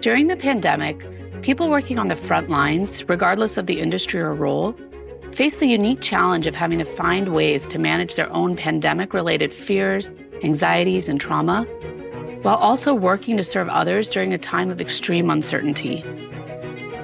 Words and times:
During 0.00 0.28
the 0.28 0.36
pandemic, 0.36 1.04
people 1.42 1.68
working 1.68 1.98
on 1.98 2.06
the 2.06 2.14
front 2.14 2.48
lines, 2.48 3.08
regardless 3.08 3.56
of 3.56 3.66
the 3.66 3.80
industry 3.80 4.20
or 4.20 4.32
role, 4.32 4.76
face 5.32 5.58
the 5.58 5.66
unique 5.66 6.00
challenge 6.00 6.46
of 6.46 6.54
having 6.54 6.78
to 6.78 6.84
find 6.84 7.34
ways 7.34 7.66
to 7.68 7.80
manage 7.80 8.14
their 8.14 8.32
own 8.32 8.54
pandemic 8.54 9.12
related 9.12 9.52
fears, 9.52 10.12
anxieties, 10.44 11.08
and 11.08 11.20
trauma, 11.20 11.64
while 12.42 12.54
also 12.56 12.94
working 12.94 13.36
to 13.38 13.42
serve 13.42 13.68
others 13.70 14.08
during 14.08 14.32
a 14.32 14.38
time 14.38 14.70
of 14.70 14.80
extreme 14.80 15.30
uncertainty. 15.30 16.04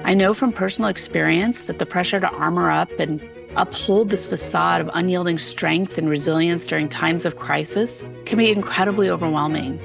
I 0.05 0.13
know 0.13 0.33
from 0.33 0.53
personal 0.53 0.89
experience 0.89 1.65
that 1.65 1.79
the 1.79 1.85
pressure 1.85 2.21
to 2.21 2.29
armor 2.29 2.71
up 2.71 2.91
and 2.97 3.21
uphold 3.57 4.09
this 4.09 4.25
facade 4.25 4.79
of 4.79 4.89
unyielding 4.93 5.37
strength 5.37 5.97
and 5.97 6.09
resilience 6.09 6.65
during 6.65 6.87
times 6.87 7.25
of 7.25 7.35
crisis 7.35 8.05
can 8.25 8.37
be 8.37 8.51
incredibly 8.51 9.09
overwhelming. 9.09 9.81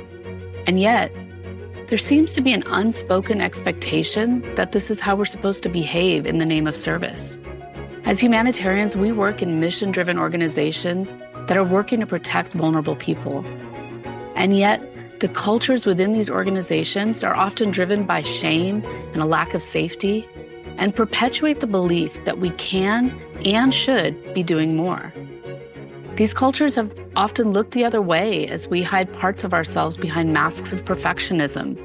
And 0.69 0.81
yet, 0.81 1.11
there 1.91 1.99
seems 1.99 2.33
to 2.35 2.41
be 2.41 2.53
an 2.53 2.63
unspoken 2.69 3.41
expectation 3.41 4.43
that 4.55 4.71
this 4.71 4.93
is 4.93 5.01
how 5.01 5.17
we're 5.17 5.25
supposed 5.25 5.61
to 5.65 5.69
behave 5.69 6.25
in 6.25 6.39
the 6.39 6.47
name 6.47 6.69
of 6.69 6.77
service. 6.77 7.37
As 8.05 8.21
humanitarians, 8.21 8.97
we 8.97 9.11
work 9.11 9.43
in 9.43 9.59
mission 9.59 9.91
driven 9.91 10.17
organizations 10.17 11.17
that 11.48 11.57
are 11.57 11.65
working 11.65 11.98
to 11.98 12.07
protect 12.07 12.53
vulnerable 12.53 12.95
people. 12.95 13.45
And 14.37 14.57
yet, 14.57 14.81
the 15.19 15.27
cultures 15.27 15.84
within 15.84 16.12
these 16.12 16.31
organizations 16.31 17.25
are 17.25 17.34
often 17.34 17.73
driven 17.73 18.05
by 18.05 18.23
shame 18.23 18.84
and 19.12 19.17
a 19.17 19.27
lack 19.27 19.53
of 19.53 19.61
safety 19.61 20.29
and 20.79 20.95
perpetuate 20.95 21.59
the 21.59 21.67
belief 21.67 22.25
that 22.25 22.39
we 22.39 22.51
can 22.51 23.11
and 23.45 23.75
should 23.75 24.33
be 24.33 24.45
doing 24.45 24.77
more. 24.77 25.12
These 26.20 26.34
cultures 26.34 26.74
have 26.74 26.92
often 27.16 27.52
looked 27.52 27.70
the 27.70 27.87
other 27.87 28.02
way 28.02 28.47
as 28.47 28.69
we 28.69 28.83
hide 28.83 29.11
parts 29.11 29.42
of 29.42 29.55
ourselves 29.55 29.97
behind 29.97 30.34
masks 30.34 30.70
of 30.74 30.84
perfectionism 30.84 31.78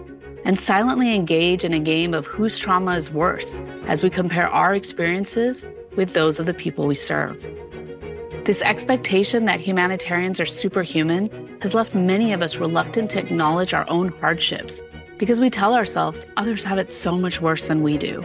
and 0.44 0.60
silently 0.60 1.16
engage 1.16 1.64
in 1.64 1.74
a 1.74 1.80
game 1.80 2.14
of 2.14 2.28
whose 2.28 2.60
trauma 2.60 2.98
is 2.98 3.10
worse 3.10 3.56
as 3.88 4.04
we 4.04 4.10
compare 4.10 4.50
our 4.50 4.76
experiences 4.76 5.64
with 5.96 6.12
those 6.12 6.38
of 6.38 6.48
the 6.48 6.54
people 6.54 6.86
we 6.86 6.96
serve. 6.96 7.48
This 8.44 8.62
expectation 8.62 9.46
that 9.46 9.62
humanitarians 9.62 10.42
are 10.42 10.46
superhuman 10.46 11.58
has 11.62 11.74
left 11.74 11.96
many 11.96 12.34
of 12.34 12.42
us 12.42 12.58
reluctant 12.58 13.12
to 13.12 13.20
acknowledge 13.20 13.74
our 13.74 13.90
own 13.90 14.10
hardships 14.10 14.82
because 15.18 15.40
we 15.40 15.50
tell 15.50 15.74
ourselves 15.74 16.28
others 16.36 16.66
have 16.66 16.78
it 16.78 16.90
so 16.90 17.18
much 17.18 17.40
worse 17.40 17.70
than 17.70 17.84
we 17.84 17.98
do. 17.98 18.22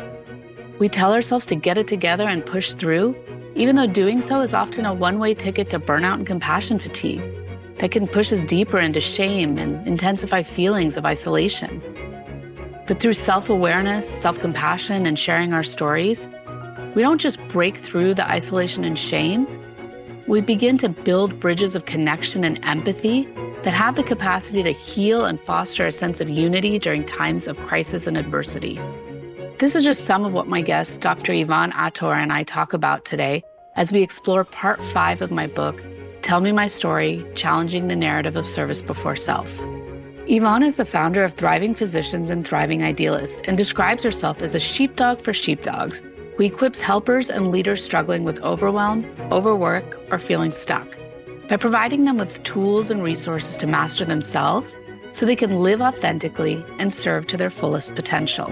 We 0.81 0.89
tell 0.89 1.13
ourselves 1.13 1.47
to 1.47 1.55
get 1.55 1.79
it 1.79 1.87
together 1.87 2.27
and 2.27 2.45
push 2.45 2.73
through 2.73 3.15
even 3.55 3.77
though 3.77 3.87
doing 3.87 4.23
so 4.23 4.41
is 4.41 4.55
often 4.55 4.87
a 4.87 4.95
one 4.95 5.19
way 5.19 5.35
ticket 5.35 5.71
to 5.71 5.81
burnout 5.81 6.15
and 6.15 6.27
compassion 6.27 6.79
fatigue 6.79 7.23
that 7.79 7.91
can 7.91 8.07
push 8.07 8.33
us 8.33 8.45
deeper 8.45 8.79
into 8.79 9.01
shame 9.01 9.59
and 9.59 9.87
intensify 9.87 10.43
feelings 10.43 10.97
of 10.97 11.07
isolation. 11.07 11.83
But 12.87 13.01
through 13.01 13.15
self 13.15 13.49
awareness, 13.49 14.09
self 14.09 14.39
compassion, 14.39 15.07
and 15.07 15.19
sharing 15.19 15.55
our 15.55 15.63
stories, 15.63 16.29
we 16.95 17.03
don't 17.03 17.21
just 17.21 17.41
break 17.49 17.77
through 17.77 18.15
the 18.15 18.29
isolation 18.29 18.85
and 18.85 18.99
shame, 18.99 19.47
we 20.27 20.41
begin 20.41 20.79
to 20.79 20.89
build 20.89 21.41
bridges 21.41 21.75
of 21.75 21.87
connection 21.87 22.45
and 22.45 22.59
empathy 22.65 23.29
that 23.63 23.73
have 23.73 23.97
the 23.97 24.03
capacity 24.03 24.63
to 24.63 24.73
heal 24.73 25.25
and 25.25 25.41
foster 25.41 25.87
a 25.87 25.93
sense 25.93 26.21
of 26.21 26.29
unity 26.29 26.79
during 26.79 27.05
times 27.05 27.47
of 27.47 27.59
crisis 27.59 28.07
and 28.07 28.17
adversity. 28.17 28.79
This 29.61 29.77
is 29.77 29.85
just 29.85 30.07
some 30.07 30.25
of 30.25 30.33
what 30.33 30.49
my 30.49 30.63
guest, 30.63 31.03
Dr. 31.03 31.35
Yvonne 31.35 31.73
Ator, 31.73 32.15
and 32.15 32.33
I 32.33 32.45
talk 32.45 32.73
about 32.73 33.05
today 33.05 33.45
as 33.77 33.93
we 33.93 34.03
explore 34.03 34.43
part 34.43 34.83
five 34.83 35.21
of 35.21 35.31
my 35.31 35.49
book, 35.49 35.85
Tell 36.23 36.41
Me 36.41 36.51
My 36.51 36.67
Story 36.67 37.23
Challenging 37.35 37.87
the 37.87 37.95
Narrative 37.95 38.37
of 38.37 38.49
Service 38.49 38.81
Before 38.81 39.17
Self. 39.17 39.61
Yvonne 40.27 40.63
is 40.63 40.77
the 40.77 40.87
founder 40.87 41.23
of 41.25 41.35
Thriving 41.35 41.75
Physicians 41.75 42.31
and 42.31 42.49
Thriving 42.49 42.83
Idealist 42.83 43.43
and 43.47 43.59
describes 43.59 44.03
herself 44.03 44.41
as 44.41 44.55
a 44.55 44.59
sheepdog 44.59 45.21
for 45.21 45.35
sheepdogs 45.35 46.01
who 46.39 46.45
equips 46.45 46.81
helpers 46.81 47.29
and 47.29 47.51
leaders 47.51 47.85
struggling 47.85 48.25
with 48.25 48.41
overwhelm, 48.41 49.05
overwork, 49.31 50.01
or 50.11 50.19
feeling 50.19 50.53
stuck 50.53 50.97
by 51.51 51.59
providing 51.59 52.07
them 52.07 52.17
with 52.17 52.43
tools 52.45 52.91
and 52.91 53.03
resources 53.03 53.59
to 53.59 53.67
master 53.67 54.07
themselves 54.07 54.75
so 55.13 55.27
they 55.27 55.37
can 55.37 55.61
live 55.61 55.83
authentically 55.83 56.65
and 56.79 56.95
serve 56.95 57.27
to 57.27 57.37
their 57.37 57.51
fullest 57.51 57.95
potential. 57.95 58.49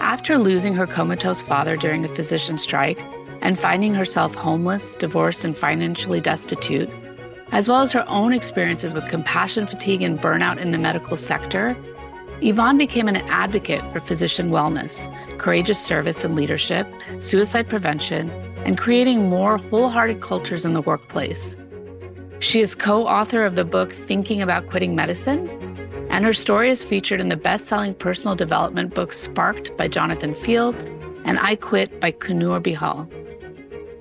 After 0.00 0.38
losing 0.38 0.74
her 0.74 0.86
comatose 0.86 1.42
father 1.42 1.76
during 1.76 2.04
a 2.04 2.08
physician 2.08 2.56
strike 2.56 2.98
and 3.42 3.58
finding 3.58 3.94
herself 3.94 4.34
homeless, 4.34 4.96
divorced, 4.96 5.44
and 5.44 5.56
financially 5.56 6.22
destitute, 6.22 6.88
as 7.52 7.68
well 7.68 7.82
as 7.82 7.92
her 7.92 8.08
own 8.08 8.32
experiences 8.32 8.94
with 8.94 9.08
compassion 9.08 9.66
fatigue 9.66 10.00
and 10.00 10.18
burnout 10.18 10.58
in 10.58 10.70
the 10.70 10.78
medical 10.78 11.16
sector, 11.16 11.76
Yvonne 12.40 12.78
became 12.78 13.08
an 13.08 13.16
advocate 13.16 13.82
for 13.92 14.00
physician 14.00 14.50
wellness, 14.50 15.14
courageous 15.36 15.78
service 15.78 16.24
and 16.24 16.34
leadership, 16.34 16.86
suicide 17.18 17.68
prevention, 17.68 18.30
and 18.64 18.78
creating 18.78 19.28
more 19.28 19.58
wholehearted 19.58 20.22
cultures 20.22 20.64
in 20.64 20.72
the 20.72 20.80
workplace. 20.80 21.58
She 22.38 22.60
is 22.60 22.74
co 22.74 23.06
author 23.06 23.44
of 23.44 23.54
the 23.54 23.66
book 23.66 23.92
Thinking 23.92 24.40
About 24.40 24.66
Quitting 24.70 24.94
Medicine 24.94 25.69
and 26.20 26.26
her 26.26 26.34
story 26.34 26.68
is 26.68 26.84
featured 26.84 27.18
in 27.18 27.28
the 27.28 27.34
best 27.34 27.64
selling 27.64 27.94
personal 27.94 28.36
development 28.36 28.94
book 28.94 29.10
Sparked 29.10 29.74
by 29.78 29.88
Jonathan 29.88 30.34
Fields 30.34 30.84
and 31.24 31.38
I 31.40 31.56
Quit 31.56 31.98
by 31.98 32.12
Kunur 32.12 32.60
Bihal. 32.60 33.08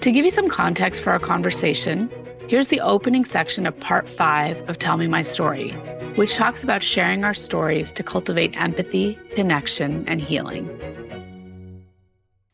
To 0.01 0.11
give 0.11 0.25
you 0.25 0.29
some 0.29 0.49
context 0.49 1.01
for 1.01 1.11
our 1.11 1.19
conversation, 1.19 2.11
here's 2.49 2.67
the 2.67 2.81
opening 2.81 3.23
section 3.23 3.65
of 3.65 3.79
part 3.79 4.09
five 4.09 4.61
of 4.67 4.79
Tell 4.79 4.97
Me 4.97 5.07
My 5.07 5.21
Story, 5.21 5.71
which 6.15 6.35
talks 6.35 6.61
about 6.61 6.83
sharing 6.83 7.23
our 7.23 7.33
stories 7.33 7.93
to 7.93 8.03
cultivate 8.03 8.53
empathy, 8.59 9.17
connection, 9.31 10.05
and 10.05 10.19
healing. 10.19 10.67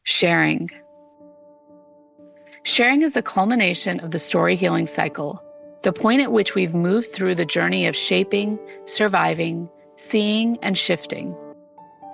Sharing. 0.04 0.70
Sharing 2.62 3.02
is 3.02 3.14
the 3.14 3.24
culmination 3.24 4.00
of 4.02 4.12
the 4.12 4.20
story 4.20 4.56
healing 4.56 4.86
cycle 4.86 5.44
the 5.86 5.94
point 5.94 6.20
at 6.20 6.32
which 6.32 6.56
we've 6.56 6.74
moved 6.74 7.12
through 7.12 7.36
the 7.36 7.46
journey 7.46 7.86
of 7.86 7.96
shaping, 7.96 8.58
surviving, 8.86 9.70
seeing, 9.98 10.58
and 10.64 10.76
shifting. 10.76 11.38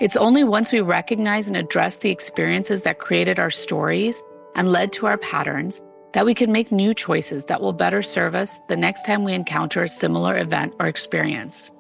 It's 0.02 0.18
only 0.18 0.44
once 0.44 0.74
we 0.74 0.82
recognize 0.82 1.48
and 1.48 1.56
address 1.56 2.00
the 2.00 2.10
experiences 2.10 2.82
that 2.82 3.00
created 3.00 3.40
our 3.40 3.50
stories 3.50 4.22
and 4.56 4.74
led 4.74 4.92
to 4.94 5.06
our 5.06 5.18
patterns 5.18 5.82
that 6.12 6.26
we 6.26 6.34
can 6.34 6.52
make 6.52 6.70
new 6.70 6.94
choices 6.94 7.46
that 7.46 7.62
will 7.62 7.72
better 7.72 8.02
serve 8.02 8.36
us 8.36 8.60
the 8.68 8.76
next 8.76 9.06
time 9.06 9.24
we 9.24 9.32
encounter 9.32 9.84
a 9.84 9.88
similar 9.88 10.38
event 10.38 10.74
or 10.78 10.88
experience. 10.88 11.72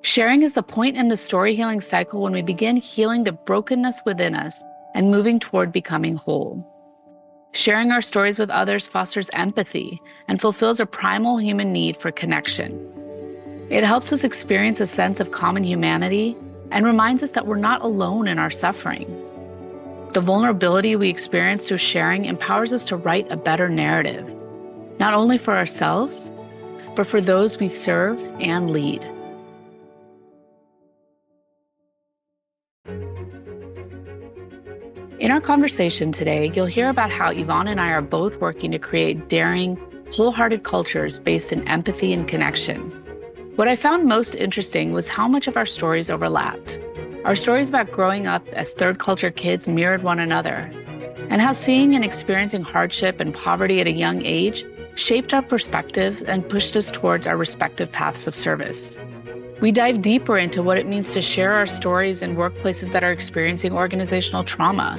Sharing 0.00 0.42
is 0.42 0.54
the 0.54 0.62
point 0.64 0.96
in 0.96 1.06
the 1.06 1.16
story 1.16 1.54
healing 1.54 1.80
cycle 1.80 2.20
when 2.20 2.32
we 2.32 2.42
begin 2.42 2.76
healing 2.76 3.22
the 3.22 3.30
brokenness 3.30 4.02
within 4.04 4.34
us 4.34 4.60
and 4.92 5.12
moving 5.12 5.38
toward 5.38 5.70
becoming 5.70 6.16
whole. 6.16 6.68
Sharing 7.54 7.92
our 7.92 8.00
stories 8.00 8.38
with 8.38 8.48
others 8.48 8.88
fosters 8.88 9.28
empathy 9.34 10.00
and 10.26 10.40
fulfills 10.40 10.80
a 10.80 10.86
primal 10.86 11.36
human 11.36 11.70
need 11.70 11.98
for 11.98 12.10
connection. 12.10 12.88
It 13.68 13.84
helps 13.84 14.10
us 14.10 14.24
experience 14.24 14.80
a 14.80 14.86
sense 14.86 15.20
of 15.20 15.32
common 15.32 15.62
humanity 15.62 16.34
and 16.70 16.86
reminds 16.86 17.22
us 17.22 17.32
that 17.32 17.46
we're 17.46 17.56
not 17.56 17.82
alone 17.82 18.26
in 18.26 18.38
our 18.38 18.50
suffering. 18.50 19.06
The 20.14 20.20
vulnerability 20.22 20.96
we 20.96 21.10
experience 21.10 21.68
through 21.68 21.78
sharing 21.78 22.24
empowers 22.24 22.72
us 22.72 22.86
to 22.86 22.96
write 22.96 23.30
a 23.30 23.36
better 23.36 23.68
narrative, 23.68 24.34
not 24.98 25.12
only 25.12 25.36
for 25.36 25.54
ourselves, 25.54 26.32
but 26.96 27.06
for 27.06 27.20
those 27.20 27.58
we 27.58 27.68
serve 27.68 28.18
and 28.40 28.70
lead. 28.70 29.06
Our 35.32 35.40
conversation 35.40 36.12
today, 36.12 36.52
you'll 36.54 36.66
hear 36.66 36.90
about 36.90 37.10
how 37.10 37.30
Yvonne 37.30 37.68
and 37.68 37.80
I 37.80 37.88
are 37.88 38.02
both 38.02 38.36
working 38.36 38.70
to 38.72 38.78
create 38.78 39.30
daring, 39.30 39.78
wholehearted 40.12 40.62
cultures 40.62 41.18
based 41.18 41.52
in 41.52 41.66
empathy 41.66 42.12
and 42.12 42.28
connection. 42.28 42.90
What 43.56 43.66
I 43.66 43.76
found 43.76 44.04
most 44.04 44.34
interesting 44.34 44.92
was 44.92 45.08
how 45.08 45.26
much 45.26 45.48
of 45.48 45.56
our 45.56 45.64
stories 45.64 46.10
overlapped. 46.10 46.78
Our 47.24 47.34
stories 47.34 47.70
about 47.70 47.92
growing 47.92 48.26
up 48.26 48.46
as 48.48 48.72
third 48.72 48.98
culture 48.98 49.30
kids 49.30 49.66
mirrored 49.66 50.02
one 50.02 50.18
another, 50.18 50.70
and 51.30 51.40
how 51.40 51.52
seeing 51.52 51.94
and 51.94 52.04
experiencing 52.04 52.62
hardship 52.62 53.18
and 53.18 53.32
poverty 53.32 53.80
at 53.80 53.86
a 53.86 53.92
young 53.92 54.22
age 54.26 54.66
shaped 54.96 55.32
our 55.32 55.42
perspectives 55.42 56.22
and 56.22 56.46
pushed 56.46 56.76
us 56.76 56.90
towards 56.90 57.26
our 57.26 57.38
respective 57.38 57.90
paths 57.90 58.26
of 58.26 58.34
service. 58.34 58.98
We 59.62 59.72
dive 59.72 60.02
deeper 60.02 60.36
into 60.36 60.62
what 60.62 60.76
it 60.76 60.88
means 60.88 61.14
to 61.14 61.22
share 61.22 61.52
our 61.52 61.66
stories 61.66 62.20
in 62.20 62.36
workplaces 62.36 62.92
that 62.92 63.04
are 63.04 63.12
experiencing 63.12 63.72
organizational 63.72 64.44
trauma 64.44 64.98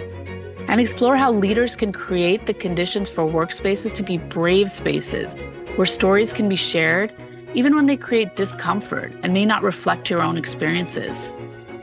and 0.68 0.82
explore 0.82 1.16
how 1.16 1.32
leaders 1.32 1.76
can 1.76 1.92
create 1.92 2.46
the 2.46 2.54
conditions 2.54 3.10
for 3.10 3.24
workspaces 3.26 3.94
to 3.96 4.04
be 4.04 4.18
brave 4.18 4.70
spaces 4.70 5.36
where 5.76 5.86
stories 5.86 6.34
can 6.34 6.48
be 6.48 6.56
shared 6.56 7.14
even 7.54 7.76
when 7.76 7.86
they 7.86 7.98
create 7.98 8.36
discomfort 8.36 9.14
and 9.22 9.34
may 9.34 9.46
not 9.46 9.64
reflect 9.64 10.10
your 10.10 10.22
own 10.22 10.38
experiences. 10.38 11.34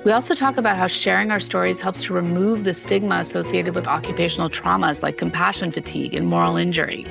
We 0.05 0.13
also 0.13 0.35
talk 0.35 0.57
about 0.57 0.79
how 0.79 0.87
sharing 0.87 1.31
our 1.31 1.41
stories 1.41 1.81
helps 1.81 2.05
to 2.05 2.15
remove 2.15 2.65
the 2.65 2.73
stigma 2.73 3.17
associated 3.17 3.75
with 3.75 3.87
occupational 3.87 4.49
traumas 4.49 5.03
like 5.03 5.19
compassion 5.19 5.71
fatigue 5.71 6.15
and 6.15 6.27
moral 6.27 6.57
injury. 6.57 7.07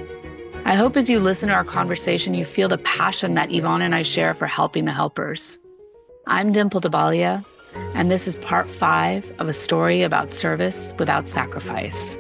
I 0.66 0.76
hope 0.76 0.98
as 0.98 1.10
you 1.10 1.20
listen 1.20 1.50
to 1.50 1.56
our 1.56 1.64
conversation, 1.64 2.34
you 2.34 2.46
feel 2.46 2.68
the 2.68 2.80
passion 2.80 3.36
that 3.36 3.52
Yvonne 3.52 3.82
and 3.82 3.96
I 3.96 4.02
share 4.02 4.34
for 4.34 4.48
helping 4.48 4.86
the 4.86 4.92
helpers. 4.92 5.60
I'm 6.28 6.52
Dimple 6.52 6.82
Dhabalia, 6.82 7.46
And 7.94 8.10
this 8.10 8.28
is 8.28 8.36
part 8.38 8.70
five 8.70 9.32
of 9.40 9.48
a 9.48 9.54
story 9.54 10.02
about 10.02 10.32
service 10.32 10.94
without 10.98 11.28
sacrifice. 11.28 12.20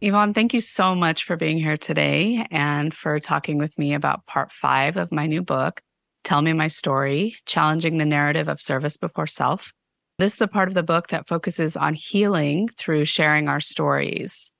Yvonne, 0.00 0.32
thank 0.32 0.54
you 0.54 0.60
so 0.60 0.94
much 0.94 1.24
for 1.24 1.36
being 1.36 1.58
here 1.58 1.76
today 1.76 2.46
and 2.50 2.94
for 2.94 3.18
talking 3.18 3.58
with 3.58 3.76
me 3.78 3.94
about 3.94 4.26
part 4.26 4.52
five 4.52 4.96
of 4.96 5.10
my 5.10 5.26
new 5.26 5.42
book, 5.42 5.80
Tell 6.22 6.40
Me 6.40 6.52
My 6.52 6.68
Story 6.68 7.34
Challenging 7.46 7.98
the 7.98 8.06
Narrative 8.06 8.48
of 8.48 8.60
Service 8.60 8.96
Before 8.96 9.26
Self. 9.26 9.72
This 10.18 10.34
is 10.34 10.38
the 10.38 10.48
part 10.48 10.68
of 10.68 10.74
the 10.74 10.82
book 10.82 11.08
that 11.08 11.26
focuses 11.26 11.76
on 11.76 11.94
healing 11.94 12.68
through 12.76 13.06
sharing 13.06 13.48
our 13.48 13.60
stories. 13.60 14.52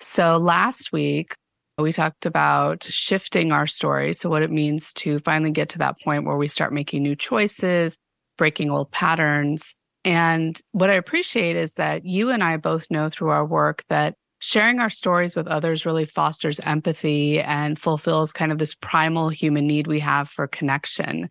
So 0.00 0.36
last 0.38 0.92
week, 0.92 1.34
we 1.78 1.92
talked 1.92 2.26
about 2.26 2.82
shifting 2.84 3.52
our 3.52 3.66
stories. 3.66 4.20
So, 4.20 4.28
what 4.28 4.42
it 4.42 4.50
means 4.50 4.92
to 4.94 5.18
finally 5.20 5.50
get 5.50 5.70
to 5.70 5.78
that 5.78 6.00
point 6.00 6.24
where 6.24 6.36
we 6.36 6.48
start 6.48 6.72
making 6.72 7.02
new 7.02 7.14
choices, 7.14 7.96
breaking 8.38 8.70
old 8.70 8.90
patterns. 8.90 9.74
And 10.04 10.58
what 10.72 10.88
I 10.88 10.94
appreciate 10.94 11.56
is 11.56 11.74
that 11.74 12.06
you 12.06 12.30
and 12.30 12.42
I 12.42 12.56
both 12.56 12.86
know 12.90 13.10
through 13.10 13.28
our 13.30 13.44
work 13.44 13.84
that 13.90 14.14
sharing 14.38 14.78
our 14.78 14.88
stories 14.88 15.36
with 15.36 15.46
others 15.46 15.84
really 15.84 16.06
fosters 16.06 16.60
empathy 16.60 17.40
and 17.40 17.78
fulfills 17.78 18.32
kind 18.32 18.52
of 18.52 18.58
this 18.58 18.74
primal 18.74 19.28
human 19.28 19.66
need 19.66 19.86
we 19.86 20.00
have 20.00 20.28
for 20.30 20.46
connection. 20.46 21.28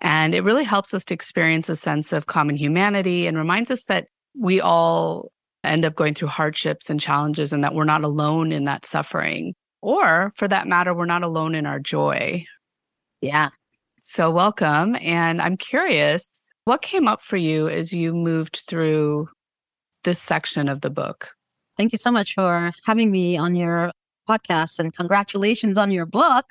And 0.00 0.34
it 0.34 0.44
really 0.44 0.64
helps 0.64 0.94
us 0.94 1.04
to 1.06 1.14
experience 1.14 1.68
a 1.68 1.76
sense 1.76 2.12
of 2.12 2.26
common 2.26 2.56
humanity 2.56 3.26
and 3.26 3.36
reminds 3.36 3.70
us 3.70 3.84
that 3.84 4.06
we 4.38 4.60
all 4.60 5.30
end 5.64 5.84
up 5.84 5.96
going 5.96 6.14
through 6.14 6.28
hardships 6.28 6.88
and 6.90 7.00
challenges 7.00 7.52
and 7.52 7.64
that 7.64 7.74
we're 7.74 7.84
not 7.84 8.04
alone 8.04 8.52
in 8.52 8.64
that 8.64 8.86
suffering. 8.86 9.54
Or 9.82 10.32
for 10.36 10.46
that 10.48 10.66
matter, 10.66 10.94
we're 10.94 11.06
not 11.06 11.22
alone 11.22 11.54
in 11.54 11.66
our 11.66 11.80
joy. 11.80 12.44
Yeah. 13.20 13.50
So, 14.08 14.30
welcome. 14.30 14.96
And 15.00 15.42
I'm 15.42 15.56
curious, 15.56 16.46
what 16.64 16.80
came 16.80 17.08
up 17.08 17.20
for 17.20 17.36
you 17.36 17.68
as 17.68 17.92
you 17.92 18.14
moved 18.14 18.62
through 18.68 19.28
this 20.04 20.22
section 20.22 20.68
of 20.68 20.80
the 20.80 20.90
book? 20.90 21.30
Thank 21.76 21.90
you 21.90 21.98
so 21.98 22.12
much 22.12 22.32
for 22.32 22.70
having 22.84 23.10
me 23.10 23.36
on 23.36 23.56
your 23.56 23.90
podcast 24.28 24.78
and 24.78 24.94
congratulations 24.94 25.76
on 25.76 25.90
your 25.90 26.06
book. 26.06 26.46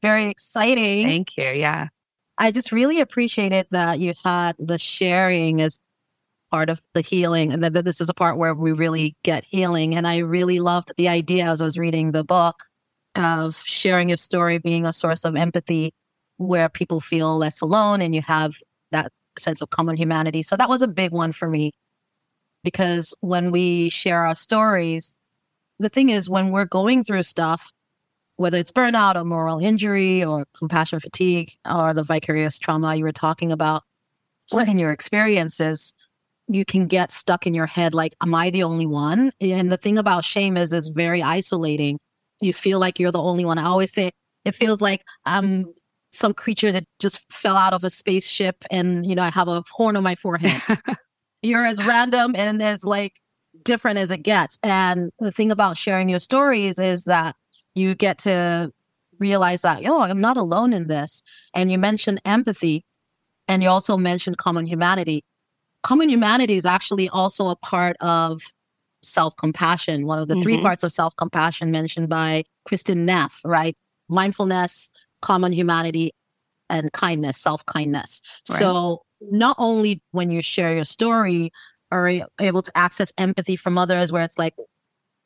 Very 0.00 0.28
exciting. 0.28 1.04
Thank 1.04 1.36
you. 1.36 1.50
Yeah. 1.50 1.88
I 2.38 2.52
just 2.52 2.70
really 2.70 3.00
appreciated 3.00 3.66
that 3.72 3.98
you 3.98 4.14
had 4.24 4.54
the 4.60 4.78
sharing 4.78 5.60
as 5.60 5.80
part 6.52 6.70
of 6.70 6.80
the 6.94 7.00
healing 7.00 7.52
and 7.52 7.64
that 7.64 7.84
this 7.84 8.00
is 8.00 8.10
a 8.10 8.14
part 8.14 8.38
where 8.38 8.54
we 8.54 8.70
really 8.70 9.16
get 9.24 9.44
healing. 9.44 9.96
And 9.96 10.06
I 10.06 10.18
really 10.18 10.60
loved 10.60 10.92
the 10.96 11.08
idea 11.08 11.46
as 11.46 11.60
I 11.60 11.64
was 11.64 11.76
reading 11.76 12.12
the 12.12 12.24
book 12.24 12.62
of 13.16 13.60
sharing 13.64 14.08
your 14.08 14.16
story 14.16 14.58
being 14.58 14.86
a 14.86 14.92
source 14.92 15.24
of 15.24 15.34
empathy 15.34 15.92
where 16.36 16.68
people 16.68 17.00
feel 17.00 17.36
less 17.36 17.60
alone 17.60 18.00
and 18.00 18.14
you 18.14 18.22
have 18.22 18.54
that 18.90 19.12
sense 19.38 19.62
of 19.62 19.70
common 19.70 19.96
humanity. 19.96 20.42
So 20.42 20.56
that 20.56 20.68
was 20.68 20.82
a 20.82 20.88
big 20.88 21.12
one 21.12 21.32
for 21.32 21.48
me 21.48 21.72
because 22.62 23.14
when 23.20 23.50
we 23.50 23.88
share 23.88 24.24
our 24.26 24.34
stories, 24.34 25.16
the 25.78 25.88
thing 25.88 26.10
is, 26.10 26.28
when 26.28 26.50
we're 26.50 26.64
going 26.64 27.02
through 27.02 27.24
stuff, 27.24 27.72
whether 28.36 28.58
it's 28.58 28.72
burnout 28.72 29.16
or 29.16 29.24
moral 29.24 29.58
injury 29.58 30.24
or 30.24 30.46
compassion 30.56 31.00
fatigue 31.00 31.52
or 31.70 31.92
the 31.92 32.02
vicarious 32.02 32.58
trauma 32.58 32.94
you 32.94 33.04
were 33.04 33.12
talking 33.12 33.52
about, 33.52 33.82
in 34.52 34.78
your 34.78 34.90
experiences, 34.90 35.94
you 36.48 36.64
can 36.64 36.86
get 36.86 37.10
stuck 37.10 37.46
in 37.46 37.54
your 37.54 37.66
head 37.66 37.94
like, 37.94 38.14
am 38.20 38.34
I 38.34 38.50
the 38.50 38.62
only 38.62 38.86
one? 38.86 39.32
And 39.40 39.72
the 39.72 39.76
thing 39.76 39.98
about 39.98 40.24
shame 40.24 40.56
is, 40.56 40.72
is 40.72 40.88
very 40.88 41.22
isolating. 41.22 41.98
You 42.40 42.52
feel 42.52 42.78
like 42.78 42.98
you're 42.98 43.12
the 43.12 43.22
only 43.22 43.44
one. 43.44 43.58
I 43.58 43.64
always 43.64 43.92
say 43.92 44.10
it 44.44 44.54
feels 44.54 44.82
like 44.82 45.04
I'm 45.24 45.72
some 46.12 46.34
creature 46.34 46.72
that 46.72 46.84
just 46.98 47.30
fell 47.32 47.56
out 47.56 47.72
of 47.72 47.84
a 47.84 47.90
spaceship 47.90 48.64
and, 48.70 49.06
you 49.06 49.14
know, 49.14 49.22
I 49.22 49.30
have 49.30 49.48
a 49.48 49.64
horn 49.70 49.96
on 49.96 50.02
my 50.02 50.14
forehead. 50.14 50.62
you're 51.42 51.64
as 51.64 51.84
random 51.84 52.32
and 52.36 52.62
as 52.62 52.84
like 52.84 53.18
different 53.64 53.98
as 53.98 54.10
it 54.10 54.18
gets. 54.18 54.58
And 54.62 55.10
the 55.18 55.32
thing 55.32 55.50
about 55.50 55.76
sharing 55.76 56.08
your 56.08 56.18
stories 56.18 56.78
is 56.78 57.04
that 57.04 57.34
you 57.74 57.94
get 57.94 58.18
to 58.18 58.72
realize 59.18 59.62
that, 59.62 59.84
oh, 59.86 60.00
I'm 60.00 60.20
not 60.20 60.36
alone 60.36 60.72
in 60.72 60.88
this. 60.88 61.22
And 61.54 61.72
you 61.72 61.78
mentioned 61.78 62.20
empathy 62.24 62.84
and 63.48 63.62
you 63.62 63.68
also 63.68 63.96
mentioned 63.96 64.38
common 64.38 64.66
humanity. 64.66 65.24
Common 65.82 66.08
humanity 66.08 66.54
is 66.54 66.66
actually 66.66 67.08
also 67.08 67.48
a 67.48 67.56
part 67.56 67.96
of 68.00 68.40
self 69.02 69.36
compassion, 69.36 70.06
one 70.06 70.18
of 70.18 70.28
the 70.28 70.34
mm-hmm. 70.34 70.42
three 70.42 70.60
parts 70.60 70.84
of 70.84 70.92
self 70.92 71.16
compassion 71.16 71.70
mentioned 71.70 72.08
by 72.08 72.44
Kristin 72.68 72.98
Neff, 72.98 73.40
right? 73.44 73.76
Mindfulness, 74.08 74.90
common 75.22 75.52
humanity, 75.52 76.12
and 76.68 76.92
kindness, 76.92 77.38
self 77.38 77.64
kindness. 77.66 78.20
Right. 78.50 78.58
So 78.58 79.02
not 79.30 79.56
only 79.58 80.02
when 80.10 80.30
you 80.30 80.42
share 80.42 80.74
your 80.74 80.84
story 80.84 81.50
are 81.92 82.10
able 82.40 82.62
to 82.62 82.72
access 82.76 83.12
empathy 83.18 83.54
from 83.54 83.78
others 83.78 84.10
where 84.10 84.22
it's 84.22 84.38
like 84.38 84.54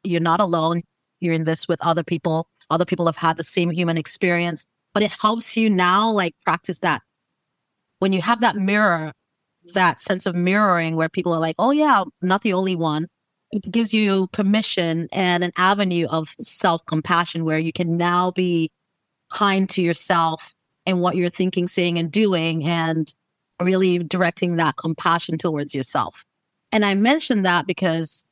you're 0.03 0.21
not 0.21 0.41
alone 0.41 0.83
you're 1.21 1.35
in 1.35 1.45
this 1.45 1.67
with 1.69 1.81
other 1.81 2.03
people 2.03 2.49
other 2.71 2.85
people 2.85 3.07
have 3.07 3.17
had 3.17 3.37
the 3.37 3.45
same 3.45 3.71
human 3.71 3.97
experience 3.97 4.67
but 4.93 5.03
it 5.03 5.13
helps 5.13 5.57
you 5.57 5.71
now 5.71 6.11
like 6.11 6.35
practice 6.45 6.81
that 6.81 7.03
when 8.01 8.13
you 8.13 8.21
have 8.21 8.41
that 8.41 8.57
mirror 8.57 9.13
that 9.75 10.01
sense 10.01 10.27
of 10.27 10.35
mirroring 10.35 10.97
where 10.97 11.09
people 11.09 11.33
are 11.33 11.41
like 11.41 11.57
oh 11.59 11.71
yeah 11.71 12.03
I'm 12.03 12.11
not 12.21 12.43
the 12.43 12.53
only 12.53 12.77
one 12.77 13.07
it 13.53 13.71
gives 13.71 13.95
you 13.95 14.29
permission 14.33 15.09
and 15.13 15.45
an 15.45 15.53
avenue 15.57 16.07
of 16.09 16.35
self-compassion 16.41 17.45
where 17.45 17.59
you 17.59 17.73
can 17.73 17.97
now 17.97 18.33
be 18.33 18.71
kind 19.31 19.69
to 19.71 19.83
yourself 19.83 20.55
and 20.85 21.01
what 21.01 21.17
you're 21.17 21.29
thinking 21.29 21.69
saying 21.69 21.99
and 21.99 22.11
doing 22.11 22.65
and 22.65 23.13
really 23.61 23.99
directing 23.99 24.57
that 24.57 24.77
compassion 24.77 25.39
towards 25.39 25.75
yourself. 25.75 26.25
And 26.73 26.85
I 26.85 26.95
mention 26.95 27.43
that 27.43 27.67
because 27.67 28.29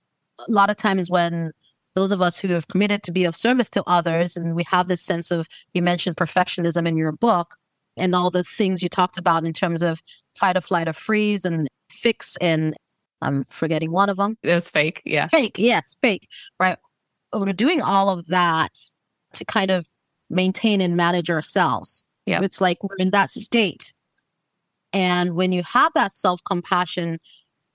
a 0.47 0.53
lot 0.53 0.71
of 0.71 0.77
times 0.77 1.11
when 1.11 1.53
those 1.95 2.13
of 2.13 2.21
us 2.21 2.39
who 2.39 2.49
have 2.49 2.69
committed 2.69 3.03
to 3.05 3.13
be 3.13 3.25
of 3.25 3.37
service 3.37 3.71
to 3.71 3.85
others, 3.87 4.37
and 4.37 4.55
we 4.55 4.65
have 4.65 4.89
this 4.89 5.01
sense 5.01 5.31
of, 5.31 5.49
you 5.73 5.83
mentioned 5.83 6.17
perfectionism 6.17 6.87
in 6.87 6.97
your 6.97 7.13
book 7.13 7.57
and 7.97 8.15
all 8.15 8.31
the 8.31 8.43
things 8.43 8.83
you 8.83 8.89
talked 8.89 9.17
about 9.17 9.45
in 9.45 9.53
terms 9.53 9.83
of 9.83 10.03
fight 10.37 10.57
or 10.57 10.61
flight 10.61 10.89
or 10.89 10.93
freeze 10.93 11.45
and 11.45 11.69
fix 11.89 12.37
and 12.39 12.75
I'm 13.23 13.45
forgetting 13.45 13.91
one 13.93 14.11
of 14.11 14.17
them. 14.17 14.37
It 14.43 14.53
was 14.53 14.69
fake. 14.69 15.01
Yeah. 15.05 15.29
Fake. 15.29 15.59
Yes. 15.59 15.97
Fake. 16.03 16.29
Right. 16.61 16.77
We're 17.33 17.53
doing 17.53 17.81
all 17.81 18.11
of 18.11 18.27
that 18.27 18.73
to 19.35 19.45
kind 19.45 19.71
of 19.71 19.87
maintain 20.31 20.81
and 20.81 20.97
manage 20.97 21.31
ourselves. 21.31 22.05
Yeah. 22.27 22.41
It's 22.43 22.61
like 22.61 22.83
we're 22.83 22.97
in 22.97 23.11
that 23.11 23.31
state 23.31 23.93
and 24.95 25.35
when 25.35 25.51
you 25.51 25.63
have 25.65 25.93
that 25.95 26.13
self 26.13 26.41
compassion, 26.45 27.19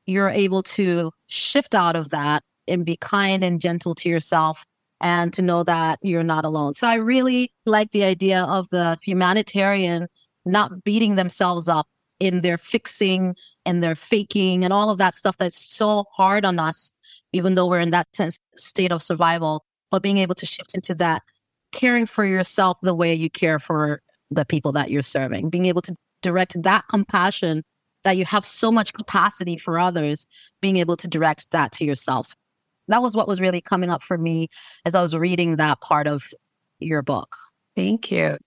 you're 0.06 0.30
able 0.30 0.64
to 0.64 1.12
shift 1.28 1.76
out 1.76 1.96
of 1.96 2.10
that 2.10 2.44
and 2.68 2.86
be 2.86 2.96
kind 2.96 3.44
and 3.44 3.60
gentle 3.60 3.94
to 3.96 4.10
yourself 4.10 4.66
and 5.02 5.34
to 5.34 5.42
know 5.42 5.64
that 5.64 6.00
you're 6.02 6.24
not 6.24 6.46
alone. 6.46 6.74
So 6.74 6.88
I 6.88 6.96
really 6.96 7.52
like 7.66 7.92
the 7.92 8.06
idea 8.06 8.44
of 8.44 8.70
the 8.70 8.98
humanitarian 9.04 10.08
not 10.46 10.84
beating 10.84 11.16
themselves 11.16 11.68
up 11.68 11.88
in 12.20 12.40
their 12.40 12.58
fixing 12.58 13.36
and 13.66 13.84
their 13.84 13.96
faking 13.96 14.64
and 14.64 14.74
all 14.74 14.90
of 14.90 14.98
that 14.98 15.14
stuff 15.14 15.38
that's 15.38 15.64
so 15.64 16.06
hard 16.16 16.46
on 16.46 16.58
us, 16.58 16.92
even 17.34 17.56
though 17.56 17.68
we're 17.68 17.80
in 17.80 17.92
that 17.92 18.08
sense, 18.16 18.40
state 18.56 18.92
of 18.92 19.04
survival, 19.04 19.66
but 19.92 20.02
being 20.02 20.18
able 20.18 20.36
to 20.36 20.46
shift 20.46 20.74
into 20.74 20.96
that 20.96 21.22
caring 21.72 22.06
for 22.06 22.26
yourself 22.26 22.80
the 22.82 22.94
way 22.94 23.14
you 23.14 23.30
care 23.30 23.60
for 23.60 24.02
the 24.32 24.46
people 24.46 24.72
that 24.74 24.92
you're 24.92 25.02
serving, 25.02 25.50
being 25.50 25.66
able 25.66 25.82
to 25.82 25.96
direct 26.22 26.62
that 26.64 26.86
compassion 26.90 27.64
that 28.04 28.18
you 28.18 28.26
have 28.26 28.46
so 28.46 28.72
much 28.72 28.94
capacity 28.94 29.58
for 29.58 29.80
others, 29.80 30.26
being 30.62 30.78
able 30.78 30.96
to 30.98 31.08
direct 31.08 31.52
that 31.52 31.72
to 31.74 31.86
yourself. 31.86 32.34
That 32.88 33.02
was 33.02 33.16
what 33.16 33.28
was 33.28 33.42
really 33.42 33.62
coming 33.62 33.90
up 33.90 34.02
for 34.02 34.18
me 34.18 34.48
as 34.86 34.96
I 34.96 35.02
was 35.02 35.16
reading 35.16 35.58
that 35.58 35.82
part 35.82 36.08
of 36.08 36.24
your 36.80 37.02
book. 37.02 37.36
Thank 37.76 38.12
you. 38.12 38.38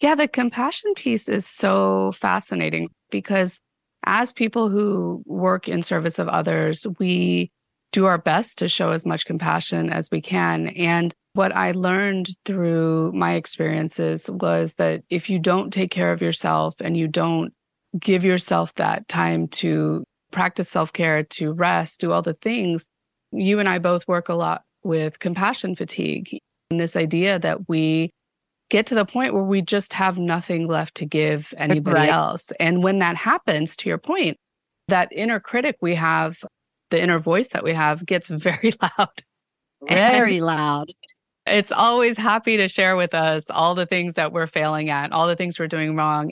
Yeah, 0.00 0.14
the 0.14 0.28
compassion 0.28 0.92
piece 0.94 1.28
is 1.28 1.46
so 1.46 2.12
fascinating 2.12 2.88
because 3.10 3.60
as 4.04 4.32
people 4.32 4.68
who 4.68 5.22
work 5.24 5.68
in 5.68 5.82
service 5.82 6.18
of 6.18 6.28
others, 6.28 6.86
we 6.98 7.50
do 7.92 8.06
our 8.06 8.18
best 8.18 8.58
to 8.58 8.68
show 8.68 8.90
as 8.90 9.06
much 9.06 9.24
compassion 9.24 9.88
as 9.88 10.08
we 10.10 10.20
can. 10.20 10.68
And 10.68 11.14
what 11.34 11.54
I 11.54 11.72
learned 11.72 12.28
through 12.44 13.12
my 13.12 13.34
experiences 13.34 14.30
was 14.30 14.74
that 14.74 15.02
if 15.10 15.28
you 15.28 15.38
don't 15.38 15.72
take 15.72 15.90
care 15.90 16.12
of 16.12 16.22
yourself 16.22 16.76
and 16.80 16.96
you 16.96 17.08
don't 17.08 17.52
give 17.98 18.24
yourself 18.24 18.72
that 18.74 19.06
time 19.08 19.48
to 19.48 20.04
practice 20.30 20.68
self 20.68 20.92
care, 20.92 21.24
to 21.24 21.52
rest, 21.52 22.00
do 22.00 22.12
all 22.12 22.22
the 22.22 22.34
things, 22.34 22.86
you 23.32 23.58
and 23.58 23.68
I 23.68 23.78
both 23.80 24.06
work 24.06 24.28
a 24.28 24.34
lot 24.34 24.62
with 24.84 25.18
compassion 25.18 25.74
fatigue 25.74 26.38
and 26.70 26.78
this 26.78 26.96
idea 26.96 27.38
that 27.40 27.68
we 27.68 28.10
get 28.70 28.86
to 28.86 28.94
the 28.94 29.04
point 29.04 29.34
where 29.34 29.42
we 29.42 29.60
just 29.60 29.92
have 29.92 30.18
nothing 30.18 30.68
left 30.68 30.94
to 30.96 31.04
give 31.04 31.52
anybody 31.56 31.96
right. 31.96 32.10
else. 32.10 32.52
And 32.60 32.82
when 32.82 33.00
that 33.00 33.16
happens, 33.16 33.76
to 33.78 33.88
your 33.88 33.98
point, 33.98 34.36
that 34.86 35.08
inner 35.10 35.40
critic 35.40 35.76
we 35.80 35.96
have, 35.96 36.36
the 36.90 37.02
inner 37.02 37.18
voice 37.18 37.48
that 37.48 37.64
we 37.64 37.72
have 37.72 38.06
gets 38.06 38.28
very 38.30 38.72
loud. 38.80 39.22
Very 39.88 40.36
and 40.36 40.46
loud 40.46 40.88
it's 41.46 41.72
always 41.72 42.16
happy 42.16 42.56
to 42.56 42.68
share 42.68 42.96
with 42.96 43.14
us 43.14 43.50
all 43.50 43.74
the 43.74 43.86
things 43.86 44.14
that 44.14 44.32
we're 44.32 44.46
failing 44.46 44.90
at, 44.90 45.12
all 45.12 45.26
the 45.26 45.36
things 45.36 45.58
we're 45.58 45.68
doing 45.68 45.94
wrong. 45.96 46.30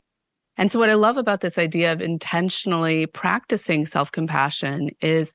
And 0.57 0.71
so, 0.71 0.79
what 0.79 0.91
I 0.91 0.95
love 0.95 1.17
about 1.17 1.41
this 1.41 1.59
idea 1.59 1.93
of 1.93 2.01
intentionally 2.01 3.07
practicing 3.07 3.87
self 3.87 4.13
compassion 4.13 4.91
is 5.01 5.33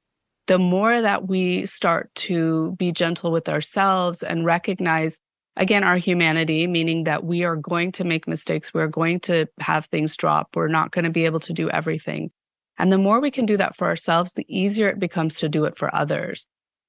the 0.48 0.60
more 0.60 1.02
that 1.02 1.28
we 1.28 1.66
start 1.66 2.14
to 2.16 2.76
be 2.78 2.92
gentle 2.92 3.32
with 3.32 3.50
ourselves 3.50 4.24
and 4.24 4.46
recognize, 4.46 5.20
again, 5.56 5.84
our 5.84 5.98
humanity, 5.98 6.68
meaning 6.68 7.04
that 7.04 7.24
we 7.24 7.44
are 7.44 7.56
going 7.56 7.92
to 7.94 8.04
make 8.04 8.28
mistakes, 8.28 8.74
we're 8.74 8.88
going 8.88 9.20
to 9.22 9.48
have 9.60 9.86
things 9.88 10.16
drop, 10.16 10.56
we're 10.56 10.68
not 10.68 10.92
going 10.92 11.06
to 11.06 11.12
be 11.12 11.26
able 11.26 11.42
to 11.42 11.54
do 11.54 11.70
everything. 11.70 12.32
And 12.78 12.92
the 12.92 12.98
more 12.98 13.20
we 13.20 13.32
can 13.32 13.46
do 13.46 13.58
that 13.58 13.76
for 13.76 13.88
ourselves, 13.88 14.34
the 14.34 14.46
easier 14.48 14.88
it 14.88 15.00
becomes 15.00 15.40
to 15.40 15.50
do 15.50 15.66
it 15.66 15.78
for 15.78 15.94
others. 15.94 16.46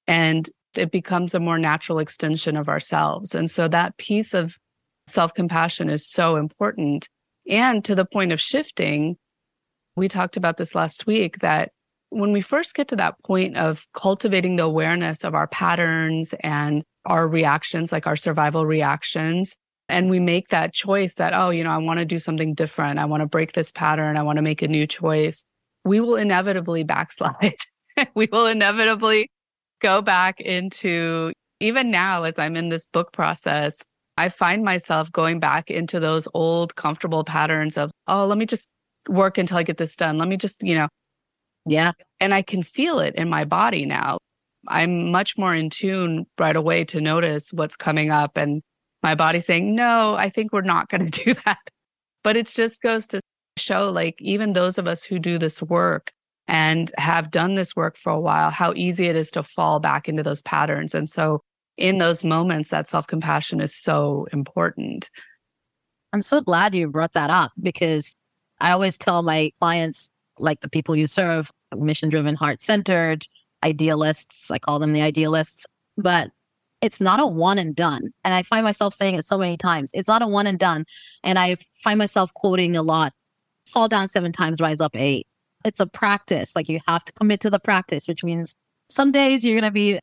And 0.07 0.49
it 0.77 0.91
becomes 0.91 1.35
a 1.35 1.41
more 1.41 1.59
natural 1.59 1.99
extension 1.99 2.57
of 2.57 2.69
ourselves. 2.69 3.35
And 3.35 3.51
so 3.51 3.69
that 3.69 3.97
piece 3.97 4.35
of 4.35 4.57
self 5.07 5.35
compassion 5.35 5.89
is 5.89 6.07
so 6.07 6.37
important. 6.37 7.09
And 7.49 7.85
to 7.85 7.95
the 7.95 8.05
point 8.05 8.33
of 8.33 8.41
shifting, 8.41 9.17
we 9.97 10.09
talked 10.09 10.37
about 10.37 10.57
this 10.57 10.75
last 10.75 11.07
week 11.07 11.39
that 11.39 11.73
when 12.11 12.33
we 12.33 12.41
first 12.41 12.75
get 12.75 12.89
to 12.89 12.97
that 12.97 13.17
point 13.25 13.57
of 13.57 13.87
cultivating 13.93 14.57
the 14.57 14.65
awareness 14.65 15.25
of 15.25 15.35
our 15.35 15.47
patterns 15.47 16.35
and 16.41 16.83
our 17.05 17.27
reactions, 17.27 17.93
like 17.93 18.07
our 18.07 18.17
survival 18.17 18.65
reactions, 18.65 19.57
and 19.89 20.11
we 20.11 20.21
make 20.21 20.49
that 20.49 20.75
choice 20.75 21.15
that, 21.15 21.35
oh, 21.35 21.51
you 21.51 21.65
know, 21.65 21.71
I 21.71 21.79
want 21.79 21.99
to 21.99 22.05
do 22.05 22.19
something 22.19 22.55
different. 22.55 22.99
I 22.99 23.07
want 23.07 23.23
to 23.23 23.27
break 23.27 23.53
this 23.53 23.73
pattern. 23.73 24.17
I 24.17 24.23
want 24.23 24.37
to 24.37 24.43
make 24.43 24.63
a 24.63 24.69
new 24.69 24.87
choice. 24.87 25.45
We 25.85 26.01
will 26.01 26.17
inevitably 26.17 26.85
backslide. 26.85 27.57
we 28.15 28.29
will 28.31 28.47
inevitably 28.47 29.31
go 29.81 30.03
back 30.03 30.41
into, 30.41 31.33
even 31.61 31.91
now, 31.91 32.25
as 32.25 32.39
I'm 32.39 32.57
in 32.57 32.69
this 32.69 32.87
book 32.93 33.13
process, 33.13 33.83
I 34.17 34.29
find 34.29 34.65
myself 34.65 35.13
going 35.13 35.39
back 35.39 35.71
into 35.71 36.01
those 36.01 36.27
old 36.35 36.75
comfortable 36.75 37.25
patterns 37.25 37.77
of, 37.77 37.91
oh, 38.07 38.27
let 38.27 38.39
me 38.39 38.47
just 38.47 38.69
work 39.09 39.39
until 39.39 39.59
I 39.59 39.63
get 39.63 39.77
this 39.77 39.97
done. 39.97 40.19
Let 40.19 40.29
me 40.29 40.37
just, 40.37 40.63
you 40.63 40.75
know. 40.75 40.89
Yeah. 41.67 41.93
And 42.21 42.35
I 42.35 42.43
can 42.43 42.63
feel 42.63 42.99
it 42.99 43.15
in 43.15 43.29
my 43.29 43.45
body 43.45 43.87
now. 43.87 44.19
I'm 44.67 45.11
much 45.11 45.39
more 45.39 45.55
in 45.55 45.71
tune 45.71 46.27
right 46.39 46.57
away 46.57 46.85
to 46.87 47.01
notice 47.01 47.53
what's 47.53 47.77
coming 47.77 48.11
up 48.11 48.37
and 48.37 48.63
my 49.03 49.15
body 49.15 49.41
saying, 49.41 49.75
no, 49.75 50.15
I 50.15 50.29
think 50.31 50.53
we're 50.53 50.63
not 50.63 50.89
going 50.89 51.07
to 51.11 51.25
do 51.25 51.35
that. 51.45 51.59
But 52.25 52.37
it 52.37 52.47
just 52.47 52.83
goes 52.83 53.07
to 53.09 53.21
show 53.57 53.91
like 53.91 54.17
even 54.21 54.53
those 54.53 54.79
of 54.79 54.87
us 54.87 55.05
who 55.05 55.19
do 55.19 55.39
this 55.39 55.63
work 55.63 56.13
and 56.49 56.91
have 56.97 57.31
done 57.31 57.55
this 57.55 57.77
work 57.77 57.97
for 57.97 58.11
a 58.11 58.21
while, 58.21 58.51
how 58.51 58.73
easy 58.75 59.07
it 59.07 59.17
is 59.17 59.31
to 59.33 59.43
fall 59.43 59.79
back 59.81 60.09
into 60.09 60.23
those 60.23 60.43
patterns. 60.43 60.95
And 60.95 61.09
so 61.09 61.43
in 61.77 61.99
those 61.99 62.25
moments, 62.25 62.71
that 62.71 62.89
self 62.89 63.07
compassion 63.07 63.61
is 63.61 63.75
so 63.75 64.27
important. 64.33 65.11
I'm 66.13 66.23
so 66.23 66.41
glad 66.41 66.75
you 66.75 66.89
brought 66.89 67.13
that 67.13 67.31
up 67.31 67.53
because 67.61 68.15
I 68.61 68.73
always 68.73 68.97
tell 68.97 69.23
my 69.23 69.53
clients, 69.61 70.11
like 70.39 70.61
the 70.61 70.71
people 70.71 70.97
you 70.97 71.07
serve, 71.07 71.51
mission 71.77 72.09
driven, 72.09 72.35
heart 72.35 72.63
centered, 72.63 73.25
idealists, 73.63 74.51
I 74.51 74.59
call 74.59 74.79
them 74.79 74.95
the 74.95 75.03
idealists, 75.03 75.67
but 75.97 76.31
it's 76.81 77.01
not 77.01 77.21
a 77.21 77.27
one 77.27 77.59
and 77.59 77.75
done. 77.75 78.11
And 78.25 78.33
I 78.33 78.43
find 78.43 78.65
myself 78.65 78.95
saying 78.95 79.17
it 79.17 79.25
so 79.25 79.37
many 79.37 79.57
times. 79.57 79.91
It's 79.95 80.09
not 80.09 80.23
a 80.23 80.27
one 80.27 80.47
and 80.47 80.59
done. 80.59 80.87
And 81.25 81.39
I 81.39 81.57
find 81.83 81.99
myself 81.99 82.33
quoting 82.35 82.77
a 82.77 82.83
lot 82.83 83.13
fall 83.67 83.89
down 83.89 84.09
seven 84.09 84.33
times, 84.33 84.61
rise 84.61 84.81
up 84.81 84.97
eight. 84.97 85.27
It's 85.65 85.81
a 85.81 85.87
practice. 85.87 86.55
Like 86.55 86.69
you 86.69 86.81
have 86.87 87.05
to 87.05 87.13
commit 87.13 87.41
to 87.41 87.51
the 87.51 87.59
practice, 87.59 88.09
which 88.09 88.25
means 88.25 88.55
some 88.91 89.13
days 89.13 89.45
you're 89.45 89.59
going 89.59 89.71
to 89.71 89.71
be 89.71 89.99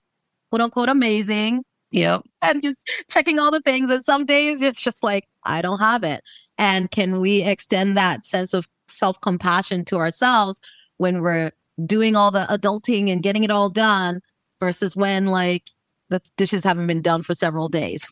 quote 0.50 0.62
unquote 0.62 0.90
amazing. 0.90 1.64
Yep. 1.92 2.24
And 2.42 2.62
just 2.62 2.90
checking 3.10 3.40
all 3.40 3.52
the 3.52 3.62
things. 3.62 3.90
And 3.90 4.04
some 4.04 4.26
days 4.26 4.62
it's 4.62 4.82
just 4.82 5.04
like, 5.04 5.26
I 5.44 5.62
don't 5.62 5.80
have 5.80 6.04
it. 6.04 6.22
And 6.58 6.92
can 6.92 7.20
we 7.20 7.42
extend 7.42 7.98
that 7.98 8.26
sense 8.26 8.54
of 8.54 8.68
self 8.88 9.20
compassion 9.22 9.86
to 9.86 9.98
ourselves 9.98 10.60
when 10.98 11.22
we're 11.22 11.52
doing 11.86 12.16
all 12.16 12.32
the 12.32 12.46
adulting 12.50 13.10
and 13.10 13.24
getting 13.24 13.44
it 13.44 13.52
all 13.52 13.70
done 13.70 14.22
versus 14.60 14.96
when 14.96 15.28
like 15.28 15.70
the 16.10 16.22
dishes 16.38 16.64
haven't 16.64 16.88
been 16.88 17.02
done 17.02 17.22
for 17.22 17.34
several 17.34 17.68
days 17.68 18.08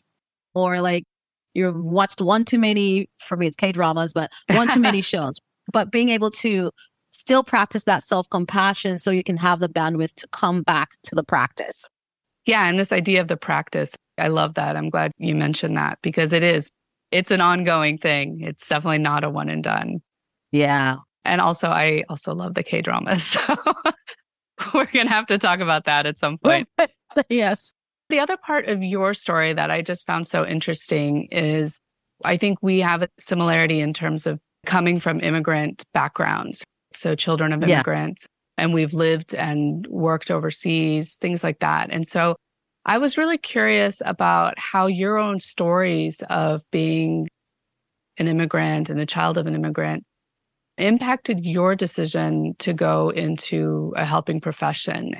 or 0.54 0.80
like 0.80 1.04
you've 1.54 1.76
watched 1.76 2.20
one 2.20 2.44
too 2.44 2.58
many, 2.58 3.08
for 3.18 3.36
me, 3.36 3.46
it's 3.46 3.56
K 3.56 3.72
dramas, 3.72 4.12
but 4.12 4.30
one 4.48 4.68
too 4.70 4.80
many 4.80 5.00
shows. 5.02 5.40
But 5.72 5.90
being 5.90 6.08
able 6.10 6.30
to 6.30 6.70
still 7.14 7.42
practice 7.42 7.84
that 7.84 8.02
self 8.02 8.28
compassion 8.28 8.98
so 8.98 9.10
you 9.10 9.24
can 9.24 9.38
have 9.38 9.60
the 9.60 9.68
bandwidth 9.68 10.14
to 10.16 10.28
come 10.28 10.62
back 10.62 10.90
to 11.04 11.14
the 11.14 11.24
practice. 11.24 11.86
Yeah. 12.44 12.68
And 12.68 12.78
this 12.78 12.92
idea 12.92 13.22
of 13.22 13.28
the 13.28 13.36
practice, 13.38 13.94
I 14.18 14.28
love 14.28 14.54
that. 14.54 14.76
I'm 14.76 14.90
glad 14.90 15.12
you 15.16 15.34
mentioned 15.34 15.76
that 15.78 15.98
because 16.02 16.34
it 16.34 16.42
is, 16.42 16.70
it's 17.10 17.30
an 17.30 17.40
ongoing 17.40 17.96
thing. 17.96 18.40
It's 18.42 18.68
definitely 18.68 18.98
not 18.98 19.24
a 19.24 19.30
one 19.30 19.48
and 19.48 19.62
done. 19.62 20.02
Yeah. 20.52 20.96
And 21.24 21.40
also, 21.40 21.68
I 21.68 22.04
also 22.10 22.34
love 22.34 22.54
the 22.54 22.62
K 22.62 22.82
dramas. 22.82 23.38
So 24.60 24.72
we're 24.72 24.86
going 24.86 25.08
to 25.08 25.12
have 25.12 25.26
to 25.26 25.36
talk 25.36 25.58
about 25.58 25.84
that 25.86 26.06
at 26.06 26.16
some 26.16 26.38
point. 26.38 26.68
yes. 27.28 27.74
The 28.08 28.20
other 28.20 28.36
part 28.36 28.68
of 28.68 28.84
your 28.84 29.12
story 29.12 29.52
that 29.52 29.68
I 29.68 29.82
just 29.82 30.06
found 30.06 30.28
so 30.28 30.46
interesting 30.46 31.26
is 31.32 31.80
I 32.24 32.36
think 32.36 32.58
we 32.62 32.78
have 32.78 33.02
a 33.02 33.08
similarity 33.18 33.80
in 33.80 33.92
terms 33.92 34.26
of 34.28 34.38
coming 34.64 35.00
from 35.00 35.20
immigrant 35.20 35.82
backgrounds. 35.92 36.62
So, 36.96 37.14
children 37.14 37.52
of 37.52 37.62
immigrants, 37.62 38.26
and 38.56 38.72
we've 38.72 38.94
lived 38.94 39.34
and 39.34 39.86
worked 39.88 40.30
overseas, 40.30 41.16
things 41.16 41.42
like 41.42 41.58
that. 41.60 41.90
And 41.90 42.06
so 42.06 42.36
I 42.86 42.98
was 42.98 43.18
really 43.18 43.38
curious 43.38 44.02
about 44.04 44.58
how 44.58 44.86
your 44.86 45.18
own 45.18 45.38
stories 45.38 46.22
of 46.28 46.62
being 46.70 47.28
an 48.18 48.28
immigrant 48.28 48.90
and 48.90 48.98
the 48.98 49.06
child 49.06 49.38
of 49.38 49.46
an 49.46 49.54
immigrant 49.54 50.04
impacted 50.76 51.44
your 51.44 51.74
decision 51.74 52.54
to 52.58 52.72
go 52.72 53.08
into 53.10 53.92
a 53.96 54.04
helping 54.04 54.40
profession 54.40 55.14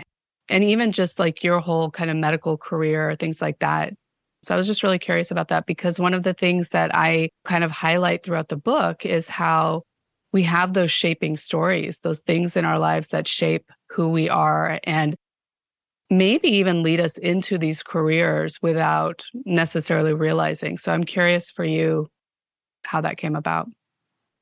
and 0.48 0.62
even 0.62 0.92
just 0.92 1.18
like 1.18 1.42
your 1.42 1.60
whole 1.60 1.90
kind 1.90 2.10
of 2.10 2.16
medical 2.16 2.58
career, 2.58 3.16
things 3.18 3.40
like 3.40 3.58
that. 3.60 3.94
So 4.42 4.52
I 4.52 4.58
was 4.58 4.66
just 4.66 4.82
really 4.82 4.98
curious 4.98 5.30
about 5.30 5.48
that 5.48 5.64
because 5.64 5.98
one 5.98 6.12
of 6.12 6.22
the 6.22 6.34
things 6.34 6.70
that 6.70 6.94
I 6.94 7.30
kind 7.44 7.64
of 7.64 7.70
highlight 7.70 8.22
throughout 8.22 8.48
the 8.48 8.56
book 8.56 9.06
is 9.06 9.26
how 9.26 9.84
we 10.34 10.42
have 10.42 10.74
those 10.74 10.90
shaping 10.90 11.36
stories, 11.36 12.00
those 12.00 12.18
things 12.18 12.56
in 12.56 12.64
our 12.64 12.78
lives 12.78 13.08
that 13.08 13.28
shape 13.28 13.70
who 13.88 14.08
we 14.08 14.28
are 14.28 14.80
and 14.82 15.14
maybe 16.10 16.48
even 16.48 16.82
lead 16.82 17.00
us 17.00 17.16
into 17.18 17.56
these 17.56 17.84
careers 17.84 18.60
without 18.60 19.24
necessarily 19.46 20.12
realizing. 20.12 20.76
So 20.76 20.92
I'm 20.92 21.04
curious 21.04 21.52
for 21.52 21.64
you 21.64 22.08
how 22.84 23.00
that 23.00 23.16
came 23.16 23.36
about. 23.36 23.68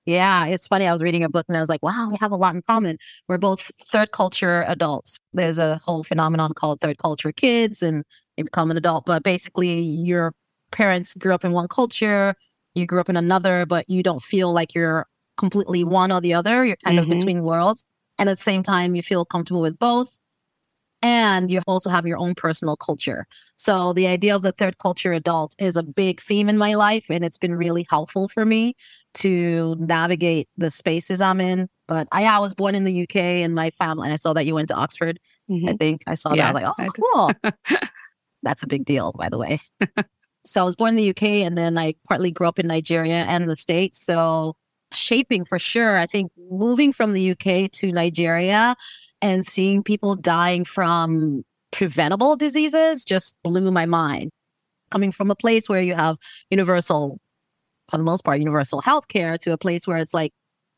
Yeah, 0.06 0.46
it's 0.46 0.66
funny. 0.66 0.87
I 0.87 0.92
was 0.92 1.02
reading 1.02 1.25
a 1.25 1.28
book 1.28 1.44
and 1.46 1.58
I 1.58 1.61
was 1.61 1.68
like, 1.68 1.82
wow, 1.82 2.08
we 2.11 2.16
have 2.20 2.32
a 2.32 2.37
lot 2.37 2.54
in 2.54 2.62
common. 2.62 2.96
We're 3.28 3.37
both 3.37 3.70
third 3.84 4.12
culture 4.12 4.64
adults. 4.66 5.18
There's 5.34 5.58
a 5.58 5.76
whole 5.84 6.04
phenomenon 6.04 6.54
called 6.54 6.80
third 6.80 6.96
culture 6.96 7.32
kids 7.32 7.82
and 7.82 8.02
you 8.38 8.44
become 8.44 8.70
an 8.70 8.78
adult, 8.78 9.04
but 9.04 9.25
basically 9.25 9.78
your 9.78 10.32
parents 10.70 11.12
grew 11.12 11.34
up 11.34 11.44
in 11.44 11.52
one 11.52 11.68
culture, 11.68 12.34
you 12.75 12.87
grew 12.87 12.99
up 12.99 13.11
in 13.11 13.16
another, 13.18 13.66
but 13.66 13.90
you 13.90 14.02
don't 14.02 14.22
feel 14.22 14.54
like 14.54 14.75
you're 14.75 15.06
completely 15.37 15.85
one 15.85 16.12
or 16.12 16.21
the 16.21 16.35
other. 16.35 16.65
You're 16.65 16.77
kind 16.77 16.99
mm-hmm. 16.99 17.11
of 17.11 17.19
between 17.19 17.43
worlds. 17.43 17.85
And 18.19 18.29
at 18.29 18.39
the 18.39 18.43
same 18.43 18.62
time, 18.62 18.95
you 18.95 19.03
feel 19.03 19.25
comfortable 19.25 19.62
with 19.62 19.79
both. 19.79 20.19
And 21.05 21.51
you 21.51 21.61
also 21.67 21.91
have 21.91 22.07
your 22.07 22.19
own 22.19 22.37
personal 22.37 22.77
culture. 22.77 23.27
So 23.57 23.93
the 23.93 24.07
idea 24.07 24.37
of 24.37 24.43
the 24.43 24.53
third 24.53 24.79
culture 24.79 25.12
adult 25.12 25.57
is 25.59 25.77
a 25.77 25.83
big 25.83 26.21
theme 26.21 26.49
in 26.49 26.57
my 26.57 26.75
life. 26.75 27.07
And 27.11 27.25
it's 27.25 27.39
been 27.39 27.57
really 27.57 27.85
helpful 27.91 28.29
for 28.29 28.45
me 28.45 28.77
to 29.15 29.77
navigate 29.79 30.49
the 30.57 30.71
spaces 30.71 31.21
I'm 31.21 31.41
in. 31.41 31.69
But 31.89 32.07
I, 32.12 32.25
I 32.25 32.39
was 32.39 32.55
born 32.55 32.75
in 32.75 32.85
the 32.85 33.03
UK 33.03 33.17
and 33.17 33.55
my 33.55 33.71
family, 33.71 34.07
and 34.07 34.12
I 34.12 34.17
saw 34.17 34.33
that 34.33 34.47
you 34.47 34.55
went 34.55 34.69
to 34.69 34.75
Oxford. 34.75 35.19
Mm-hmm. 35.51 35.69
I 35.69 35.73
think 35.77 36.03
I 36.07 36.15
saw 36.15 36.35
yeah, 36.35 36.53
that. 36.53 36.65
I 36.65 36.69
was 36.69 36.79
like, 36.79 36.89
oh, 36.89 37.35
cool. 37.43 37.79
That's 38.43 38.62
a 38.62 38.67
big 38.67 38.85
deal, 38.85 39.12
by 39.12 39.29
the 39.29 39.39
way. 39.39 39.61
so 40.45 40.62
I 40.62 40.65
was 40.65 40.77
born 40.77 40.91
in 40.91 40.97
the 40.97 41.11
UK 41.11 41.23
and 41.45 41.57
then 41.57 41.79
I 41.79 41.95
partly 42.09 42.31
grew 42.31 42.49
up 42.49 42.59
in 42.59 42.67
Nigeria 42.67 43.25
and 43.25 43.49
the 43.49 43.57
States. 43.57 44.05
So 44.05 44.57
shaping 44.96 45.44
for 45.44 45.58
sure. 45.58 45.99
I 45.99 46.06
think 46.06 46.32
moving 46.50 46.92
from 46.92 47.12
the 47.12 47.30
UK 47.32 47.70
to 47.72 47.92
Nigeria 47.92 48.76
and 49.20 49.46
seeing 49.46 49.82
people 49.82 50.16
dying 50.16 50.64
from 50.64 51.44
preventable 51.70 52.37
diseases 52.37 53.04
just 53.04 53.37
blew 53.42 53.70
my 53.70 53.87
mind. 53.87 54.30
Coming 54.90 55.12
from 55.12 55.30
a 55.30 55.37
place 55.37 55.68
where 55.68 55.80
you 55.80 55.94
have 55.94 56.18
universal, 56.50 57.18
for 57.88 57.96
the 57.96 58.04
most 58.04 58.25
part, 58.25 58.38
universal 58.38 58.82
healthcare 58.82 59.38
to 59.38 59.52
a 59.52 59.58
place 59.58 59.87
where 59.87 59.96
it's 59.96 60.12
like, 60.12 60.32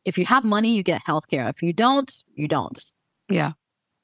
if 0.05 0.19
you 0.19 0.27
have 0.27 0.45
money, 0.45 0.75
you 0.75 0.83
get 0.83 1.03
healthcare. 1.03 1.49
If 1.49 1.63
you 1.63 1.73
don't, 1.73 2.13
you 2.35 2.47
don't. 2.47 2.79
Yeah. 3.29 3.53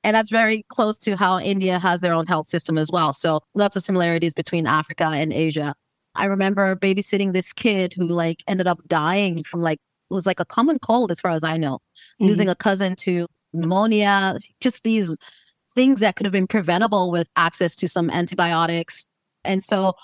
And 0.03 0.17
that's 0.17 0.31
very 0.31 0.65
close 0.69 0.99
to 1.01 1.17
how 1.17 1.39
India 1.39 1.79
has 1.79 2.01
their 2.01 2.15
own 2.15 2.27
health 2.27 2.47
system 2.47 2.79
as 2.79 2.91
well. 2.91 3.13
So 3.13 3.41
lots 3.55 3.77
of 3.77 3.83
similarities 3.83 4.35
between 4.35 4.67
Africa 4.67 5.11
and 5.13 5.33
Asia. 5.33 5.75
I 6.15 6.25
remember 6.25 6.75
babysitting 6.75 7.33
this 7.33 7.53
kid 7.53 7.93
who 7.93 8.09
like 8.09 8.43
ended 8.49 8.67
up 8.67 8.81
dying 8.89 9.45
from 9.45 9.61
like 9.61 9.79
was 10.15 10.27
like 10.27 10.41
a 10.41 10.45
common 10.45 10.79
cold, 10.79 11.11
as 11.11 11.21
far 11.21 11.31
as 11.33 11.45
I 11.45 11.57
know. 11.57 11.75
Mm-hmm. 11.77 12.27
Losing 12.27 12.49
a 12.49 12.55
cousin 12.55 12.97
to 12.97 13.27
pneumonia, 13.53 14.39
just 14.61 14.83
these 14.83 15.17
things 15.75 16.01
that 16.01 16.17
could 16.17 16.27
have 16.27 16.33
been 16.33 16.47
preventable 16.47 17.11
with 17.11 17.29
access 17.37 17.77
to 17.77 17.89
some 17.89 18.11
antibiotics. 18.11 19.07
And 19.45 19.63
so 19.63 19.95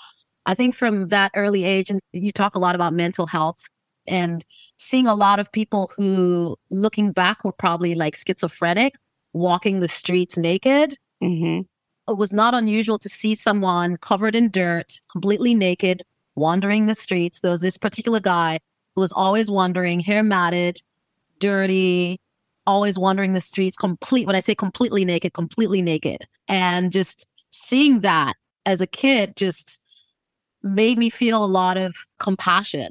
I 0.45 0.53
think 0.53 0.75
from 0.75 1.07
that 1.07 1.31
early 1.35 1.65
age, 1.65 1.89
and 1.89 1.99
you 2.13 2.31
talk 2.31 2.55
a 2.55 2.59
lot 2.59 2.75
about 2.75 2.93
mental 2.93 3.27
health 3.27 3.61
and 4.07 4.45
seeing 4.77 5.07
a 5.07 5.15
lot 5.15 5.39
of 5.39 5.51
people 5.51 5.91
who, 5.95 6.55
looking 6.71 7.11
back, 7.11 7.43
were 7.43 7.51
probably 7.51 7.95
like 7.95 8.15
schizophrenic, 8.15 8.93
walking 9.33 9.81
the 9.81 9.87
streets 9.87 10.37
naked. 10.37 10.97
Mm-hmm. 11.21 11.61
It 12.09 12.17
was 12.17 12.31
not 12.31 12.53
unusual 12.53 12.97
to 12.99 13.09
see 13.09 13.35
someone 13.35 13.97
covered 13.97 14.35
in 14.35 14.49
dirt, 14.49 14.97
completely 15.11 15.53
naked, 15.53 16.03
wandering 16.35 16.85
the 16.85 16.95
streets. 16.95 17.41
There 17.41 17.51
was 17.51 17.59
this 17.59 17.77
particular 17.77 18.21
guy 18.21 18.59
was 18.97 19.11
always 19.13 19.49
wandering, 19.49 19.99
hair 19.99 20.23
matted, 20.23 20.81
dirty, 21.39 22.19
always 22.65 22.97
wandering 22.97 23.33
the 23.33 23.41
streets, 23.41 23.77
complete. 23.77 24.27
When 24.27 24.35
I 24.35 24.39
say 24.39 24.55
completely 24.55 25.05
naked, 25.05 25.33
completely 25.33 25.81
naked, 25.81 26.27
and 26.47 26.91
just 26.91 27.27
seeing 27.51 28.01
that 28.01 28.33
as 28.65 28.81
a 28.81 28.87
kid 28.87 29.35
just 29.35 29.81
made 30.63 30.97
me 30.97 31.09
feel 31.09 31.43
a 31.43 31.45
lot 31.45 31.77
of 31.77 31.95
compassion. 32.19 32.89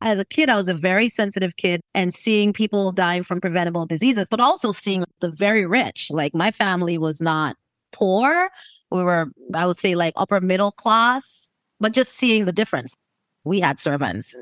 As 0.00 0.18
a 0.18 0.24
kid, 0.24 0.48
I 0.48 0.56
was 0.56 0.68
a 0.68 0.74
very 0.74 1.08
sensitive 1.08 1.56
kid 1.56 1.80
and 1.94 2.12
seeing 2.12 2.52
people 2.52 2.90
dying 2.90 3.22
from 3.22 3.40
preventable 3.40 3.86
diseases, 3.86 4.26
but 4.28 4.40
also 4.40 4.72
seeing 4.72 5.04
the 5.20 5.30
very 5.30 5.64
rich. 5.64 6.10
Like 6.10 6.34
my 6.34 6.50
family 6.50 6.98
was 6.98 7.20
not 7.20 7.56
poor. 7.92 8.50
We 8.90 9.04
were, 9.04 9.30
I 9.54 9.66
would 9.66 9.78
say, 9.78 9.94
like 9.94 10.14
upper 10.16 10.40
middle 10.40 10.72
class, 10.72 11.48
but 11.78 11.92
just 11.92 12.12
seeing 12.14 12.46
the 12.46 12.52
difference. 12.52 12.96
We 13.44 13.60
had 13.60 13.78
servants 13.78 14.34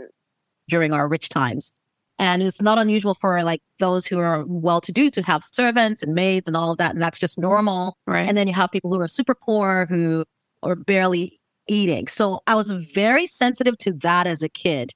during 0.70 0.92
our 0.92 1.08
rich 1.08 1.28
times. 1.28 1.72
And 2.18 2.42
it's 2.42 2.60
not 2.60 2.78
unusual 2.78 3.14
for 3.14 3.42
like 3.42 3.62
those 3.78 4.06
who 4.06 4.18
are 4.18 4.44
well 4.46 4.80
to 4.82 4.92
do 4.92 5.10
to 5.10 5.22
have 5.22 5.42
servants 5.42 6.02
and 6.02 6.14
maids 6.14 6.46
and 6.46 6.56
all 6.56 6.70
of 6.70 6.78
that. 6.78 6.92
And 6.92 7.02
that's 7.02 7.18
just 7.18 7.38
normal. 7.38 7.96
Right. 8.06 8.28
And 8.28 8.36
then 8.36 8.46
you 8.46 8.52
have 8.54 8.70
people 8.70 8.92
who 8.92 9.00
are 9.00 9.08
super 9.08 9.34
poor 9.34 9.86
who 9.88 10.24
are 10.62 10.76
barely 10.76 11.40
eating. 11.66 12.08
So 12.08 12.40
I 12.46 12.56
was 12.56 12.72
very 12.72 13.26
sensitive 13.26 13.78
to 13.78 13.92
that 13.94 14.26
as 14.26 14.42
a 14.42 14.50
kid. 14.50 14.92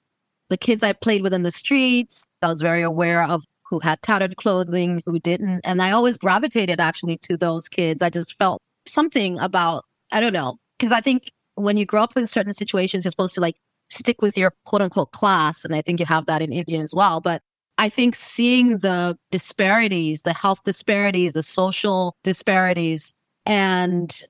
The 0.50 0.58
kids 0.58 0.82
I 0.82 0.92
played 0.92 1.22
with 1.22 1.32
in 1.32 1.44
the 1.44 1.50
streets, 1.50 2.24
I 2.42 2.48
was 2.48 2.60
very 2.60 2.82
aware 2.82 3.22
of 3.22 3.42
who 3.70 3.78
had 3.78 4.02
tattered 4.02 4.36
clothing, 4.36 5.02
who 5.06 5.18
didn't. 5.18 5.62
And 5.64 5.80
I 5.80 5.92
always 5.92 6.18
gravitated 6.18 6.78
actually 6.78 7.16
to 7.22 7.38
those 7.38 7.68
kids. 7.68 8.02
I 8.02 8.10
just 8.10 8.34
felt 8.36 8.60
something 8.86 9.38
about, 9.38 9.84
I 10.12 10.20
don't 10.20 10.34
know, 10.34 10.58
because 10.78 10.92
I 10.92 11.00
think 11.00 11.32
when 11.54 11.78
you 11.78 11.86
grow 11.86 12.02
up 12.02 12.16
in 12.18 12.26
certain 12.26 12.52
situations, 12.52 13.04
you're 13.04 13.10
supposed 13.10 13.34
to 13.36 13.40
like 13.40 13.56
stick 13.94 14.22
with 14.22 14.36
your 14.36 14.52
quote 14.64 14.82
unquote 14.82 15.12
class. 15.12 15.64
And 15.64 15.74
I 15.74 15.82
think 15.82 16.00
you 16.00 16.06
have 16.06 16.26
that 16.26 16.42
in 16.42 16.52
India 16.52 16.80
as 16.80 16.94
well. 16.94 17.20
But 17.20 17.42
I 17.78 17.88
think 17.88 18.14
seeing 18.14 18.78
the 18.78 19.16
disparities, 19.30 20.22
the 20.22 20.32
health 20.32 20.60
disparities, 20.64 21.32
the 21.32 21.42
social 21.42 22.16
disparities, 22.22 23.14
and 23.46 24.22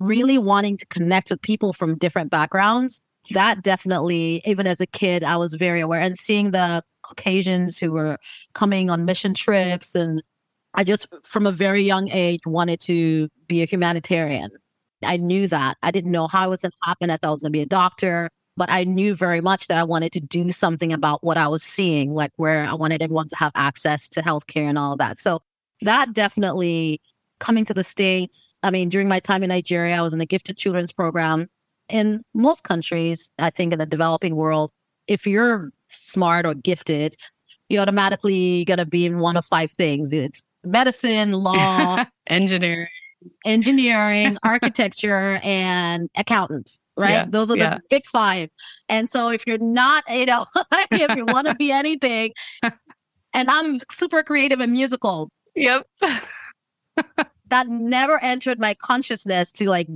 really 0.00 0.36
wanting 0.36 0.76
to 0.78 0.86
connect 0.86 1.30
with 1.30 1.40
people 1.42 1.72
from 1.72 1.96
different 1.96 2.30
backgrounds, 2.30 3.00
that 3.30 3.62
definitely, 3.62 4.42
even 4.44 4.66
as 4.66 4.80
a 4.80 4.86
kid, 4.86 5.22
I 5.22 5.36
was 5.36 5.54
very 5.54 5.80
aware. 5.80 6.00
And 6.00 6.18
seeing 6.18 6.50
the 6.50 6.82
Caucasians 7.02 7.78
who 7.78 7.92
were 7.92 8.18
coming 8.52 8.90
on 8.90 9.04
mission 9.04 9.32
trips, 9.32 9.94
and 9.94 10.22
I 10.74 10.82
just, 10.82 11.06
from 11.24 11.46
a 11.46 11.52
very 11.52 11.82
young 11.82 12.10
age, 12.10 12.40
wanted 12.46 12.80
to 12.80 13.28
be 13.46 13.62
a 13.62 13.66
humanitarian. 13.66 14.50
I 15.04 15.18
knew 15.18 15.46
that. 15.48 15.76
I 15.82 15.92
didn't 15.92 16.10
know 16.10 16.26
how 16.26 16.46
it 16.46 16.50
was 16.50 16.62
going 16.62 16.72
to 16.72 16.78
happen. 16.82 17.10
I 17.10 17.16
thought 17.16 17.28
I 17.28 17.30
was 17.30 17.42
going 17.42 17.52
to 17.52 17.56
be 17.58 17.62
a 17.62 17.66
doctor 17.66 18.30
but 18.56 18.70
I 18.70 18.84
knew 18.84 19.14
very 19.14 19.40
much 19.40 19.68
that 19.68 19.78
I 19.78 19.84
wanted 19.84 20.12
to 20.12 20.20
do 20.20 20.52
something 20.52 20.92
about 20.92 21.24
what 21.24 21.36
I 21.36 21.48
was 21.48 21.62
seeing, 21.62 22.14
like 22.14 22.32
where 22.36 22.64
I 22.64 22.74
wanted 22.74 23.02
everyone 23.02 23.28
to 23.28 23.36
have 23.36 23.52
access 23.54 24.08
to 24.10 24.22
healthcare 24.22 24.68
and 24.68 24.78
all 24.78 24.92
of 24.92 24.98
that. 24.98 25.18
So 25.18 25.40
that 25.80 26.12
definitely 26.12 27.00
coming 27.40 27.64
to 27.64 27.74
the 27.74 27.84
States. 27.84 28.56
I 28.62 28.70
mean, 28.70 28.88
during 28.88 29.08
my 29.08 29.20
time 29.20 29.42
in 29.42 29.48
Nigeria, 29.48 29.96
I 29.96 30.02
was 30.02 30.12
in 30.12 30.18
the 30.18 30.26
gifted 30.26 30.56
children's 30.56 30.92
program. 30.92 31.48
In 31.88 32.22
most 32.34 32.64
countries, 32.64 33.30
I 33.38 33.50
think 33.50 33.72
in 33.72 33.78
the 33.78 33.86
developing 33.86 34.36
world, 34.36 34.70
if 35.08 35.26
you're 35.26 35.72
smart 35.88 36.46
or 36.46 36.54
gifted, 36.54 37.16
you're 37.68 37.82
automatically 37.82 38.64
going 38.66 38.78
to 38.78 38.86
be 38.86 39.06
in 39.06 39.18
one 39.18 39.36
of 39.36 39.44
five 39.44 39.72
things. 39.72 40.12
It's 40.12 40.42
medicine, 40.62 41.32
law, 41.32 42.04
engineering, 42.28 42.88
engineering, 43.44 44.38
architecture, 44.42 45.40
and 45.42 46.08
accountants 46.16 46.78
right? 46.96 47.10
Yeah, 47.10 47.26
Those 47.28 47.50
are 47.50 47.56
yeah. 47.56 47.76
the 47.76 47.80
big 47.90 48.06
five. 48.06 48.48
And 48.88 49.08
so 49.08 49.28
if 49.28 49.46
you're 49.46 49.58
not, 49.58 50.04
you 50.08 50.26
know, 50.26 50.46
if 50.90 51.16
you 51.16 51.26
want 51.26 51.46
to 51.46 51.54
be 51.54 51.72
anything, 51.72 52.32
and 53.32 53.50
I'm 53.50 53.80
super 53.90 54.22
creative 54.22 54.60
and 54.60 54.72
musical. 54.72 55.30
Yep. 55.54 55.86
that 57.48 57.68
never 57.68 58.22
entered 58.22 58.58
my 58.58 58.74
consciousness 58.74 59.52
to 59.52 59.68
like 59.68 59.88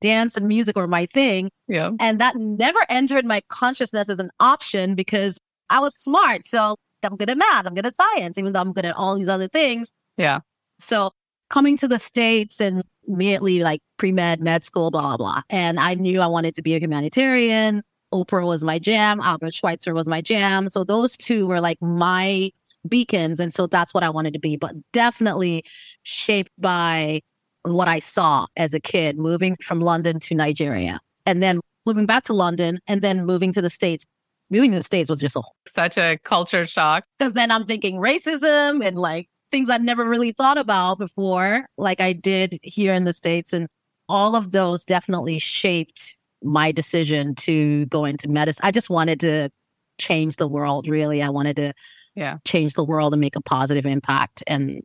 dance 0.00 0.36
and 0.36 0.48
music 0.48 0.76
or 0.76 0.86
my 0.86 1.06
thing. 1.06 1.50
Yeah. 1.68 1.90
And 2.00 2.20
that 2.20 2.36
never 2.36 2.80
entered 2.88 3.24
my 3.24 3.42
consciousness 3.48 4.08
as 4.08 4.18
an 4.18 4.30
option 4.40 4.94
because 4.94 5.38
I 5.68 5.80
was 5.80 5.94
smart. 5.94 6.44
So 6.44 6.76
I'm 7.02 7.16
good 7.16 7.30
at 7.30 7.38
math, 7.38 7.66
I'm 7.66 7.74
good 7.74 7.86
at 7.86 7.94
science, 7.94 8.38
even 8.38 8.52
though 8.52 8.60
I'm 8.60 8.72
good 8.72 8.84
at 8.84 8.96
all 8.96 9.16
these 9.16 9.28
other 9.28 9.48
things. 9.48 9.90
Yeah. 10.16 10.40
So 10.78 11.12
coming 11.50 11.76
to 11.76 11.88
the 11.88 11.98
States 11.98 12.60
and 12.60 12.82
immediately 13.06 13.60
like 13.60 13.82
pre 13.98 14.12
med, 14.12 14.42
med 14.42 14.64
school, 14.64 14.90
blah, 14.90 15.02
blah, 15.02 15.16
blah. 15.16 15.42
And 15.50 15.78
I 15.78 15.94
knew 15.94 16.20
I 16.20 16.26
wanted 16.26 16.54
to 16.54 16.62
be 16.62 16.74
a 16.74 16.78
humanitarian. 16.78 17.82
Oprah 18.12 18.46
was 18.46 18.64
my 18.64 18.78
jam. 18.78 19.20
Albert 19.20 19.54
Schweitzer 19.54 19.94
was 19.94 20.08
my 20.08 20.20
jam. 20.20 20.68
So 20.68 20.82
those 20.84 21.16
two 21.16 21.46
were 21.46 21.60
like 21.60 21.78
my 21.80 22.50
beacons. 22.88 23.40
And 23.40 23.52
so 23.52 23.66
that's 23.66 23.92
what 23.92 24.02
I 24.02 24.10
wanted 24.10 24.32
to 24.32 24.40
be, 24.40 24.56
but 24.56 24.74
definitely 24.92 25.64
shaped 26.02 26.52
by 26.60 27.20
what 27.62 27.88
I 27.88 27.98
saw 27.98 28.46
as 28.56 28.72
a 28.72 28.80
kid 28.80 29.18
moving 29.18 29.54
from 29.62 29.80
London 29.80 30.18
to 30.20 30.34
Nigeria 30.34 30.98
and 31.26 31.42
then 31.42 31.60
moving 31.84 32.06
back 32.06 32.24
to 32.24 32.32
London 32.32 32.80
and 32.86 33.02
then 33.02 33.26
moving 33.26 33.52
to 33.52 33.60
the 33.60 33.70
States. 33.70 34.06
Moving 34.48 34.72
to 34.72 34.78
the 34.78 34.84
States 34.84 35.10
was 35.10 35.20
just 35.20 35.36
a, 35.36 35.42
such 35.68 35.96
a 35.96 36.18
culture 36.24 36.64
shock. 36.64 37.04
Because 37.18 37.34
then 37.34 37.52
I'm 37.52 37.66
thinking 37.66 37.96
racism 37.96 38.84
and 38.84 38.98
like 38.98 39.28
things 39.50 39.70
I'd 39.70 39.82
never 39.82 40.04
really 40.04 40.32
thought 40.32 40.58
about 40.58 40.98
before, 40.98 41.66
like 41.76 42.00
I 42.00 42.12
did 42.12 42.58
here 42.62 42.94
in 42.94 43.04
the 43.04 43.12
States. 43.12 43.52
And 43.52 43.68
all 44.08 44.36
of 44.36 44.52
those 44.52 44.84
definitely 44.84 45.38
shaped 45.38 46.16
my 46.42 46.72
decision 46.72 47.34
to 47.34 47.86
go 47.86 48.04
into 48.04 48.28
medicine. 48.28 48.64
I 48.64 48.70
just 48.70 48.90
wanted 48.90 49.20
to 49.20 49.50
change 49.98 50.36
the 50.36 50.48
world, 50.48 50.88
really. 50.88 51.22
I 51.22 51.28
wanted 51.28 51.56
to 51.56 51.72
yeah. 52.14 52.38
change 52.46 52.74
the 52.74 52.84
world 52.84 53.12
and 53.12 53.20
make 53.20 53.36
a 53.36 53.42
positive 53.42 53.86
impact. 53.86 54.42
And 54.46 54.82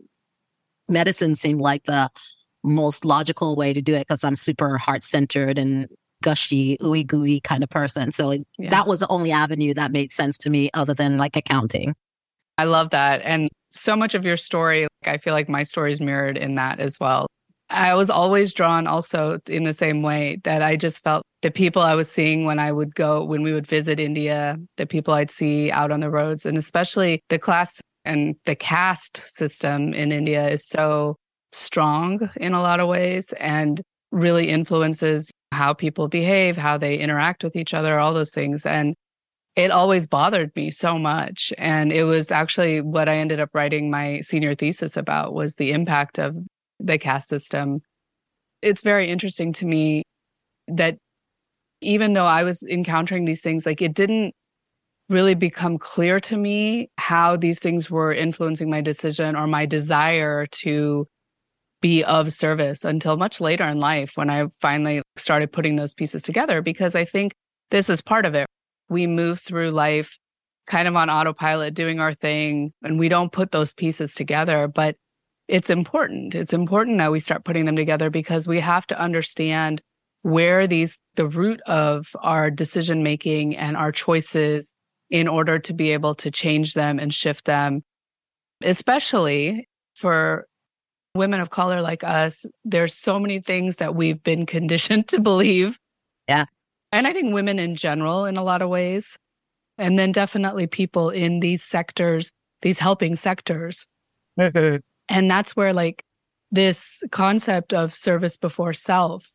medicine 0.89 1.35
seemed 1.35 1.61
like 1.61 1.83
the 1.85 2.09
most 2.63 3.05
logical 3.05 3.55
way 3.55 3.73
to 3.73 3.81
do 3.81 3.93
it 3.93 4.01
because 4.01 4.23
I'm 4.23 4.35
super 4.35 4.77
heart 4.77 5.03
centered 5.03 5.57
and 5.57 5.87
gushy, 6.23 6.77
ooey 6.81 7.05
gooey 7.05 7.39
kind 7.39 7.63
of 7.63 7.69
person. 7.69 8.11
So 8.11 8.31
yeah. 8.57 8.69
that 8.69 8.87
was 8.87 8.99
the 8.99 9.07
only 9.07 9.31
avenue 9.31 9.73
that 9.75 9.91
made 9.91 10.11
sense 10.11 10.37
to 10.39 10.49
me 10.49 10.69
other 10.73 10.93
than 10.93 11.17
like 11.17 11.35
accounting. 11.35 11.95
I 12.57 12.63
love 12.63 12.89
that. 12.91 13.21
And 13.23 13.49
so 13.75 13.95
much 13.95 14.15
of 14.15 14.25
your 14.25 14.37
story, 14.37 14.87
like, 15.03 15.15
I 15.15 15.17
feel 15.17 15.33
like 15.33 15.49
my 15.49 15.63
story 15.63 15.91
is 15.91 16.01
mirrored 16.01 16.37
in 16.37 16.55
that 16.55 16.79
as 16.79 16.97
well. 16.99 17.27
I 17.69 17.93
was 17.95 18.09
always 18.09 18.53
drawn 18.53 18.87
also 18.87 19.39
in 19.47 19.63
the 19.63 19.73
same 19.73 20.03
way 20.03 20.39
that 20.43 20.61
I 20.61 20.75
just 20.77 21.03
felt 21.03 21.23
the 21.41 21.51
people 21.51 21.81
I 21.81 21.95
was 21.95 22.09
seeing 22.09 22.45
when 22.45 22.59
I 22.59 22.71
would 22.71 22.95
go, 22.95 23.23
when 23.23 23.43
we 23.43 23.53
would 23.53 23.67
visit 23.67 23.99
India, 23.99 24.57
the 24.77 24.85
people 24.85 25.13
I'd 25.13 25.31
see 25.31 25.71
out 25.71 25.91
on 25.91 25.99
the 25.99 26.09
roads, 26.09 26.45
and 26.45 26.57
especially 26.57 27.21
the 27.29 27.39
class 27.39 27.81
and 28.05 28.35
the 28.45 28.55
caste 28.55 29.17
system 29.17 29.93
in 29.93 30.11
India 30.11 30.47
is 30.47 30.67
so 30.67 31.15
strong 31.51 32.29
in 32.35 32.53
a 32.53 32.61
lot 32.61 32.79
of 32.79 32.87
ways 32.87 33.33
and 33.39 33.81
really 34.11 34.49
influences 34.49 35.31
how 35.51 35.73
people 35.73 36.07
behave, 36.07 36.55
how 36.55 36.77
they 36.77 36.97
interact 36.97 37.43
with 37.43 37.55
each 37.55 37.73
other, 37.73 37.99
all 37.99 38.13
those 38.13 38.31
things. 38.31 38.65
And 38.65 38.93
it 39.55 39.71
always 39.71 40.05
bothered 40.05 40.53
me 40.55 40.69
so 40.71 40.99
much. 40.99 41.53
And 41.57 41.91
it 41.91 42.03
was 42.03 42.31
actually 42.31 42.81
what 42.81 43.07
i 43.09 43.17
ended 43.17 43.39
up 43.39 43.49
writing 43.53 43.89
my 43.89 44.21
senior 44.21 44.53
thesis 44.53 44.97
about 44.97 45.33
was 45.33 45.55
the 45.55 45.71
impact 45.71 46.19
of 46.19 46.35
the 46.79 46.97
caste 46.97 47.29
system. 47.29 47.81
It's 48.61 48.81
very 48.81 49.09
interesting 49.09 49.53
to 49.53 49.65
me 49.65 50.03
that 50.67 50.97
even 51.81 52.13
though 52.13 52.25
i 52.25 52.43
was 52.43 52.63
encountering 52.63 53.25
these 53.25 53.41
things 53.41 53.65
like 53.65 53.81
it 53.81 53.93
didn't 53.93 54.33
really 55.09 55.35
become 55.35 55.77
clear 55.77 56.19
to 56.19 56.35
me 56.35 56.89
how 56.97 57.35
these 57.35 57.59
things 57.59 57.91
were 57.91 58.11
influencing 58.11 58.69
my 58.69 58.81
decision 58.81 59.35
or 59.35 59.45
my 59.45 59.65
desire 59.65 60.47
to 60.47 61.05
be 61.81 62.03
of 62.05 62.33
service 62.33 62.83
until 62.83 63.17
much 63.17 63.39
later 63.39 63.65
in 63.65 63.79
life 63.79 64.13
when 64.15 64.29
i 64.29 64.47
finally 64.59 65.01
started 65.15 65.51
putting 65.51 65.75
those 65.75 65.93
pieces 65.93 66.23
together 66.23 66.61
because 66.61 66.95
i 66.95 67.05
think 67.05 67.33
this 67.69 67.89
is 67.89 68.01
part 68.01 68.25
of 68.25 68.33
it 68.33 68.47
we 68.89 69.07
move 69.07 69.39
through 69.39 69.71
life 69.71 70.17
kind 70.67 70.87
of 70.87 70.95
on 70.95 71.09
autopilot, 71.09 71.73
doing 71.73 71.99
our 71.99 72.13
thing, 72.13 72.73
and 72.83 72.99
we 72.99 73.09
don't 73.09 73.31
put 73.31 73.51
those 73.51 73.73
pieces 73.73 74.15
together. 74.15 74.67
But 74.67 74.95
it's 75.47 75.69
important. 75.69 76.33
It's 76.33 76.53
important 76.53 76.97
that 76.97 77.11
we 77.11 77.19
start 77.19 77.45
putting 77.45 77.65
them 77.65 77.75
together 77.75 78.09
because 78.09 78.47
we 78.47 78.59
have 78.59 78.87
to 78.87 78.99
understand 78.99 79.81
where 80.23 80.65
these, 80.65 80.97
the 81.15 81.27
root 81.27 81.61
of 81.67 82.07
our 82.21 82.49
decision 82.49 83.03
making 83.03 83.55
and 83.55 83.77
our 83.77 83.91
choices 83.91 84.73
in 85.11 85.27
order 85.27 85.59
to 85.59 85.73
be 85.73 85.91
able 85.91 86.15
to 86.15 86.31
change 86.31 86.73
them 86.73 86.97
and 86.97 87.13
shift 87.13 87.45
them, 87.45 87.83
especially 88.63 89.69
for 89.93 90.47
women 91.13 91.39
of 91.39 91.51
color 91.51 91.79
like 91.79 92.03
us. 92.03 92.43
There's 92.63 92.95
so 92.95 93.19
many 93.19 93.39
things 93.39 93.75
that 93.75 93.93
we've 93.93 94.21
been 94.23 94.47
conditioned 94.47 95.07
to 95.09 95.19
believe. 95.19 95.77
Yeah 96.27 96.45
and 96.95 97.05
I 97.05 97.11
think 97.11 97.33
women 97.33 97.59
in 97.59 97.75
general, 97.75 98.23
in 98.23 98.37
a 98.37 98.43
lot 98.43 98.61
of 98.61 98.69
ways, 98.69 99.17
And 99.77 99.99
then 99.99 100.13
definitely 100.13 100.67
people 100.67 101.09
in 101.09 101.41
these 101.41 101.61
sectors, 101.61 102.31
these 102.61 102.79
helping 102.79 103.17
sectors. 103.17 103.85
and 104.37 104.81
that's 105.09 105.57
where 105.57 105.73
like 105.73 106.05
this 106.51 107.03
concept 107.11 107.73
of 107.73 107.93
service 107.93 108.37
before 108.37 108.71
self 108.71 109.33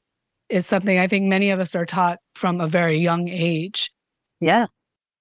is 0.48 0.64
something 0.66 0.98
I 0.98 1.06
think 1.06 1.26
many 1.26 1.50
of 1.50 1.60
us 1.60 1.74
are 1.74 1.84
taught 1.84 2.18
from 2.34 2.62
a 2.62 2.66
very 2.66 2.96
young 2.96 3.28
age. 3.28 3.92
Yeah. 4.40 4.66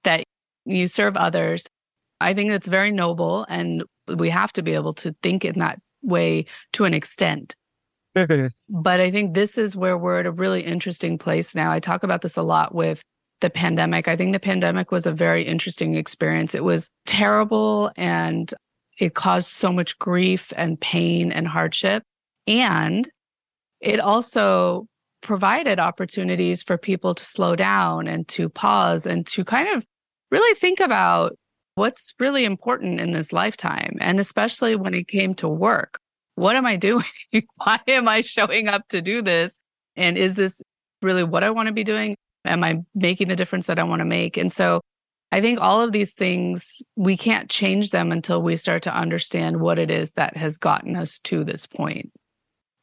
That 0.06 0.24
you 0.66 0.88
serve 0.88 1.18
others. 1.18 1.68
I 2.22 2.34
think 2.34 2.52
it's 2.52 2.70
very 2.70 2.94
noble 2.94 3.46
and 3.50 3.84
we 4.08 4.30
have 4.30 4.54
to 4.54 4.62
be 4.62 4.76
able 4.76 4.94
to 4.94 5.14
think 5.22 5.44
in 5.44 5.60
that 5.60 5.80
way 6.02 6.46
to 6.74 6.86
an 6.86 6.94
extent. 6.94 7.58
but 8.70 9.00
I 9.00 9.12
think 9.12 9.34
this 9.34 9.58
is 9.58 9.76
where 9.76 9.98
we're 9.98 10.20
at 10.20 10.26
a 10.26 10.32
really 10.32 10.62
interesting 10.62 11.18
place 11.18 11.56
now. 11.56 11.72
I 11.72 11.80
talk 11.80 12.04
about 12.04 12.22
this 12.22 12.38
a 12.38 12.42
lot 12.42 12.74
with 12.74 13.02
the 13.42 13.50
pandemic. 13.50 14.08
I 14.08 14.16
think 14.16 14.34
the 14.34 14.40
pandemic 14.40 14.92
was 14.92 15.06
a 15.06 15.12
very 15.12 15.44
interesting 15.44 15.96
experience. 15.96 16.54
It 16.54 16.64
was 16.64 16.90
terrible 17.06 17.92
and 17.96 18.54
it 19.00 19.14
caused 19.14 19.50
so 19.50 19.72
much 19.72 19.98
grief 20.00 20.52
and 20.58 20.80
pain 20.80 21.32
and 21.32 21.48
hardship. 21.48 22.04
And 22.48 23.10
it 23.80 24.00
also 24.00 24.88
provided 25.22 25.80
opportunities 25.80 26.64
for 26.64 26.78
people 26.78 27.16
to 27.16 27.24
slow 27.24 27.56
down 27.56 28.08
and 28.08 28.28
to 28.30 28.50
pause 28.50 29.06
and 29.06 29.26
to 29.28 29.46
kind 29.46 29.70
of 29.70 29.86
really 30.32 30.56
think 30.56 30.80
about 30.80 31.38
what's 31.76 32.14
really 32.20 32.46
important 32.46 33.00
in 33.00 33.12
this 33.12 33.32
lifetime. 33.32 33.98
And 34.02 34.20
especially 34.20 34.76
when 34.76 34.94
it 34.94 35.08
came 35.08 35.34
to 35.36 35.48
work, 35.48 36.00
what 36.40 36.56
am 36.56 36.66
I 36.66 36.78
doing? 36.78 37.04
Why 37.56 37.80
am 37.88 38.08
I 38.08 38.22
showing 38.22 38.68
up 38.68 38.88
to 38.90 39.02
do 39.02 39.22
this? 39.22 39.60
And 39.96 40.18
is 40.18 40.36
this 40.36 40.62
really 41.02 41.24
what 41.24 41.44
I 41.44 41.50
want 41.50 41.68
to 41.68 41.74
be 41.74 41.84
doing? 41.84 42.16
Am 42.46 42.64
I 42.64 42.82
making 42.96 43.28
the 43.28 43.36
difference 43.36 43.68
that 43.68 43.78
I 43.78 43.84
want 43.84 44.00
to 44.00 44.06
make? 44.06 44.38
And 44.38 44.52
so 44.52 44.80
I 45.32 45.42
think 45.42 45.60
all 45.60 45.82
of 45.82 45.92
these 45.92 46.14
things, 46.14 46.82
we 46.96 47.18
can't 47.18 47.50
change 47.50 47.92
them 47.92 48.12
until 48.12 48.42
we 48.42 48.56
start 48.56 48.84
to 48.84 48.96
understand 48.96 49.60
what 49.60 49.78
it 49.78 49.92
is 49.92 50.14
that 50.14 50.38
has 50.38 50.58
gotten 50.58 50.96
us 50.96 51.20
to 51.26 51.44
this 51.44 51.68
point. 51.68 52.12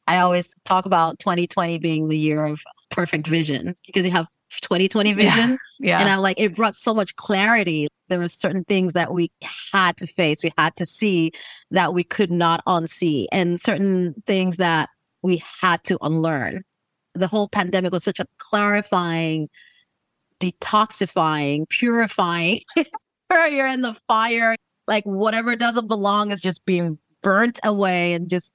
I 0.05 0.19
always 0.19 0.53
talk 0.63 0.85
about 0.85 1.17
2020 1.19 1.79
being 1.79 2.07
the 2.07 2.17
year 2.17 2.45
of 2.45 2.61
perfect 2.91 3.27
vision 3.27 3.75
because 3.87 4.05
you 4.05 4.11
have 4.11 4.27
2020 4.61 5.13
vision. 5.13 5.57
Yeah. 5.79 5.89
yeah. 5.89 5.99
And 5.99 6.09
I'm 6.09 6.19
like, 6.19 6.39
it 6.39 6.55
brought 6.55 6.75
so 6.75 6.93
much 6.93 7.15
clarity. 7.15 7.87
There 8.09 8.19
were 8.19 8.27
certain 8.27 8.63
things 8.63 8.93
that 8.93 9.13
we 9.13 9.31
had 9.73 9.97
to 9.97 10.07
face, 10.07 10.43
we 10.43 10.51
had 10.57 10.75
to 10.77 10.85
see 10.85 11.31
that 11.71 11.93
we 11.93 12.03
could 12.03 12.31
not 12.31 12.63
unsee, 12.65 13.27
and 13.31 13.59
certain 13.59 14.15
things 14.25 14.57
that 14.57 14.89
we 15.21 15.43
had 15.61 15.83
to 15.85 15.97
unlearn. 16.01 16.63
The 17.13 17.27
whole 17.27 17.49
pandemic 17.49 17.91
was 17.91 18.03
such 18.03 18.19
a 18.19 18.27
clarifying 18.37 19.49
detoxifying, 20.39 21.67
purifying. 21.69 22.61
You're 23.31 23.67
in 23.67 23.81
the 23.81 23.95
fire. 24.07 24.55
Like 24.87 25.03
whatever 25.03 25.55
doesn't 25.55 25.87
belong 25.87 26.31
is 26.31 26.41
just 26.41 26.65
being 26.65 26.97
burnt 27.21 27.59
away 27.63 28.13
and 28.13 28.29
just 28.29 28.51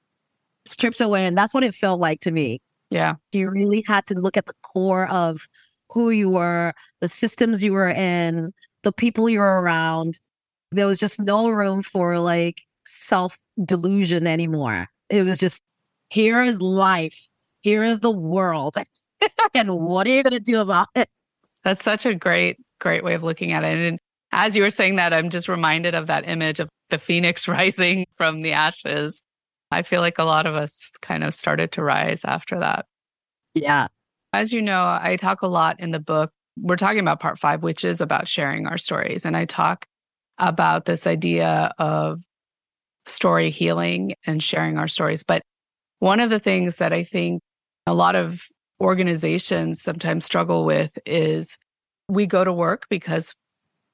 stripped 0.65 1.01
away. 1.01 1.25
And 1.25 1.37
that's 1.37 1.53
what 1.53 1.63
it 1.63 1.75
felt 1.75 1.99
like 1.99 2.21
to 2.21 2.31
me. 2.31 2.59
Yeah. 2.89 3.15
You 3.31 3.49
really 3.49 3.83
had 3.85 4.05
to 4.07 4.15
look 4.15 4.37
at 4.37 4.45
the 4.45 4.53
core 4.63 5.07
of 5.07 5.47
who 5.89 6.09
you 6.09 6.29
were, 6.29 6.73
the 7.01 7.07
systems 7.07 7.63
you 7.63 7.73
were 7.73 7.89
in, 7.89 8.51
the 8.83 8.91
people 8.91 9.29
you're 9.29 9.61
around. 9.61 10.19
There 10.71 10.87
was 10.87 10.99
just 10.99 11.19
no 11.19 11.49
room 11.49 11.81
for 11.81 12.19
like 12.19 12.61
self 12.85 13.37
delusion 13.63 14.27
anymore. 14.27 14.89
It 15.09 15.23
was 15.23 15.37
just, 15.37 15.61
here 16.09 16.41
is 16.41 16.61
life. 16.61 17.27
Here 17.61 17.83
is 17.83 17.99
the 17.99 18.11
world. 18.11 18.75
and 19.53 19.75
what 19.75 20.07
are 20.07 20.11
you 20.11 20.23
going 20.23 20.33
to 20.33 20.39
do 20.39 20.59
about 20.59 20.87
it? 20.95 21.09
That's 21.63 21.83
such 21.83 22.05
a 22.05 22.13
great, 22.13 22.57
great 22.79 23.03
way 23.03 23.13
of 23.13 23.23
looking 23.23 23.51
at 23.51 23.63
it. 23.63 23.77
And 23.77 23.99
as 24.31 24.55
you 24.55 24.63
were 24.63 24.69
saying 24.69 24.97
that, 24.97 25.13
I'm 25.13 25.29
just 25.29 25.47
reminded 25.47 25.95
of 25.95 26.07
that 26.07 26.27
image 26.27 26.59
of 26.59 26.69
the 26.89 26.97
phoenix 26.97 27.47
rising 27.47 28.05
from 28.11 28.41
the 28.41 28.51
ashes. 28.51 29.23
I 29.71 29.81
feel 29.81 30.01
like 30.01 30.19
a 30.19 30.23
lot 30.23 30.45
of 30.45 30.55
us 30.55 30.91
kind 31.01 31.23
of 31.23 31.33
started 31.33 31.71
to 31.73 31.83
rise 31.83 32.23
after 32.25 32.59
that. 32.59 32.85
Yeah. 33.53 33.87
As 34.33 34.51
you 34.51 34.61
know, 34.61 34.83
I 34.83 35.15
talk 35.15 35.41
a 35.41 35.47
lot 35.47 35.79
in 35.79 35.91
the 35.91 35.99
book. 35.99 36.31
We're 36.57 36.77
talking 36.77 36.99
about 36.99 37.19
part 37.19 37.39
five, 37.39 37.63
which 37.63 37.83
is 37.83 38.01
about 38.01 38.27
sharing 38.27 38.67
our 38.67 38.77
stories. 38.77 39.25
And 39.25 39.35
I 39.35 39.45
talk 39.45 39.85
about 40.37 40.85
this 40.85 41.07
idea 41.07 41.73
of 41.77 42.21
story 43.05 43.49
healing 43.49 44.15
and 44.25 44.41
sharing 44.41 44.77
our 44.77 44.87
stories. 44.87 45.23
But 45.23 45.41
one 45.99 46.19
of 46.19 46.29
the 46.29 46.39
things 46.39 46.77
that 46.77 46.93
I 46.93 47.03
think 47.03 47.41
a 47.85 47.93
lot 47.93 48.15
of 48.15 48.43
organizations 48.81 49.81
sometimes 49.81 50.25
struggle 50.25 50.65
with 50.65 50.91
is 51.05 51.57
we 52.07 52.25
go 52.25 52.43
to 52.43 52.53
work 52.53 52.85
because 52.89 53.33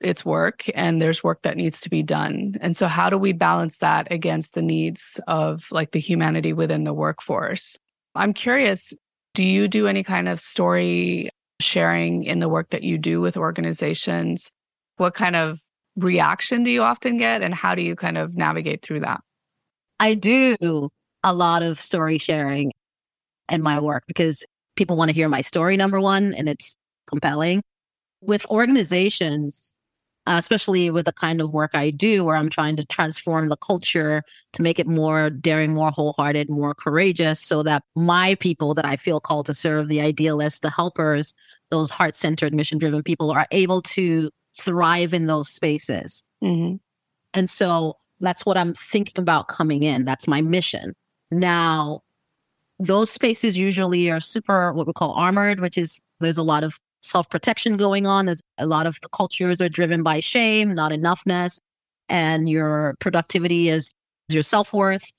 it's 0.02 0.26
work 0.26 0.66
and 0.74 1.02
there's 1.02 1.24
work 1.24 1.42
that 1.42 1.58
needs 1.58 1.82
to 1.82 1.90
be 1.90 2.02
done. 2.02 2.56
And 2.62 2.76
so 2.76 2.88
how 2.88 3.10
do 3.10 3.18
we 3.18 3.34
balance 3.34 3.80
that 3.80 4.12
against 4.12 4.54
the 4.54 4.62
needs 4.62 5.20
of 5.28 5.66
like 5.72 5.92
the 5.92 6.00
humanity 6.00 6.54
within 6.54 6.86
the 6.86 6.94
workforce? 6.94 7.78
I'm 8.16 8.34
curious, 8.34 8.94
do 9.34 9.44
you 9.44 9.68
do 9.68 9.88
any 9.88 10.04
kind 10.04 10.30
of 10.30 10.40
story 10.40 11.30
sharing 11.60 12.24
in 12.24 12.40
the 12.40 12.50
work 12.50 12.70
that 12.70 12.84
you 12.84 12.98
do 12.98 13.22
with 13.22 13.38
organizations? 13.38 14.50
What 14.98 15.14
kind 15.14 15.36
of 15.36 15.60
reaction 15.96 16.64
do 16.64 16.72
you 16.72 16.82
often 16.82 17.18
get 17.18 17.42
and 17.42 17.54
how 17.54 17.76
do 17.76 17.82
you 17.82 17.96
kind 17.96 18.18
of 18.18 18.36
navigate 18.36 18.82
through 18.82 19.02
that? 19.02 19.22
I 20.00 20.14
do 20.14 20.90
a 21.24 21.34
lot 21.34 21.62
of 21.62 21.80
story 21.80 22.18
sharing 22.18 22.72
in 23.52 23.62
my 23.62 23.80
work 23.80 24.04
because 24.08 24.46
people 24.76 24.96
want 24.96 25.10
to 25.10 25.16
hear 25.16 25.28
my 25.28 25.42
story, 25.42 25.76
number 25.76 26.00
one, 26.00 26.34
and 26.34 26.48
it's 26.48 26.76
compelling. 27.08 27.62
With 28.22 28.46
organizations, 28.48 29.76
uh, 30.30 30.38
especially 30.38 30.92
with 30.92 31.08
the 31.08 31.12
kind 31.12 31.42
of 31.42 31.52
work 31.52 31.72
I 31.74 31.90
do, 31.90 32.24
where 32.24 32.36
I'm 32.36 32.50
trying 32.50 32.76
to 32.76 32.86
transform 32.86 33.50
the 33.50 33.58
culture 33.58 34.22
to 34.54 34.62
make 34.62 34.78
it 34.78 34.86
more 34.86 35.32
daring, 35.32 35.74
more 35.74 35.90
wholehearted, 35.90 36.52
more 36.52 36.76
courageous, 36.76 37.40
so 37.40 37.64
that 37.64 37.82
my 37.96 38.36
people 38.36 38.76
that 38.76 38.86
I 38.86 38.96
feel 38.96 39.20
called 39.20 39.48
to 39.48 39.56
serve, 39.56 39.88
the 39.88 40.02
idealists, 40.02 40.60
the 40.60 40.70
helpers, 40.70 41.34
those 41.72 41.90
heart 41.90 42.16
centered, 42.16 42.54
mission 42.54 42.78
driven 42.78 43.02
people 43.02 43.32
are 43.32 43.48
able 43.50 43.82
to 43.82 44.30
thrive 44.56 45.16
in 45.16 45.26
those 45.26 45.50
spaces. 45.50 46.24
Mm-hmm. 46.44 46.76
And 47.34 47.50
so 47.50 47.98
that's 48.20 48.46
what 48.46 48.58
I'm 48.58 48.74
thinking 48.74 49.24
about 49.24 49.48
coming 49.48 49.82
in. 49.82 50.06
That's 50.06 50.28
my 50.28 50.42
mission. 50.42 50.94
Now, 51.32 52.04
those 52.78 53.10
spaces 53.10 53.58
usually 53.58 54.12
are 54.12 54.20
super 54.20 54.74
what 54.74 54.86
we 54.86 54.94
call 54.94 55.14
armored, 55.14 55.60
which 55.60 55.78
is 55.78 56.00
there's 56.20 56.38
a 56.38 56.44
lot 56.44 56.64
of 56.64 56.80
self 57.02 57.30
protection 57.30 57.78
going 57.78 58.08
on. 58.08 58.26
There's 58.26 58.42
a 58.58 58.66
lot 58.66 58.86
of 58.86 58.98
the 59.02 59.10
cultures 59.10 59.62
are 59.62 59.70
driven 59.70 60.04
by 60.04 60.20
shame, 60.20 60.74
not 60.74 60.92
enoughness, 60.92 61.60
and 62.08 62.50
your 62.50 62.96
productivity 63.00 63.70
is 63.70 63.92
your 64.30 64.44
self 64.44 64.74
worth. 64.74 65.12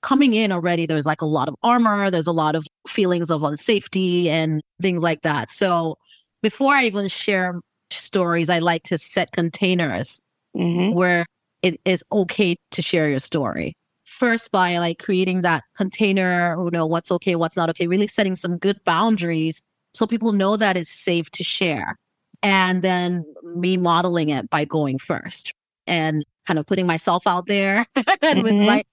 Coming 0.00 0.34
in 0.34 0.52
already, 0.52 0.86
there's 0.86 1.06
like 1.06 1.22
a 1.22 1.26
lot 1.26 1.48
of 1.48 1.56
armor, 1.62 2.10
there's 2.10 2.28
a 2.28 2.32
lot 2.32 2.54
of 2.54 2.66
feelings 2.86 3.30
of 3.30 3.40
unsafety 3.40 4.26
and 4.26 4.62
things 4.80 5.02
like 5.02 5.22
that. 5.22 5.50
So 5.50 5.96
before 6.40 6.72
I 6.72 6.84
even 6.84 7.08
share 7.08 7.60
stories, 7.90 8.48
I 8.48 8.60
like 8.60 8.84
to 8.84 8.98
set 8.98 9.32
containers 9.32 10.20
mm-hmm. 10.56 10.94
where 10.94 11.26
it 11.62 11.80
is 11.84 12.04
okay 12.12 12.54
to 12.70 12.82
share 12.82 13.08
your 13.08 13.18
story 13.18 13.74
first 14.08 14.50
by 14.50 14.78
like 14.78 14.98
creating 14.98 15.42
that 15.42 15.62
container, 15.76 16.56
you 16.58 16.70
know, 16.70 16.86
what's 16.86 17.12
okay, 17.12 17.36
what's 17.36 17.56
not 17.56 17.68
okay, 17.70 17.86
really 17.86 18.06
setting 18.06 18.34
some 18.34 18.56
good 18.58 18.82
boundaries 18.84 19.62
so 19.94 20.06
people 20.06 20.32
know 20.32 20.56
that 20.56 20.76
it's 20.76 20.90
safe 20.90 21.30
to 21.32 21.44
share. 21.44 21.96
And 22.42 22.82
then 22.82 23.24
me 23.42 23.76
modeling 23.76 24.28
it 24.28 24.48
by 24.48 24.64
going 24.64 24.98
first 24.98 25.52
and 25.86 26.24
kind 26.46 26.58
of 26.58 26.66
putting 26.66 26.86
myself 26.86 27.26
out 27.26 27.46
there 27.46 27.86
and 27.96 28.04
mm-hmm. 28.06 28.42
with 28.42 28.54
my 28.54 28.84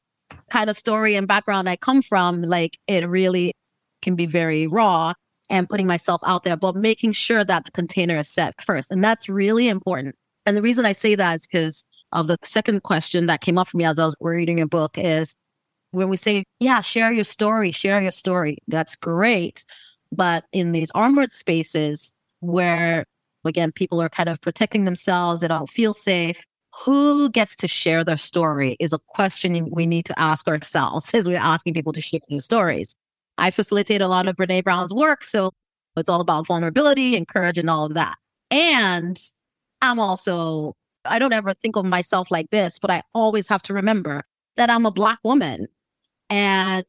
kind 0.50 0.70
of 0.70 0.76
story 0.76 1.16
and 1.16 1.28
background 1.28 1.70
I 1.70 1.76
come 1.76 2.02
from, 2.02 2.42
like 2.42 2.78
it 2.88 3.08
really 3.08 3.54
can 4.02 4.16
be 4.16 4.26
very 4.26 4.68
raw 4.68 5.14
and 5.50 5.70
putting 5.70 5.88
myself 5.88 6.22
out 6.26 6.44
there, 6.44 6.58
but 6.58 6.76
making 6.76 7.12
sure 7.12 7.44
that 7.44 7.66
the 7.66 7.72
container 7.72 8.18
is 8.18 8.28
set 8.28 8.60
first. 8.62 8.92
And 8.92 9.04
that's 9.04 9.30
really 9.30 9.68
important. 9.68 10.16
And 10.46 10.58
the 10.58 10.62
reason 10.62 10.86
I 10.86 10.92
say 10.92 11.16
that 11.16 11.36
is 11.36 11.48
because 11.48 11.86
of 12.12 12.28
the 12.28 12.38
second 12.44 12.84
question 12.84 13.28
that 13.28 13.42
came 13.42 13.58
up 13.58 13.68
for 13.68 13.78
me 13.78 13.86
as 13.86 14.00
I 14.00 14.06
was 14.06 14.16
reading 14.20 14.62
a 14.62 14.68
book 14.68 14.98
is 14.98 15.36
when 15.92 16.10
we 16.10 16.18
say, 16.18 16.46
yeah, 16.60 16.82
share 16.82 17.12
your 17.12 17.24
story, 17.24 17.72
share 17.72 18.02
your 18.02 18.12
story. 18.12 18.58
That's 18.68 18.96
great. 18.96 19.66
But 20.16 20.46
in 20.52 20.72
these 20.72 20.92
armored 20.92 21.32
spaces 21.32 22.14
where, 22.40 23.06
again, 23.44 23.72
people 23.72 24.02
are 24.02 24.10
kind 24.10 24.30
of 24.30 24.42
protecting 24.42 24.86
themselves, 24.86 25.42
they 25.42 25.48
don't 25.48 25.70
feel 25.70 25.94
safe, 25.94 26.44
who 26.84 27.30
gets 27.30 27.56
to 27.58 27.68
share 27.68 28.04
their 28.04 28.18
story 28.18 28.76
is 28.80 28.94
a 28.94 29.00
question 29.08 29.70
we 29.72 29.86
need 29.86 30.06
to 30.06 30.20
ask 30.20 30.48
ourselves 30.48 31.14
as 31.14 31.28
we're 31.28 31.38
asking 31.38 31.74
people 31.74 31.94
to 31.94 32.02
share 32.02 32.20
their 32.30 32.40
stories. 32.40 32.96
I 33.38 33.52
facilitate 33.52 34.02
a 34.02 34.08
lot 34.08 34.28
of 34.28 34.36
Brene 34.36 34.64
Brown's 34.64 34.94
work. 34.94 35.24
So 35.24 35.52
it's 35.98 36.10
all 36.10 36.22
about 36.22 36.48
vulnerability 36.48 37.16
and 37.16 37.28
courage 37.28 37.58
and 37.58 37.70
all 37.70 37.86
of 37.86 37.94
that. 37.94 38.16
And 38.52 39.20
I'm 39.82 40.00
also 40.00 40.74
I 41.06 41.20
don't 41.20 41.34
ever 41.34 41.54
think 41.54 41.76
of 41.76 41.86
myself 41.86 42.32
like 42.32 42.50
this, 42.50 42.80
but 42.80 42.90
I 42.90 43.04
always 43.14 43.48
have 43.48 43.62
to 43.64 43.74
remember 43.74 44.24
that 44.58 44.70
I'm 44.70 44.86
a 44.86 44.92
Black 44.92 45.20
woman. 45.24 45.68
And 46.30 46.86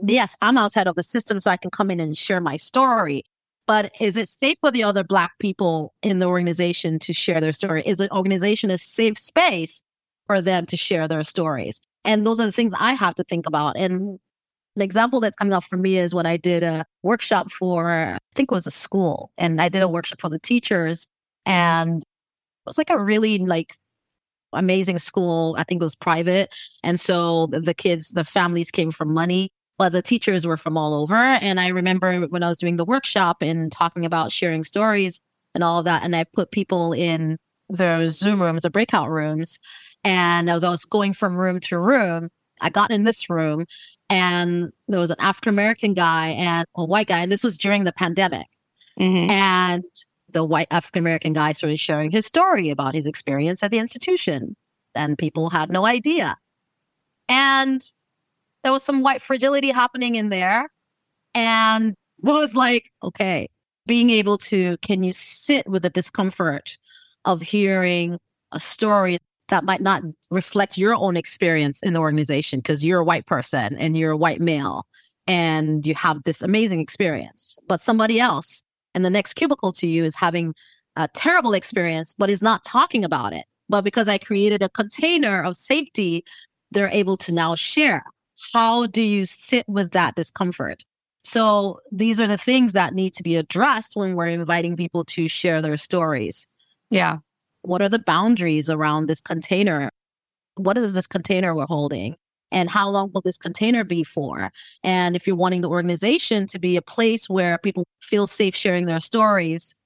Mm-hmm. 0.00 0.10
yes, 0.10 0.36
I'm 0.42 0.58
outside 0.58 0.86
of 0.86 0.96
the 0.96 1.02
system, 1.02 1.38
so 1.40 1.50
I 1.50 1.56
can 1.56 1.70
come 1.70 1.90
in 1.90 2.00
and 2.00 2.16
share 2.16 2.40
my 2.40 2.56
story. 2.56 3.24
but 3.66 3.92
is 4.00 4.16
it 4.16 4.28
safe 4.28 4.56
for 4.60 4.72
the 4.72 4.82
other 4.82 5.04
Black 5.04 5.38
people 5.38 5.94
in 6.02 6.18
the 6.18 6.26
organization 6.26 6.98
to 7.00 7.12
share 7.12 7.40
their 7.40 7.52
story? 7.52 7.82
Is 7.86 7.98
the 7.98 8.10
organization 8.12 8.70
a 8.70 8.78
safe 8.78 9.18
space 9.18 9.84
for 10.26 10.40
them 10.42 10.66
to 10.66 10.76
share 10.76 11.06
their 11.06 11.22
stories? 11.24 11.80
And 12.04 12.26
those 12.26 12.40
are 12.40 12.46
the 12.46 12.52
things 12.52 12.74
I 12.78 12.94
have 12.94 13.14
to 13.16 13.24
think 13.24 13.46
about. 13.46 13.76
And 13.76 14.18
an 14.76 14.82
example 14.82 15.20
that's 15.20 15.36
coming 15.36 15.54
up 15.54 15.64
for 15.64 15.76
me 15.76 15.98
is 15.98 16.14
when 16.14 16.26
I 16.26 16.36
did 16.36 16.64
a 16.64 16.84
workshop 17.04 17.52
for, 17.52 17.92
I 17.92 18.18
think 18.34 18.50
it 18.50 18.54
was 18.54 18.66
a 18.66 18.72
school, 18.72 19.30
and 19.38 19.60
I 19.60 19.68
did 19.68 19.82
a 19.82 19.88
workshop 19.88 20.20
for 20.20 20.30
the 20.30 20.40
teachers. 20.40 21.06
And 21.46 22.02
it 22.02 22.66
was 22.66 22.78
like 22.78 22.90
a 22.90 22.98
really 23.02 23.38
like 23.38 23.76
amazing 24.52 24.98
school. 24.98 25.54
I 25.58 25.64
think 25.64 25.80
it 25.80 25.84
was 25.84 25.94
private. 25.94 26.52
And 26.82 26.98
so 26.98 27.46
the 27.46 27.74
kids, 27.74 28.10
the 28.10 28.24
families 28.24 28.70
came 28.72 28.90
from 28.90 29.14
money 29.14 29.52
but 29.80 29.92
the 29.92 30.02
teachers 30.02 30.46
were 30.46 30.58
from 30.58 30.76
all 30.76 30.92
over. 30.92 31.16
And 31.16 31.58
I 31.58 31.68
remember 31.68 32.20
when 32.26 32.42
I 32.42 32.48
was 32.48 32.58
doing 32.58 32.76
the 32.76 32.84
workshop 32.84 33.38
and 33.40 33.72
talking 33.72 34.04
about 34.04 34.30
sharing 34.30 34.62
stories 34.62 35.22
and 35.54 35.64
all 35.64 35.78
of 35.78 35.86
that, 35.86 36.04
and 36.04 36.14
I 36.14 36.24
put 36.24 36.50
people 36.50 36.92
in 36.92 37.38
the 37.70 38.10
Zoom 38.10 38.42
rooms, 38.42 38.60
the 38.60 38.68
breakout 38.68 39.08
rooms. 39.08 39.58
And 40.04 40.50
as 40.50 40.52
I 40.52 40.56
was 40.56 40.64
always 40.64 40.84
going 40.84 41.14
from 41.14 41.34
room 41.34 41.60
to 41.60 41.78
room, 41.78 42.28
I 42.60 42.68
got 42.68 42.90
in 42.90 43.04
this 43.04 43.30
room 43.30 43.64
and 44.10 44.70
there 44.86 45.00
was 45.00 45.10
an 45.10 45.16
African 45.18 45.54
American 45.54 45.94
guy 45.94 46.28
and 46.28 46.66
a 46.76 46.84
white 46.84 47.06
guy. 47.06 47.20
And 47.20 47.32
this 47.32 47.42
was 47.42 47.56
during 47.56 47.84
the 47.84 47.92
pandemic. 47.92 48.48
Mm-hmm. 48.98 49.30
And 49.30 49.84
the 50.28 50.44
white 50.44 50.68
African 50.70 51.00
American 51.00 51.32
guy 51.32 51.52
started 51.52 51.80
sharing 51.80 52.10
his 52.10 52.26
story 52.26 52.68
about 52.68 52.92
his 52.92 53.06
experience 53.06 53.62
at 53.62 53.70
the 53.70 53.78
institution. 53.78 54.56
And 54.94 55.16
people 55.16 55.48
had 55.48 55.72
no 55.72 55.86
idea. 55.86 56.36
And 57.30 57.90
there 58.62 58.72
was 58.72 58.82
some 58.82 59.02
white 59.02 59.22
fragility 59.22 59.70
happening 59.70 60.14
in 60.14 60.28
there. 60.28 60.68
And 61.34 61.94
was 62.22 62.56
like, 62.56 62.90
okay, 63.02 63.48
being 63.86 64.10
able 64.10 64.38
to, 64.38 64.76
can 64.78 65.02
you 65.02 65.12
sit 65.12 65.68
with 65.68 65.82
the 65.82 65.90
discomfort 65.90 66.76
of 67.24 67.40
hearing 67.40 68.18
a 68.52 68.60
story 68.60 69.18
that 69.48 69.64
might 69.64 69.80
not 69.80 70.02
reflect 70.30 70.78
your 70.78 70.94
own 70.94 71.16
experience 71.16 71.82
in 71.82 71.92
the 71.92 72.00
organization 72.00 72.60
because 72.60 72.84
you're 72.84 73.00
a 73.00 73.04
white 73.04 73.26
person 73.26 73.76
and 73.76 73.96
you're 73.96 74.12
a 74.12 74.16
white 74.16 74.40
male 74.40 74.86
and 75.26 75.86
you 75.86 75.94
have 75.94 76.22
this 76.24 76.42
amazing 76.42 76.80
experience, 76.80 77.58
but 77.68 77.80
somebody 77.80 78.20
else 78.20 78.62
in 78.94 79.02
the 79.02 79.10
next 79.10 79.34
cubicle 79.34 79.72
to 79.72 79.86
you 79.86 80.04
is 80.04 80.14
having 80.14 80.54
a 80.96 81.08
terrible 81.08 81.52
experience, 81.52 82.14
but 82.16 82.30
is 82.30 82.42
not 82.42 82.64
talking 82.64 83.04
about 83.04 83.32
it. 83.32 83.44
But 83.68 83.82
because 83.82 84.08
I 84.08 84.18
created 84.18 84.62
a 84.62 84.68
container 84.68 85.42
of 85.42 85.56
safety, 85.56 86.24
they're 86.72 86.88
able 86.88 87.16
to 87.18 87.32
now 87.32 87.54
share 87.54 88.04
how 88.52 88.86
do 88.86 89.02
you 89.02 89.24
sit 89.24 89.68
with 89.68 89.92
that 89.92 90.14
discomfort? 90.14 90.84
So 91.22 91.80
these 91.92 92.20
are 92.20 92.26
the 92.26 92.38
things 92.38 92.72
that 92.72 92.94
need 92.94 93.12
to 93.14 93.22
be 93.22 93.36
addressed 93.36 93.96
when 93.96 94.14
we're 94.14 94.28
inviting 94.28 94.76
people 94.76 95.04
to 95.06 95.28
share 95.28 95.60
their 95.60 95.76
stories. 95.76 96.48
Yeah. 96.90 97.18
What 97.62 97.82
are 97.82 97.88
the 97.88 97.98
boundaries 97.98 98.70
around 98.70 99.06
this 99.06 99.20
container? 99.20 99.90
What 100.56 100.78
is 100.78 100.92
this 100.92 101.06
container 101.06 101.54
we're 101.54 101.66
holding? 101.66 102.16
And 102.52 102.68
how 102.68 102.88
long 102.88 103.10
will 103.14 103.20
this 103.20 103.38
container 103.38 103.84
be 103.84 104.02
for? 104.02 104.50
And 104.82 105.14
if 105.14 105.26
you're 105.26 105.36
wanting 105.36 105.60
the 105.60 105.68
organization 105.68 106.46
to 106.48 106.58
be 106.58 106.76
a 106.76 106.82
place 106.82 107.28
where 107.28 107.58
people 107.58 107.86
feel 108.02 108.26
safe 108.26 108.56
sharing 108.56 108.86
their 108.86 108.98
stories, 108.98 109.76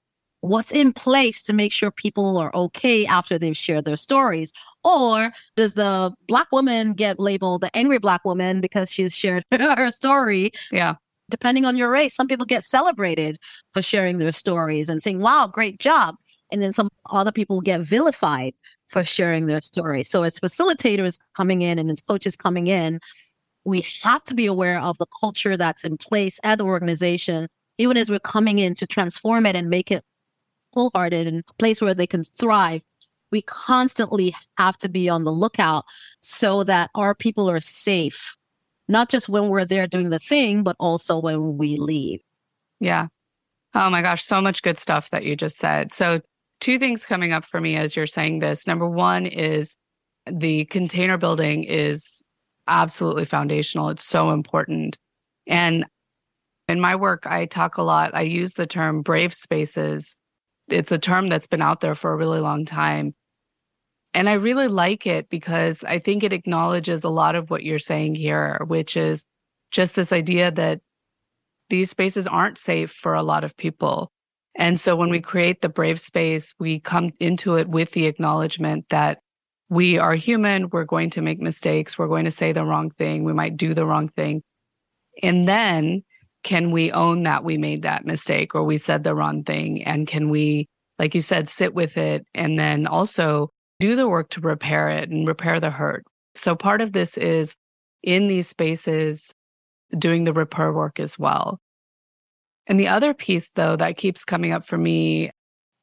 what's 0.41 0.71
in 0.71 0.93
place 0.93 1.43
to 1.43 1.53
make 1.53 1.71
sure 1.71 1.91
people 1.91 2.37
are 2.37 2.55
okay 2.55 3.05
after 3.05 3.37
they've 3.37 3.57
shared 3.57 3.85
their 3.85 3.97
stories? 3.97 4.51
Or 4.85 5.33
does 5.55 5.73
the 5.73 6.13
black 6.27 6.51
woman 6.51 6.93
get 6.93 7.19
labeled 7.19 7.61
the 7.61 7.75
angry 7.75 7.97
black 7.97 8.23
woman 8.23 8.61
because 8.61 8.91
she's 8.91 9.15
shared 9.15 9.43
her 9.51 9.89
story? 9.89 10.51
Yeah. 10.71 10.95
Depending 11.29 11.65
on 11.65 11.75
your 11.75 11.89
race, 11.89 12.13
some 12.13 12.27
people 12.27 12.45
get 12.45 12.63
celebrated 12.63 13.39
for 13.73 13.81
sharing 13.81 14.19
their 14.19 14.31
stories 14.31 14.87
and 14.87 15.01
saying, 15.01 15.19
wow, 15.19 15.47
great 15.51 15.79
job. 15.79 16.15
And 16.51 16.61
then 16.61 16.71
some 16.71 16.89
other 17.09 17.31
people 17.31 17.61
get 17.61 17.81
vilified 17.81 18.53
for 18.85 19.03
sharing 19.03 19.47
their 19.47 19.61
story. 19.61 20.03
So 20.03 20.21
as 20.21 20.39
facilitators 20.39 21.19
coming 21.33 21.63
in 21.63 21.79
and 21.79 21.89
as 21.89 22.01
coaches 22.01 22.35
coming 22.35 22.67
in, 22.67 22.99
we 23.63 23.83
have 24.03 24.23
to 24.25 24.35
be 24.35 24.45
aware 24.45 24.79
of 24.79 24.99
the 24.99 25.07
culture 25.19 25.57
that's 25.57 25.83
in 25.83 25.97
place 25.97 26.39
at 26.43 26.59
the 26.59 26.65
organization, 26.65 27.47
even 27.79 27.97
as 27.97 28.11
we're 28.11 28.19
coming 28.19 28.59
in 28.59 28.75
to 28.75 28.85
transform 28.85 29.47
it 29.47 29.55
and 29.55 29.67
make 29.67 29.89
it 29.89 30.03
wholehearted 30.75 31.25
and 31.25 31.43
a 31.49 31.53
place 31.55 31.81
where 31.81 31.95
they 31.95 32.05
can 32.05 32.23
thrive 32.23 32.83
we 33.35 33.41
constantly 33.41 34.33
have 34.57 34.77
to 34.77 34.87
be 34.87 35.09
on 35.09 35.25
the 35.25 35.31
lookout 35.31 35.83
so 36.21 36.63
that 36.63 36.89
our 36.95 37.13
people 37.13 37.49
are 37.49 37.59
safe, 37.59 38.37
not 38.87 39.09
just 39.09 39.27
when 39.27 39.49
we're 39.49 39.65
there 39.65 39.87
doing 39.87 40.09
the 40.09 40.19
thing, 40.19 40.63
but 40.63 40.77
also 40.79 41.19
when 41.19 41.57
we 41.57 41.75
leave. 41.75 42.21
Yeah. 42.79 43.07
Oh 43.73 43.89
my 43.89 44.01
gosh, 44.01 44.23
so 44.23 44.39
much 44.39 44.61
good 44.61 44.77
stuff 44.77 45.09
that 45.09 45.25
you 45.25 45.35
just 45.35 45.57
said. 45.57 45.91
So, 45.91 46.21
two 46.61 46.79
things 46.79 47.05
coming 47.05 47.33
up 47.33 47.43
for 47.43 47.59
me 47.59 47.75
as 47.75 47.93
you're 47.93 48.05
saying 48.05 48.39
this. 48.39 48.65
Number 48.65 48.87
one 48.87 49.25
is 49.25 49.75
the 50.25 50.63
container 50.65 51.17
building 51.17 51.65
is 51.65 52.23
absolutely 52.67 53.25
foundational, 53.25 53.89
it's 53.89 54.05
so 54.05 54.29
important. 54.29 54.97
And 55.45 55.85
in 56.69 56.79
my 56.79 56.95
work, 56.95 57.27
I 57.27 57.47
talk 57.47 57.75
a 57.75 57.83
lot, 57.83 58.15
I 58.15 58.21
use 58.21 58.53
the 58.53 58.65
term 58.65 59.01
brave 59.01 59.33
spaces 59.33 60.15
it's 60.67 60.91
a 60.91 60.97
term 60.97 61.29
that's 61.29 61.47
been 61.47 61.61
out 61.61 61.81
there 61.81 61.95
for 61.95 62.11
a 62.11 62.15
really 62.15 62.39
long 62.39 62.65
time. 62.65 63.13
And 64.15 64.29
I 64.29 64.33
really 64.33 64.69
like 64.69 65.05
it 65.05 65.29
because 65.29 65.83
I 65.83 65.99
think 65.99 66.23
it 66.23 66.31
acknowledges 66.31 67.03
a 67.03 67.09
lot 67.09 67.35
of 67.35 67.51
what 67.51 67.63
you're 67.63 67.77
saying 67.77 68.15
here, 68.15 68.61
which 68.65 68.95
is 68.95 69.25
just 69.71 69.93
this 69.95 70.13
idea 70.13 70.51
that 70.51 70.79
these 71.69 71.89
spaces 71.89 72.25
aren't 72.25 72.57
safe 72.57 72.91
for 72.91 73.13
a 73.13 73.23
lot 73.23 73.43
of 73.43 73.57
people. 73.57 74.13
And 74.57 74.79
so 74.79 74.95
when 74.95 75.09
we 75.09 75.19
create 75.19 75.59
the 75.59 75.67
brave 75.67 75.99
space, 75.99 76.55
we 76.57 76.79
come 76.79 77.11
into 77.19 77.57
it 77.57 77.67
with 77.67 77.91
the 77.91 78.05
acknowledgement 78.05 78.85
that 78.89 79.19
we 79.67 79.97
are 79.97 80.15
human, 80.15 80.69
we're 80.69 80.85
going 80.85 81.09
to 81.09 81.21
make 81.21 81.41
mistakes, 81.41 81.97
we're 81.97 82.07
going 82.07 82.23
to 82.23 82.31
say 82.31 82.53
the 82.53 82.63
wrong 82.63 82.91
thing, 82.91 83.25
we 83.25 83.33
might 83.33 83.57
do 83.57 83.73
the 83.73 83.85
wrong 83.85 84.07
thing. 84.07 84.43
And 85.23 85.45
then 85.45 86.03
can 86.43 86.71
we 86.71 86.89
own 86.93 87.23
that 87.23 87.43
we 87.43 87.57
made 87.57 87.81
that 87.81 88.05
mistake 88.05 88.55
or 88.55 88.63
we 88.63 88.77
said 88.77 89.03
the 89.03 89.15
wrong 89.15 89.43
thing? 89.43 89.83
And 89.83 90.07
can 90.07 90.29
we, 90.29 90.69
like 90.99 91.15
you 91.15 91.21
said, 91.21 91.49
sit 91.49 91.73
with 91.73 91.97
it 91.97 92.25
and 92.33 92.57
then 92.57 92.87
also 92.87 93.49
do 93.79 93.95
the 93.95 94.07
work 94.07 94.29
to 94.31 94.41
repair 94.41 94.89
it 94.89 95.09
and 95.09 95.27
repair 95.27 95.59
the 95.59 95.69
hurt? 95.69 96.03
So 96.35 96.55
part 96.55 96.81
of 96.81 96.91
this 96.91 97.17
is 97.17 97.55
in 98.03 98.27
these 98.27 98.47
spaces, 98.47 99.33
doing 99.97 100.23
the 100.23 100.33
repair 100.33 100.71
work 100.71 100.99
as 100.99 101.17
well. 101.17 101.59
And 102.67 102.79
the 102.79 102.87
other 102.87 103.13
piece, 103.13 103.51
though, 103.51 103.75
that 103.75 103.97
keeps 103.97 104.23
coming 104.23 104.51
up 104.51 104.65
for 104.65 104.77
me, 104.77 105.29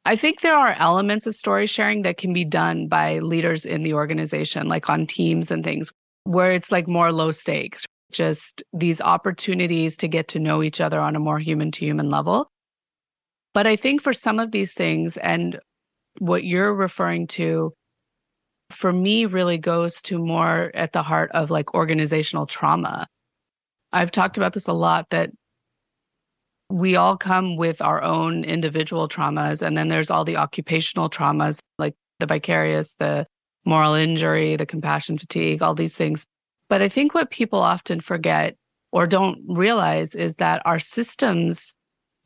I 0.05 0.17
think 0.17 0.41
there 0.41 0.57
are 0.57 0.75
elements 0.79 1.27
of 1.27 1.35
story 1.35 1.67
sharing 1.67 2.03
that 2.03 2.17
can 2.17 2.33
be 2.33 2.45
done 2.45 2.89
by 2.89 3.21
leaders 3.21 3.65
in 3.65 3.85
the 3.85 3.95
organization, 3.95 4.69
like 4.69 4.91
on 4.91 5.07
teams 5.07 5.51
and 5.51 5.63
things, 5.63 5.93
where 6.25 6.51
it's 6.51 6.73
like 6.73 6.89
more 6.89 7.13
low 7.13 7.31
stakes, 7.31 7.85
just 8.11 8.65
these 8.73 9.01
opportunities 9.01 9.97
to 9.99 10.09
get 10.09 10.29
to 10.29 10.41
know 10.41 10.63
each 10.63 10.81
other 10.81 11.01
on 11.01 11.15
a 11.15 11.21
more 11.21 11.39
human 11.39 11.71
to 11.73 11.85
human 11.85 12.11
level. 12.11 12.49
But 13.55 13.67
I 13.67 13.77
think 13.77 14.01
for 14.01 14.13
some 14.13 14.41
of 14.41 14.51
these 14.51 14.75
things, 14.75 15.17
and 15.19 15.61
what 16.19 16.43
you're 16.45 16.75
referring 16.75 17.27
to, 17.29 17.73
for 18.73 18.93
me, 18.93 19.27
really 19.27 19.59
goes 19.59 20.03
to 20.03 20.19
more 20.19 20.71
at 20.75 20.93
the 20.93 21.03
heart 21.03 21.31
of 21.33 21.51
like 21.51 21.75
organizational 21.75 22.47
trauma. 22.47 23.07
I've 23.93 24.11
talked 24.11 24.37
about 24.37 24.53
this 24.53 24.69
a 24.69 24.73
lot 24.73 25.11
that 25.11 25.31
we 26.71 26.97
all 26.97 27.19
come 27.19 27.57
with 27.57 27.83
our 27.83 28.03
own 28.03 28.45
individual 28.45 29.09
traumas, 29.09 29.61
and 29.61 29.77
then 29.77 29.89
there's 29.89 30.11
all 30.11 30.25
the 30.25 30.37
occupational 30.37 31.11
traumas, 31.11 31.61
like 31.79 31.95
the 32.19 32.27
vicarious, 32.27 32.95
the 32.95 33.27
moral 33.65 33.95
injury, 33.95 34.57
the 34.57 34.67
compassion 34.67 35.19
fatigue, 35.19 35.63
all 35.63 35.75
these 35.75 35.97
things. 35.97 36.25
But 36.69 36.81
I 36.81 36.89
think 36.89 37.15
what 37.15 37.31
people 37.31 37.59
often 37.61 38.01
forget 38.01 38.57
or 38.91 39.07
don't 39.07 39.41
realize 39.47 40.15
is 40.15 40.37
that 40.37 40.63
our 40.65 40.79
systems 40.79 41.75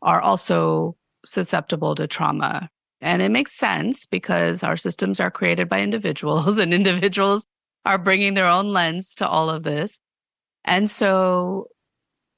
are 0.02 0.20
also 0.20 0.96
susceptible 1.24 1.94
to 1.96 2.06
trauma. 2.06 2.70
And 3.06 3.22
it 3.22 3.30
makes 3.30 3.52
sense 3.52 4.04
because 4.04 4.64
our 4.64 4.76
systems 4.76 5.20
are 5.20 5.30
created 5.30 5.68
by 5.68 5.80
individuals 5.80 6.58
and 6.62 6.74
individuals 6.74 7.46
are 7.84 7.98
bringing 7.98 8.34
their 8.34 8.48
own 8.48 8.72
lens 8.72 9.14
to 9.14 9.28
all 9.28 9.48
of 9.48 9.62
this. 9.62 10.00
And 10.64 10.90
so, 10.90 11.68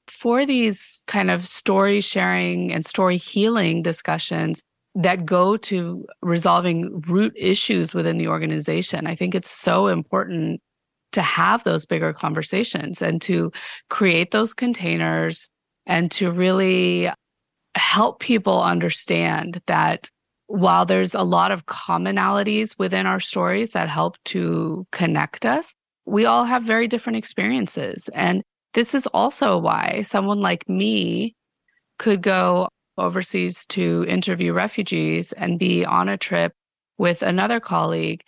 for 0.07 0.45
these 0.45 1.03
kind 1.07 1.31
of 1.31 1.45
story 1.45 2.01
sharing 2.01 2.71
and 2.71 2.85
story 2.85 3.17
healing 3.17 3.81
discussions 3.81 4.61
that 4.93 5.25
go 5.25 5.57
to 5.57 6.05
resolving 6.21 7.01
root 7.01 7.33
issues 7.35 7.95
within 7.95 8.17
the 8.17 8.27
organization, 8.27 9.07
I 9.07 9.15
think 9.15 9.33
it's 9.33 9.49
so 9.49 9.87
important 9.87 10.61
to 11.13 11.21
have 11.23 11.63
those 11.63 11.87
bigger 11.87 12.13
conversations 12.13 13.01
and 13.01 13.19
to 13.23 13.51
create 13.89 14.29
those 14.29 14.53
containers 14.53 15.49
and 15.87 16.11
to 16.11 16.31
really 16.31 17.09
help 17.75 18.19
people 18.19 18.61
understand 18.61 19.61
that 19.65 20.09
while 20.49 20.83
there's 20.83 21.13
a 21.13 21.21
lot 21.21 21.51
of 21.51 21.67
commonalities 21.67 22.77
within 22.79 23.05
our 23.05 23.19
stories 23.19 23.71
that 23.71 23.87
help 23.87 24.17
to 24.25 24.87
connect 24.91 25.45
us, 25.45 25.75
we 26.07 26.25
all 26.25 26.43
have 26.43 26.63
very 26.63 26.87
different 26.87 27.17
experiences. 27.17 28.09
And 28.15 28.41
this 28.73 28.95
is 28.95 29.05
also 29.07 29.59
why 29.59 30.01
someone 30.01 30.41
like 30.41 30.67
me 30.67 31.35
could 31.99 32.23
go, 32.23 32.67
overseas 32.97 33.63
to 33.67 34.05
interview 34.09 34.51
refugees 34.51 35.33
and 35.33 35.59
be 35.59 35.85
on 35.85 36.09
a 36.09 36.17
trip 36.17 36.51
with 36.97 37.21
another 37.21 37.59
colleague. 37.59 38.21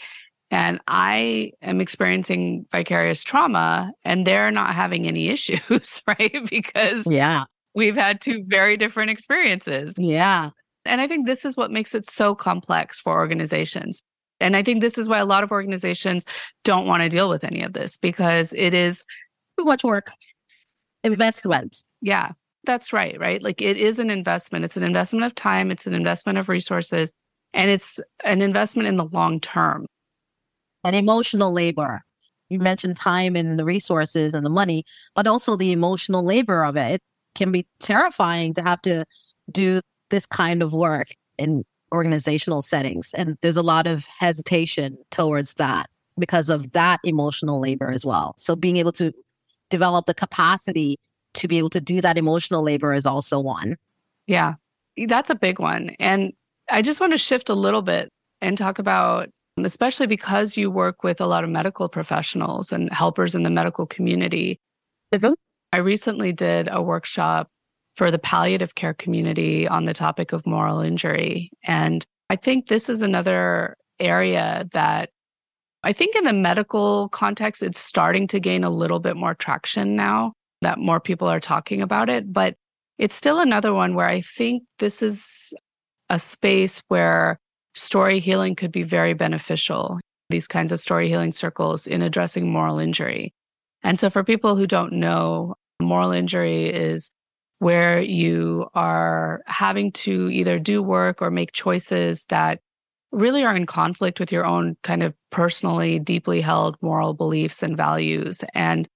And 0.52 0.80
I 0.88 1.54
am 1.64 1.82
experiencing 1.82 2.68
vicarious 2.72 3.24
trauma 3.24 3.94
and 4.06 4.28
they're 4.28 4.52
not 4.52 4.76
having 4.76 5.08
any 5.08 5.30
issues, 5.30 6.04
right? 6.08 6.48
because 6.52 7.04
yeah, 7.08 7.46
we've 7.74 7.98
had 7.98 8.22
two 8.22 8.44
very 8.46 8.78
different 8.78 9.10
experiences. 9.10 9.96
Yeah. 9.98 10.52
And 10.86 11.02
I 11.02 11.08
think 11.08 11.26
this 11.26 11.46
is 11.46 11.56
what 11.56 11.72
makes 11.72 11.94
it 11.94 12.10
so 12.10 12.36
complex 12.36 13.00
for 13.00 13.14
organizations. 13.14 14.02
And 14.40 14.56
I 14.56 14.64
think 14.64 14.82
this 14.82 14.98
is 14.98 15.08
why 15.08 15.20
a 15.20 15.26
lot 15.26 15.44
of 15.44 15.52
organizations 15.52 16.26
don't 16.64 16.88
want 16.88 17.04
to 17.04 17.10
deal 17.10 17.30
with 17.30 17.44
any 17.44 17.62
of 17.62 17.74
this 17.74 17.98
because 17.98 18.54
it 18.54 18.74
is 18.74 19.06
too 19.58 19.66
much 19.66 19.84
work. 19.84 20.12
Investment. 21.04 21.78
Yeah, 22.02 22.32
that's 22.66 22.92
right. 22.92 23.20
Right. 23.20 23.42
Like 23.42 23.62
it 23.62 23.78
is 23.78 24.00
an 24.00 24.10
investment. 24.10 24.66
It's 24.66 24.78
an 24.78 24.84
investment 24.84 25.26
of 25.26 25.36
time, 25.36 25.72
it's 25.72 25.88
an 25.88 25.94
investment 25.94 26.38
of 26.40 26.50
resources, 26.50 27.12
and 27.54 27.70
it's 27.70 28.00
an 28.24 28.42
investment 28.42 28.88
in 28.88 28.96
the 28.96 29.06
long 29.06 29.40
term. 29.40 29.86
And 30.84 30.96
emotional 30.96 31.54
labor. 31.54 32.02
You 32.50 32.60
mentioned 32.60 32.98
time 32.98 33.36
and 33.36 33.58
the 33.58 33.64
resources 33.64 34.34
and 34.34 34.46
the 34.46 34.50
money, 34.50 34.84
but 35.16 35.28
also 35.28 35.56
the 35.56 35.72
emotional 35.72 36.24
labor 36.24 36.66
of 36.66 36.76
it. 36.76 36.96
It 36.96 37.02
can 37.36 37.52
be 37.52 37.68
terrifying 37.80 38.54
to 38.56 38.64
have 38.64 38.82
to 38.82 39.06
do 39.52 39.80
this 40.12 40.26
kind 40.26 40.62
of 40.62 40.74
work 40.74 41.08
in 41.38 41.64
organizational 41.94 42.62
settings. 42.62 43.14
And 43.16 43.38
there's 43.42 43.58
a 43.58 43.64
lot 43.64 43.88
of 43.88 44.06
hesitation 44.06 44.98
towards 45.10 45.56
that 45.56 45.90
because 46.18 46.50
of 46.50 46.72
that 46.74 47.00
emotional 47.04 47.60
labor 47.60 47.92
as 47.92 48.06
well. 48.06 48.34
So 48.38 48.56
being 48.56 48.78
able 48.78 48.92
to 48.94 49.12
develop 49.70 50.06
the 50.06 50.14
capacity 50.14 50.98
to 51.34 51.48
be 51.48 51.58
able 51.58 51.70
to 51.70 51.82
do 51.82 52.02
that 52.02 52.18
emotional 52.18 52.62
labor 52.64 52.94
is 52.94 53.06
also 53.06 53.40
one. 53.40 53.78
Yeah, 54.28 54.56
that's 55.08 55.30
a 55.30 55.36
big 55.36 55.60
one. 55.60 55.96
And 56.00 56.34
I 56.70 56.82
just 56.82 57.00
want 57.00 57.14
to 57.14 57.18
shift 57.18 57.50
a 57.50 57.54
little 57.56 57.82
bit 57.82 58.10
and 58.42 58.58
talk 58.58 58.80
about, 58.80 59.30
especially 59.58 60.08
because 60.08 60.56
you 60.56 60.70
work 60.72 61.04
with 61.04 61.20
a 61.20 61.26
lot 61.26 61.44
of 61.44 61.50
medical 61.50 61.90
professionals 61.90 62.72
and 62.72 62.92
helpers 62.92 63.36
in 63.36 63.44
the 63.44 63.50
medical 63.50 63.86
community. 63.86 64.60
Mm-hmm. 65.14 65.34
I 65.74 65.78
recently 65.78 66.34
did 66.34 66.70
a 66.72 66.82
workshop 66.82 67.50
for 67.96 68.12
the 68.12 68.20
palliative 68.20 68.76
care 68.76 68.94
community 68.94 69.68
on 69.68 69.86
the 69.86 69.94
topic 69.94 70.34
of 70.34 70.46
moral 70.46 70.80
injury. 70.80 71.52
And 71.64 72.06
I 72.30 72.36
think 72.36 72.68
this 72.68 72.90
is 72.90 73.02
another 73.02 73.76
area 74.00 74.68
that 74.72 75.10
I 75.84 75.94
think 75.94 76.16
in 76.16 76.24
the 76.24 76.34
medical 76.34 77.10
context, 77.10 77.64
it's 77.64 77.80
starting 77.80 78.28
to 78.28 78.40
gain 78.40 78.64
a 78.64 78.70
little 78.70 79.00
bit 79.00 79.16
more 79.18 79.34
traction 79.34 79.96
now 79.96 80.34
that 80.62 80.78
more 80.78 81.00
people 81.00 81.28
are 81.28 81.40
talking 81.40 81.82
about 81.82 82.10
it. 82.10 82.32
But 82.32 82.56
it's 82.98 83.16
still 83.16 83.40
another 83.40 83.74
one 83.74 83.96
where 83.96 84.08
I 84.08 84.22
think 84.22 84.64
this 84.78 85.02
is 85.02 85.54
a 86.10 86.20
space 86.20 86.84
where 86.88 87.40
story 87.74 88.20
healing 88.20 88.56
could 88.56 88.72
be 88.72 88.84
very 88.84 89.14
beneficial, 89.14 90.00
these 90.30 90.48
kinds 90.48 90.72
of 90.72 90.80
story 90.80 91.08
healing 91.08 91.32
circles 91.32 91.88
in 91.88 92.02
addressing 92.02 92.52
moral 92.52 92.78
injury. 92.78 93.34
And 93.84 94.00
so, 94.00 94.12
for 94.12 94.24
people 94.24 94.56
who 94.56 94.68
don't 94.68 94.94
know, 94.94 95.56
moral 95.82 96.12
injury 96.12 96.68
is 96.68 97.10
where 97.62 98.02
you 98.02 98.68
are 98.74 99.44
having 99.46 99.92
to 99.92 100.32
either 100.32 100.58
do 100.58 100.82
work 100.82 101.22
or 101.22 101.30
make 101.30 101.52
choices 101.52 102.26
that 102.26 102.60
really 103.12 103.44
are 103.44 103.56
in 103.56 103.68
conflict 103.68 104.20
with 104.20 104.32
your 104.32 104.44
own 104.44 104.76
kind 104.82 105.04
of 105.04 105.14
personally 105.30 106.00
deeply 106.00 106.42
held 106.42 106.76
moral 106.82 107.14
beliefs 107.14 107.62
and 107.62 107.78
values. 107.78 108.42
And 108.56 108.88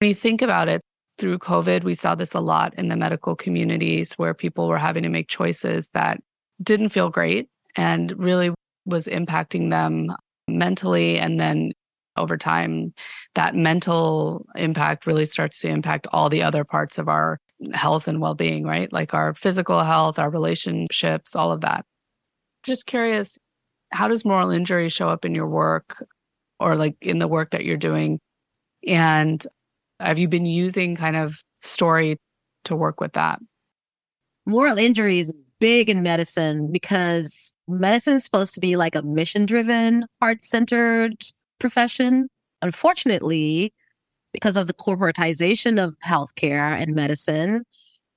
when 0.00 0.08
you 0.08 0.14
think 0.16 0.42
about 0.42 0.66
it, 0.66 0.80
through 1.18 1.38
COVID, 1.38 1.84
we 1.84 1.94
saw 1.94 2.16
this 2.16 2.34
a 2.34 2.40
lot 2.40 2.74
in 2.76 2.88
the 2.88 2.96
medical 2.96 3.36
communities 3.36 4.14
where 4.14 4.34
people 4.34 4.66
were 4.66 4.76
having 4.76 5.04
to 5.04 5.08
make 5.08 5.28
choices 5.28 5.90
that 5.90 6.20
didn't 6.60 6.88
feel 6.88 7.10
great 7.10 7.48
and 7.76 8.12
really 8.18 8.52
was 8.86 9.06
impacting 9.06 9.70
them 9.70 10.12
mentally. 10.48 11.20
And 11.20 11.38
then 11.38 11.70
over 12.16 12.36
time, 12.36 12.92
that 13.36 13.54
mental 13.54 14.46
impact 14.56 15.06
really 15.06 15.26
starts 15.26 15.60
to 15.60 15.68
impact 15.68 16.08
all 16.12 16.28
the 16.28 16.42
other 16.42 16.64
parts 16.64 16.98
of 16.98 17.08
our 17.08 17.38
health 17.72 18.08
and 18.08 18.20
well 18.20 18.34
being, 18.34 18.64
right? 18.64 18.92
Like 18.92 19.14
our 19.14 19.34
physical 19.34 19.82
health, 19.82 20.18
our 20.18 20.30
relationships, 20.30 21.34
all 21.34 21.52
of 21.52 21.60
that. 21.62 21.84
Just 22.62 22.86
curious, 22.86 23.38
how 23.90 24.08
does 24.08 24.24
moral 24.24 24.50
injury 24.50 24.88
show 24.88 25.08
up 25.08 25.24
in 25.24 25.34
your 25.34 25.46
work 25.46 26.04
or 26.60 26.76
like 26.76 26.96
in 27.00 27.18
the 27.18 27.28
work 27.28 27.50
that 27.50 27.64
you're 27.64 27.76
doing? 27.76 28.20
And 28.86 29.44
have 30.00 30.18
you 30.18 30.28
been 30.28 30.46
using 30.46 30.96
kind 30.96 31.16
of 31.16 31.42
story 31.58 32.18
to 32.64 32.76
work 32.76 33.00
with 33.00 33.12
that? 33.12 33.40
Moral 34.46 34.78
injury 34.78 35.20
is 35.20 35.32
big 35.60 35.88
in 35.88 36.02
medicine 36.02 36.70
because 36.70 37.54
medicine 37.68 38.16
is 38.16 38.24
supposed 38.24 38.54
to 38.54 38.60
be 38.60 38.76
like 38.76 38.94
a 38.94 39.02
mission 39.02 39.46
driven, 39.46 40.04
heart 40.20 40.42
centered 40.42 41.24
profession. 41.58 42.28
Unfortunately, 42.60 43.72
because 44.34 44.58
of 44.58 44.66
the 44.66 44.74
corporatization 44.74 45.82
of 45.82 45.96
healthcare 46.04 46.76
and 46.78 46.94
medicine, 46.94 47.64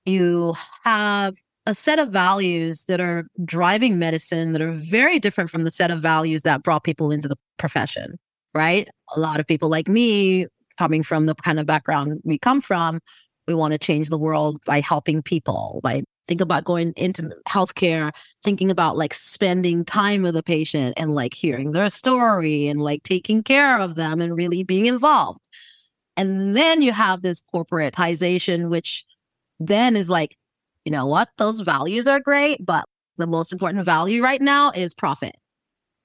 you 0.04 0.56
have 0.84 1.36
a 1.68 1.76
set 1.76 2.00
of 2.00 2.10
values 2.10 2.86
that 2.86 3.00
are 3.00 3.28
driving 3.46 4.00
medicine 4.00 4.52
that 4.54 4.62
are 4.62 4.72
very 4.72 5.20
different 5.20 5.50
from 5.50 5.64
the 5.64 5.72
set 5.72 5.92
of 5.92 6.02
values 6.02 6.42
that 6.42 6.64
brought 6.64 6.84
people 6.84 7.12
into 7.12 7.28
the 7.28 7.38
profession, 7.58 8.18
right? 8.56 8.90
A 9.16 9.20
lot 9.20 9.40
of 9.40 9.46
people 9.46 9.70
like 9.70 9.88
me, 9.88 10.48
coming 10.78 11.04
from 11.04 11.28
the 11.28 11.36
kind 11.36 11.60
of 11.60 11.66
background 11.66 12.20
we 12.24 12.38
come 12.40 12.62
from, 12.62 13.00
we 13.48 13.54
want 13.54 13.74
to 13.74 13.78
change 13.78 14.10
the 14.10 14.18
world 14.18 14.60
by 14.66 14.80
helping 14.80 15.22
people, 15.22 15.80
by 15.84 16.04
think 16.28 16.42
about 16.42 16.66
going 16.66 16.94
into 16.98 17.32
healthcare, 17.48 18.12
thinking 18.44 18.72
about 18.72 18.98
like 18.98 19.14
spending 19.14 19.86
time 19.86 20.24
with 20.24 20.36
a 20.36 20.44
patient 20.44 20.94
and 20.98 21.14
like 21.14 21.34
hearing 21.34 21.72
their 21.72 21.90
story 21.90 22.68
and 22.68 22.82
like 22.82 23.04
taking 23.04 23.44
care 23.44 23.80
of 23.80 23.96
them 23.96 24.20
and 24.20 24.36
really 24.36 24.64
being 24.64 24.88
involved. 24.88 25.48
And 26.18 26.56
then 26.56 26.82
you 26.82 26.92
have 26.92 27.22
this 27.22 27.42
corporatization, 27.54 28.70
which 28.70 29.06
then 29.60 29.96
is 29.96 30.10
like, 30.10 30.36
you 30.84 30.92
know 30.92 31.06
what? 31.06 31.30
Those 31.38 31.62
values 31.62 32.08
are 32.08 32.20
great, 32.20 32.66
but 32.66 32.86
the 33.18 33.28
most 33.28 33.54
important 33.54 33.86
value 33.86 34.24
right 34.24 34.42
now 34.42 34.72
is 34.72 34.94
profit. 34.94 35.36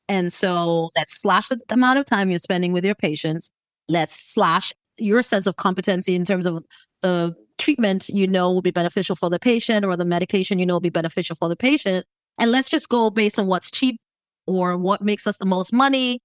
And 0.08 0.32
so 0.32 0.90
let's 0.94 1.20
slash 1.20 1.48
the 1.48 1.58
amount 1.70 1.98
of 1.98 2.04
time 2.04 2.28
you're 2.28 2.38
spending 2.38 2.72
with 2.72 2.84
your 2.84 2.94
patients. 2.94 3.50
Let's 3.88 4.14
slash 4.14 4.72
your 4.98 5.22
sense 5.22 5.46
of 5.46 5.56
competency 5.56 6.14
in 6.14 6.24
terms 6.24 6.46
of 6.46 6.62
the 7.00 7.34
treatment 7.58 8.08
you 8.08 8.26
know 8.26 8.52
will 8.52 8.62
be 8.62 8.70
beneficial 8.70 9.16
for 9.16 9.30
the 9.30 9.38
patient 9.38 9.84
or 9.84 9.96
the 9.96 10.04
medication 10.04 10.58
you 10.58 10.66
know 10.66 10.74
will 10.74 10.80
be 10.80 10.90
beneficial 10.90 11.36
for 11.36 11.48
the 11.48 11.56
patient. 11.56 12.04
And 12.38 12.50
let's 12.50 12.68
just 12.68 12.88
go 12.88 13.08
based 13.08 13.38
on 13.38 13.46
what's 13.46 13.70
cheap 13.70 13.98
or 14.46 14.76
what 14.76 15.00
makes 15.00 15.26
us 15.26 15.38
the 15.38 15.46
most 15.46 15.72
money. 15.72 16.20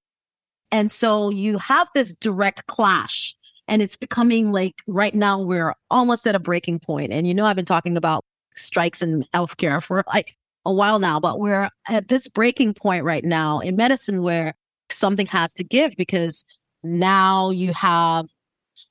And 0.72 0.92
so 0.92 1.30
you 1.30 1.58
have 1.60 1.88
this 1.94 2.14
direct 2.16 2.68
clash 2.68 3.36
and 3.68 3.82
it's 3.82 3.96
becoming 3.96 4.52
like 4.52 4.76
right 4.88 5.14
now 5.14 5.42
we're 5.42 5.74
almost 5.92 6.26
at 6.28 6.36
a 6.36 6.40
breaking 6.40 6.80
point. 6.80 7.12
And 7.12 7.28
you 7.28 7.34
know, 7.34 7.46
I've 7.46 7.56
been 7.56 7.66
talking 7.66 7.98
about 7.98 8.24
strikes 8.56 9.02
in 9.02 9.24
healthcare 9.34 9.84
for 9.84 10.04
like 10.08 10.36
a 10.66 10.74
while 10.74 11.00
now, 11.00 11.20
but 11.20 11.40
we're 11.40 11.70
at 11.88 12.08
this 12.08 12.28
breaking 12.28 12.74
point 12.74 13.04
right 13.04 13.24
now 13.24 13.60
in 13.60 13.76
medicine 13.76 14.22
where 14.22 14.54
something 14.90 15.28
has 15.28 15.54
to 15.54 15.64
give 15.64 15.96
because 15.98 16.46
now 16.84 17.50
you 17.50 17.74
have 17.74 18.28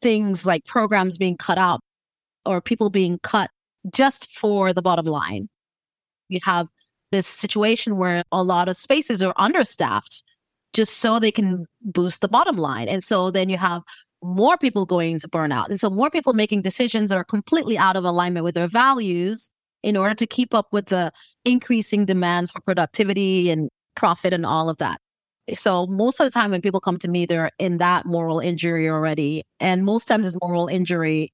things 0.03 0.47
like 0.47 0.65
programs 0.65 1.19
being 1.19 1.37
cut 1.37 1.59
out 1.59 1.81
or 2.45 2.61
people 2.61 2.91
being 2.91 3.19
cut 3.23 3.51
just 3.93 4.31
for 4.31 4.73
the 4.73 4.83
bottom 4.83 5.07
line. 5.07 5.49
You 6.29 6.41
have 6.43 6.69
this 7.13 7.27
situation 7.27 7.97
where 7.97 8.25
a 8.33 8.43
lot 8.43 8.69
of 8.69 8.77
spaces 8.77 9.23
are 9.23 9.35
understaffed 9.37 10.25
just 10.73 10.99
so 10.99 11.19
they 11.19 11.31
can 11.31 11.67
boost 11.83 12.21
the 12.21 12.29
bottom 12.29 12.57
line. 12.57 12.89
And 12.89 13.03
so 13.03 13.31
then 13.31 13.49
you 13.49 13.57
have 13.57 13.83
more 14.23 14.57
people 14.57 14.87
going 14.87 15.19
to 15.21 15.29
burnout. 15.29 15.69
And 15.69 15.81
so 15.81 15.91
more 15.91 16.11
people 16.11 16.33
making 16.33 16.63
decisions 16.63 17.13
are 17.13 17.25
completely 17.25 17.79
out 17.79 17.97
of 17.97 18.05
alignment 18.05 18.45
with 18.45 18.55
their 18.55 18.67
values 18.67 19.51
in 19.83 19.97
order 19.97 20.15
to 20.15 20.27
keep 20.27 20.55
up 20.55 20.67
with 20.73 20.87
the 20.87 21.13
increasing 21.45 22.05
demands 22.05 22.51
for 22.51 22.61
productivity 22.61 23.51
and 23.51 23.69
profit 23.95 24.33
and 24.33 24.47
all 24.47 24.69
of 24.69 24.79
that. 24.79 25.01
So 25.55 25.87
most 25.87 26.19
of 26.19 26.27
the 26.27 26.31
time 26.31 26.51
when 26.51 26.61
people 26.61 26.81
come 26.81 26.99
to 26.99 27.09
me, 27.09 27.25
they're 27.25 27.53
in 27.59 27.79
that 27.79 28.05
moral 28.05 28.41
injury 28.41 28.89
already. 28.89 29.45
And 29.61 29.85
most 29.85 30.07
times 30.07 30.27
it's 30.27 30.37
moral 30.43 30.67
injury. 30.67 31.33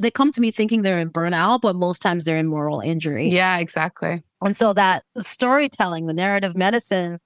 They 0.00 0.10
come 0.10 0.32
to 0.32 0.40
me 0.40 0.50
thinking 0.50 0.82
they're 0.82 0.98
in 0.98 1.10
burnout, 1.10 1.60
but 1.60 1.76
most 1.76 2.00
times 2.02 2.24
they're 2.24 2.36
in 2.36 2.48
moral 2.48 2.80
injury. 2.80 3.28
Yeah, 3.28 3.58
exactly. 3.58 4.24
And 4.42 4.56
so 4.56 4.72
that 4.72 5.04
storytelling, 5.20 6.06
the 6.06 6.12
narrative 6.12 6.56
medicine, 6.56 7.20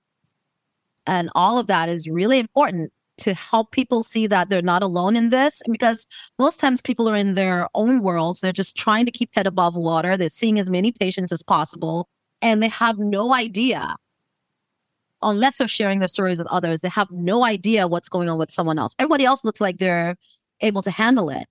and 1.06 1.30
all 1.34 1.58
of 1.58 1.66
that 1.68 1.88
is 1.88 2.06
really 2.08 2.38
important 2.38 2.92
to 3.18 3.34
help 3.34 3.72
people 3.72 4.02
see 4.02 4.26
that 4.26 4.48
they're 4.48 4.62
not 4.62 4.82
alone 4.82 5.16
in 5.16 5.30
this 5.30 5.62
because 5.70 6.06
most 6.38 6.60
times 6.60 6.80
people 6.80 7.08
are 7.08 7.16
in 7.16 7.34
their 7.34 7.68
own 7.74 8.02
worlds. 8.02 8.40
They're 8.40 8.52
just 8.52 8.76
trying 8.76 9.06
to 9.06 9.12
keep 9.12 9.34
head 9.34 9.46
above 9.46 9.76
water. 9.76 10.16
They're 10.16 10.28
seeing 10.28 10.58
as 10.58 10.70
many 10.70 10.92
patients 10.92 11.32
as 11.32 11.42
possible 11.42 12.08
and 12.42 12.62
they 12.62 12.68
have 12.68 12.98
no 12.98 13.34
idea 13.34 13.96
unless 15.22 15.58
they're 15.58 15.68
sharing 15.68 15.98
their 15.98 16.08
stories 16.08 16.38
with 16.38 16.48
others, 16.48 16.80
they 16.80 16.88
have 16.88 17.10
no 17.10 17.44
idea 17.44 17.88
what's 17.88 18.08
going 18.08 18.28
on 18.28 18.38
with 18.38 18.50
someone 18.50 18.78
else. 18.78 18.94
Everybody 18.98 19.24
else 19.24 19.44
looks 19.44 19.60
like 19.60 19.78
they're 19.78 20.16
able 20.60 20.82
to 20.82 20.90
handle 20.90 21.30
it. 21.30 21.46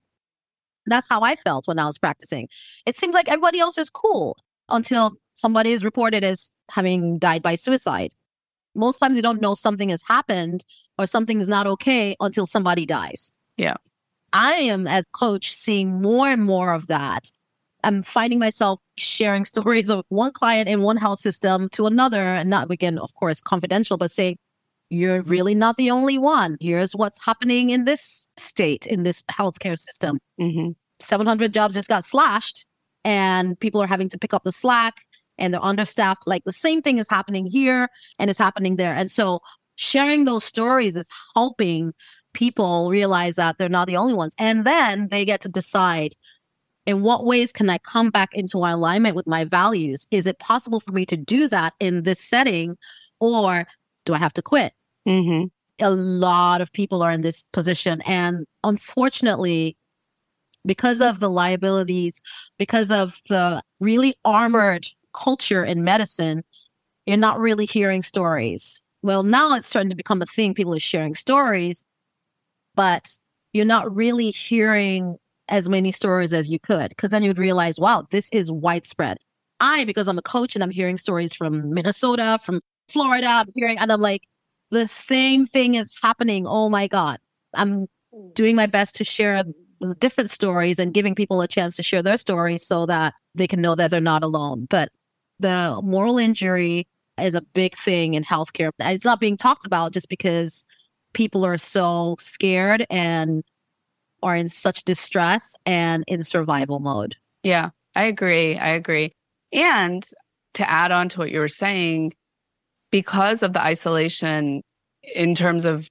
That's 0.86 1.08
how 1.08 1.20
I 1.20 1.36
felt 1.36 1.68
when 1.68 1.78
I 1.78 1.84
was 1.84 1.98
practicing. 1.98 2.48
It 2.86 2.96
seems 2.96 3.14
like 3.14 3.28
everybody 3.28 3.60
else 3.60 3.78
is 3.78 3.90
cool. 3.90 4.36
until 4.70 5.14
somebody 5.32 5.72
is 5.72 5.82
reported 5.82 6.22
as 6.22 6.52
having 6.70 7.18
died 7.18 7.42
by 7.42 7.54
suicide. 7.54 8.12
Most 8.78 8.98
times 8.98 9.16
you 9.16 9.22
don't 9.22 9.42
know 9.42 9.54
something 9.54 9.88
has 9.88 10.02
happened 10.02 10.64
or 10.98 11.06
something 11.06 11.40
is 11.40 11.48
not 11.48 11.66
okay 11.66 12.14
until 12.20 12.46
somebody 12.46 12.86
dies. 12.86 13.34
Yeah. 13.56 13.74
I 14.32 14.52
am, 14.52 14.86
as 14.86 15.04
coach, 15.12 15.52
seeing 15.52 16.00
more 16.00 16.28
and 16.28 16.44
more 16.44 16.72
of 16.72 16.86
that. 16.86 17.30
I'm 17.84 18.02
finding 18.02 18.38
myself 18.38 18.80
sharing 18.96 19.44
stories 19.54 19.90
of 19.90 20.04
one 20.08 20.32
client 20.32 20.68
in 20.68 20.82
one 20.82 20.96
health 20.96 21.18
system 21.18 21.68
to 21.70 21.86
another, 21.86 22.22
and 22.22 22.48
not 22.48 22.70
again, 22.70 22.98
of 22.98 23.14
course, 23.14 23.40
confidential, 23.40 23.96
but 23.96 24.10
say, 24.10 24.36
you're 24.90 25.22
really 25.22 25.54
not 25.54 25.76
the 25.76 25.90
only 25.90 26.16
one. 26.16 26.56
Here's 26.60 26.96
what's 26.96 27.22
happening 27.24 27.70
in 27.70 27.84
this 27.84 28.30
state, 28.36 28.86
in 28.86 29.02
this 29.02 29.22
healthcare 29.24 29.78
system. 29.78 30.18
Mm-hmm. 30.40 30.70
700 31.00 31.52
jobs 31.52 31.74
just 31.74 31.88
got 31.88 32.04
slashed, 32.04 32.66
and 33.04 33.58
people 33.58 33.82
are 33.82 33.86
having 33.86 34.08
to 34.10 34.18
pick 34.18 34.32
up 34.32 34.44
the 34.44 34.52
slack 34.52 35.04
and 35.38 35.52
they're 35.52 35.64
understaffed. 35.64 36.26
Like 36.26 36.44
the 36.44 36.52
same 36.52 36.82
thing 36.82 36.98
is 36.98 37.08
happening 37.08 37.46
here 37.46 37.88
and 38.18 38.30
it's 38.30 38.38
happening 38.38 38.76
there. 38.76 38.94
And 38.94 39.10
so 39.10 39.40
sharing 39.76 40.24
those 40.24 40.44
stories 40.44 40.96
is 40.96 41.08
helping 41.34 41.92
people 42.34 42.90
realize 42.90 43.36
that 43.36 43.58
they're 43.58 43.68
not 43.68 43.88
the 43.88 43.96
only 43.96 44.14
ones. 44.14 44.34
And 44.38 44.64
then 44.64 45.08
they 45.08 45.24
get 45.24 45.40
to 45.42 45.48
decide 45.48 46.14
in 46.86 47.02
what 47.02 47.26
ways 47.26 47.52
can 47.52 47.68
I 47.68 47.78
come 47.78 48.10
back 48.10 48.30
into 48.32 48.58
alignment 48.58 49.14
with 49.14 49.26
my 49.26 49.44
values? 49.44 50.06
Is 50.10 50.26
it 50.26 50.38
possible 50.38 50.80
for 50.80 50.92
me 50.92 51.04
to 51.06 51.16
do 51.16 51.46
that 51.48 51.74
in 51.80 52.02
this 52.02 52.18
setting 52.18 52.76
or 53.20 53.66
do 54.06 54.14
I 54.14 54.18
have 54.18 54.32
to 54.34 54.42
quit? 54.42 54.72
Mm-hmm. 55.06 55.48
A 55.84 55.90
lot 55.90 56.60
of 56.60 56.72
people 56.72 57.02
are 57.02 57.10
in 57.10 57.20
this 57.20 57.42
position. 57.52 58.00
And 58.06 58.46
unfortunately, 58.64 59.76
because 60.64 61.00
of 61.00 61.20
the 61.20 61.30
liabilities, 61.30 62.22
because 62.58 62.90
of 62.90 63.20
the 63.28 63.62
really 63.80 64.14
armored 64.24 64.86
culture 65.18 65.64
in 65.64 65.84
medicine, 65.84 66.44
you're 67.06 67.16
not 67.16 67.40
really 67.40 67.66
hearing 67.66 68.02
stories. 68.02 68.82
Well, 69.02 69.22
now 69.22 69.54
it's 69.54 69.68
starting 69.68 69.90
to 69.90 69.96
become 69.96 70.22
a 70.22 70.26
thing. 70.26 70.54
People 70.54 70.74
are 70.74 70.80
sharing 70.80 71.14
stories, 71.14 71.84
but 72.74 73.16
you're 73.52 73.64
not 73.64 73.94
really 73.94 74.30
hearing 74.30 75.16
as 75.48 75.68
many 75.68 75.90
stories 75.92 76.34
as 76.34 76.48
you 76.48 76.58
could 76.58 76.90
because 76.90 77.10
then 77.10 77.22
you'd 77.22 77.38
realize, 77.38 77.78
wow, 77.78 78.06
this 78.10 78.28
is 78.30 78.52
widespread. 78.52 79.18
I, 79.60 79.84
because 79.84 80.08
I'm 80.08 80.18
a 80.18 80.22
coach 80.22 80.54
and 80.54 80.62
I'm 80.62 80.70
hearing 80.70 80.98
stories 80.98 81.34
from 81.34 81.72
Minnesota, 81.72 82.38
from 82.42 82.60
Florida, 82.88 83.26
I'm 83.26 83.48
hearing, 83.54 83.78
and 83.78 83.90
I'm 83.90 84.00
like, 84.00 84.22
the 84.70 84.86
same 84.86 85.46
thing 85.46 85.74
is 85.74 85.94
happening. 86.02 86.46
Oh 86.46 86.68
my 86.68 86.86
God. 86.86 87.18
I'm 87.54 87.86
doing 88.34 88.54
my 88.54 88.66
best 88.66 88.96
to 88.96 89.04
share 89.04 89.42
different 89.98 90.30
stories 90.30 90.78
and 90.78 90.92
giving 90.92 91.14
people 91.14 91.40
a 91.40 91.48
chance 91.48 91.76
to 91.76 91.82
share 91.82 92.02
their 92.02 92.16
stories 92.16 92.66
so 92.66 92.86
that 92.86 93.14
they 93.34 93.46
can 93.46 93.60
know 93.60 93.74
that 93.74 93.90
they're 93.90 94.00
not 94.00 94.22
alone. 94.22 94.66
But 94.68 94.90
the 95.40 95.80
moral 95.82 96.18
injury 96.18 96.86
is 97.20 97.34
a 97.34 97.42
big 97.42 97.76
thing 97.76 98.14
in 98.14 98.24
healthcare. 98.24 98.70
It's 98.78 99.04
not 99.04 99.20
being 99.20 99.36
talked 99.36 99.66
about 99.66 99.92
just 99.92 100.08
because 100.08 100.64
people 101.14 101.44
are 101.44 101.58
so 101.58 102.16
scared 102.18 102.86
and 102.90 103.42
are 104.22 104.36
in 104.36 104.48
such 104.48 104.84
distress 104.84 105.54
and 105.66 106.04
in 106.06 106.22
survival 106.22 106.80
mode. 106.80 107.16
Yeah, 107.42 107.70
I 107.94 108.04
agree. 108.04 108.56
I 108.56 108.70
agree. 108.70 109.12
And 109.52 110.04
to 110.54 110.68
add 110.68 110.90
on 110.90 111.08
to 111.10 111.18
what 111.18 111.30
you 111.30 111.40
were 111.40 111.48
saying, 111.48 112.14
because 112.90 113.42
of 113.42 113.52
the 113.52 113.62
isolation 113.62 114.62
in 115.14 115.34
terms 115.34 115.64
of 115.64 115.88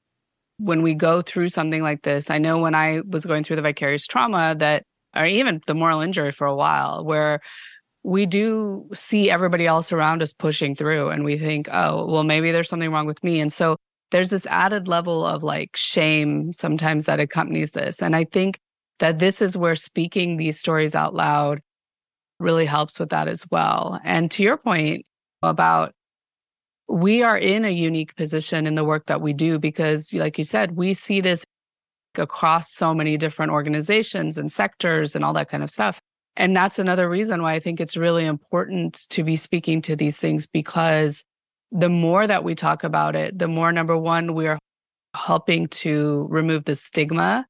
when 0.59 0.81
we 0.81 0.93
go 0.93 1.21
through 1.21 1.49
something 1.49 1.81
like 1.81 2.01
this, 2.01 2.29
I 2.29 2.37
know 2.37 2.57
when 2.57 2.75
I 2.75 3.01
was 3.07 3.25
going 3.25 3.43
through 3.43 3.57
the 3.57 3.61
vicarious 3.61 4.07
trauma 4.07 4.55
that, 4.57 4.83
or 5.15 5.25
even 5.25 5.61
the 5.67 5.75
moral 5.75 6.01
injury 6.01 6.31
for 6.31 6.47
a 6.47 6.55
while, 6.55 7.05
where 7.05 7.39
we 8.07 8.25
do 8.25 8.87
see 8.93 9.29
everybody 9.29 9.67
else 9.67 9.91
around 9.91 10.21
us 10.21 10.31
pushing 10.31 10.73
through 10.73 11.09
and 11.09 11.25
we 11.25 11.37
think, 11.37 11.67
oh, 11.73 12.09
well, 12.09 12.23
maybe 12.23 12.53
there's 12.53 12.69
something 12.69 12.89
wrong 12.89 13.05
with 13.05 13.21
me. 13.21 13.41
And 13.41 13.51
so 13.51 13.75
there's 14.11 14.29
this 14.29 14.45
added 14.45 14.87
level 14.87 15.25
of 15.25 15.43
like 15.43 15.71
shame 15.75 16.53
sometimes 16.53 17.03
that 17.03 17.19
accompanies 17.19 17.73
this. 17.73 18.01
And 18.01 18.15
I 18.15 18.23
think 18.23 18.59
that 18.99 19.19
this 19.19 19.41
is 19.41 19.57
where 19.57 19.75
speaking 19.75 20.37
these 20.37 20.57
stories 20.57 20.95
out 20.95 21.15
loud 21.15 21.59
really 22.39 22.65
helps 22.65 22.97
with 22.97 23.09
that 23.09 23.27
as 23.27 23.45
well. 23.51 23.99
And 24.05 24.31
to 24.31 24.41
your 24.41 24.55
point 24.55 25.05
about 25.43 25.91
we 26.87 27.23
are 27.23 27.37
in 27.37 27.65
a 27.65 27.71
unique 27.71 28.15
position 28.15 28.65
in 28.65 28.75
the 28.75 28.85
work 28.85 29.07
that 29.07 29.19
we 29.19 29.33
do 29.33 29.59
because, 29.59 30.13
like 30.13 30.37
you 30.37 30.45
said, 30.45 30.77
we 30.77 30.93
see 30.93 31.19
this 31.19 31.43
across 32.15 32.71
so 32.71 32.93
many 32.93 33.17
different 33.17 33.51
organizations 33.51 34.37
and 34.37 34.49
sectors 34.49 35.13
and 35.13 35.25
all 35.25 35.33
that 35.33 35.49
kind 35.49 35.61
of 35.61 35.69
stuff. 35.69 35.99
And 36.37 36.55
that's 36.55 36.77
another 36.77 37.09
reason 37.09 37.41
why 37.41 37.55
I 37.55 37.59
think 37.59 37.81
it's 37.81 37.97
really 37.97 38.25
important 38.25 39.07
to 39.09 39.23
be 39.23 39.35
speaking 39.35 39.81
to 39.81 39.95
these 39.95 40.19
things 40.19 40.45
because 40.45 41.23
the 41.71 41.89
more 41.89 42.27
that 42.27 42.43
we 42.43 42.53
talk 42.53 42.83
about 42.83 43.15
it, 43.15 43.37
the 43.37 43.47
more 43.47 43.71
number 43.71 43.97
one, 43.97 44.35
we 44.35 44.47
are 44.47 44.59
helping 45.15 45.67
to 45.67 46.27
remove 46.29 46.65
the 46.65 46.75
stigma 46.75 47.47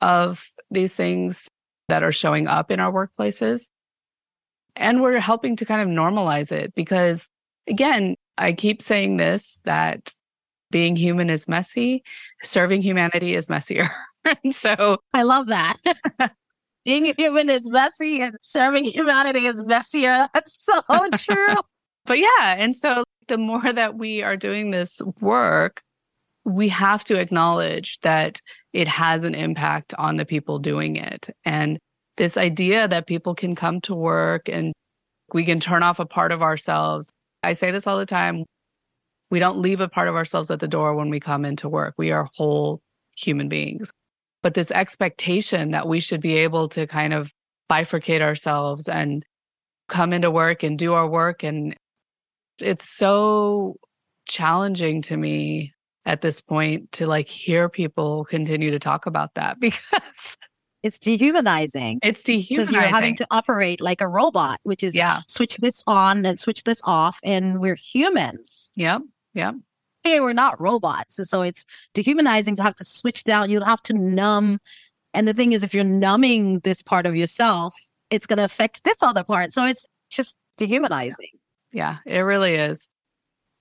of 0.00 0.50
these 0.70 0.96
things 0.96 1.48
that 1.88 2.02
are 2.02 2.12
showing 2.12 2.48
up 2.48 2.72
in 2.72 2.80
our 2.80 2.92
workplaces. 2.92 3.70
And 4.74 5.00
we're 5.00 5.20
helping 5.20 5.54
to 5.56 5.64
kind 5.64 5.80
of 5.80 5.88
normalize 5.88 6.50
it 6.50 6.74
because, 6.74 7.28
again, 7.68 8.16
I 8.36 8.52
keep 8.52 8.82
saying 8.82 9.16
this 9.16 9.60
that 9.64 10.12
being 10.72 10.96
human 10.96 11.30
is 11.30 11.46
messy, 11.46 12.02
serving 12.42 12.82
humanity 12.82 13.36
is 13.36 13.48
messier. 13.48 13.90
and 14.42 14.52
so 14.52 14.98
I 15.12 15.22
love 15.22 15.46
that. 15.46 15.76
being 16.84 17.14
human 17.16 17.48
is 17.48 17.68
messy 17.68 18.20
and 18.20 18.36
serving 18.40 18.84
humanity 18.84 19.46
is 19.46 19.62
messier. 19.62 20.28
That's 20.34 20.54
so 20.54 20.80
true. 21.16 21.54
but 22.04 22.18
yeah. 22.18 22.56
And 22.58 22.76
so 22.76 23.04
the 23.28 23.38
more 23.38 23.72
that 23.72 23.96
we 23.96 24.22
are 24.22 24.36
doing 24.36 24.70
this 24.70 25.00
work, 25.20 25.82
we 26.44 26.68
have 26.68 27.04
to 27.04 27.18
acknowledge 27.18 27.98
that 28.00 28.40
it 28.72 28.86
has 28.86 29.24
an 29.24 29.34
impact 29.34 29.94
on 29.96 30.16
the 30.16 30.26
people 30.26 30.58
doing 30.58 30.96
it. 30.96 31.30
And 31.44 31.78
this 32.16 32.36
idea 32.36 32.86
that 32.86 33.06
people 33.06 33.34
can 33.34 33.54
come 33.54 33.80
to 33.82 33.94
work 33.94 34.48
and 34.48 34.72
we 35.32 35.44
can 35.44 35.58
turn 35.58 35.82
off 35.82 35.98
a 35.98 36.06
part 36.06 36.32
of 36.32 36.42
ourselves. 36.42 37.10
I 37.42 37.54
say 37.54 37.70
this 37.70 37.86
all 37.86 37.98
the 37.98 38.06
time. 38.06 38.44
We 39.30 39.38
don't 39.38 39.58
leave 39.58 39.80
a 39.80 39.88
part 39.88 40.08
of 40.08 40.14
ourselves 40.14 40.50
at 40.50 40.60
the 40.60 40.68
door 40.68 40.94
when 40.94 41.08
we 41.08 41.18
come 41.18 41.44
into 41.44 41.68
work. 41.68 41.94
We 41.96 42.12
are 42.12 42.28
whole 42.34 42.82
human 43.16 43.48
beings 43.48 43.90
but 44.44 44.52
this 44.52 44.70
expectation 44.70 45.70
that 45.70 45.88
we 45.88 45.98
should 46.00 46.20
be 46.20 46.36
able 46.36 46.68
to 46.68 46.86
kind 46.86 47.14
of 47.14 47.32
bifurcate 47.70 48.20
ourselves 48.20 48.90
and 48.90 49.24
come 49.88 50.12
into 50.12 50.30
work 50.30 50.62
and 50.62 50.78
do 50.78 50.92
our 50.92 51.08
work 51.08 51.42
and 51.42 51.74
it's 52.60 52.88
so 52.88 53.76
challenging 54.28 55.00
to 55.00 55.16
me 55.16 55.72
at 56.04 56.20
this 56.20 56.42
point 56.42 56.92
to 56.92 57.06
like 57.06 57.26
hear 57.26 57.70
people 57.70 58.26
continue 58.26 58.70
to 58.70 58.78
talk 58.78 59.06
about 59.06 59.32
that 59.34 59.58
because 59.60 60.36
it's 60.82 60.98
dehumanizing. 60.98 62.00
It's 62.02 62.22
dehumanizing 62.22 62.56
because 62.56 62.72
you're 62.72 62.82
having 62.82 63.14
to 63.14 63.26
operate 63.30 63.80
like 63.80 64.02
a 64.02 64.08
robot, 64.08 64.60
which 64.64 64.84
is 64.84 64.94
yeah. 64.94 65.22
switch 65.26 65.56
this 65.56 65.82
on 65.86 66.26
and 66.26 66.38
switch 66.38 66.64
this 66.64 66.82
off, 66.84 67.18
and 67.24 67.58
we're 67.58 67.74
humans. 67.74 68.70
Yep. 68.76 69.00
Yep 69.32 69.54
hey, 70.04 70.20
we're 70.20 70.34
not 70.34 70.60
robots. 70.60 71.18
And 71.18 71.26
so 71.26 71.42
it's 71.42 71.64
dehumanizing 71.94 72.54
to 72.56 72.62
have 72.62 72.74
to 72.76 72.84
switch 72.84 73.24
down. 73.24 73.50
You'll 73.50 73.64
have 73.64 73.82
to 73.84 73.94
numb. 73.94 74.58
And 75.14 75.26
the 75.26 75.32
thing 75.32 75.52
is, 75.52 75.64
if 75.64 75.74
you're 75.74 75.82
numbing 75.82 76.60
this 76.60 76.82
part 76.82 77.06
of 77.06 77.16
yourself, 77.16 77.74
it's 78.10 78.26
going 78.26 78.36
to 78.36 78.44
affect 78.44 78.84
this 78.84 79.02
other 79.02 79.24
part. 79.24 79.52
So 79.52 79.64
it's 79.64 79.86
just 80.10 80.36
dehumanizing. 80.58 81.30
Yeah, 81.72 81.98
it 82.06 82.20
really 82.20 82.54
is. 82.54 82.86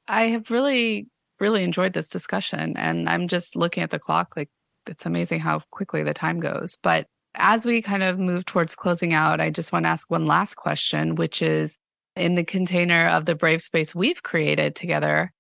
I 0.08 0.24
have 0.26 0.52
really, 0.52 1.08
really 1.39 1.64
enjoyed 1.64 1.94
this 1.94 2.10
discussion. 2.10 2.76
And 2.78 3.08
I'm 3.08 3.28
just 3.28 3.56
looking 3.56 3.82
at 3.82 3.91
the 3.91 4.00
clock. 4.00 4.34
Like, 4.36 4.50
it's 4.86 5.06
amazing 5.06 5.39
how 5.39 5.62
quickly 5.72 6.04
the 6.04 6.14
time 6.14 6.39
goes. 6.39 6.78
But 6.84 7.08
as 7.36 7.66
we 7.66 7.82
kind 7.82 8.04
of 8.04 8.20
move 8.20 8.46
towards 8.46 8.76
closing 8.76 9.14
out, 9.14 9.39
I 9.39 9.50
just 9.50 9.72
want 9.72 9.86
to 9.86 9.89
ask 9.89 10.12
one 10.12 10.28
last 10.28 10.56
question, 10.56 11.16
which 11.16 11.41
is 11.41 11.78
in 12.16 12.36
the 12.36 12.44
container 12.44 13.08
of 13.08 13.26
the 13.26 13.34
brave 13.34 13.62
space 13.62 13.96
we've 13.96 14.22
created 14.22 14.76
together, 14.76 15.32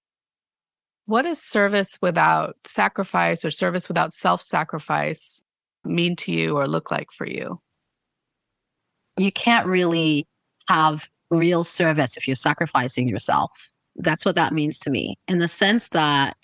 what 1.05 1.23
does 1.23 1.41
service 1.41 1.99
without 2.01 2.55
sacrifice 2.65 3.43
or 3.43 3.51
service 3.51 3.87
without 3.87 4.13
self 4.13 4.41
sacrifice 4.41 5.43
mean 5.83 6.15
to 6.15 6.31
you 6.31 6.57
or 6.57 6.67
look 6.67 6.91
like 6.91 7.11
for 7.11 7.27
you? 7.27 7.59
You 9.17 9.31
can't 9.31 9.67
really 9.67 10.27
have 10.69 11.09
real 11.29 11.63
service 11.63 12.17
if 12.17 12.27
you're 12.27 12.35
sacrificing 12.35 13.07
yourself. 13.07 13.51
That's 13.97 14.25
what 14.25 14.35
that 14.35 14.53
means 14.53 14.79
to 14.79 14.89
me, 14.89 15.17
in 15.27 15.39
the 15.39 15.47
sense 15.47 15.89
that 15.89 16.37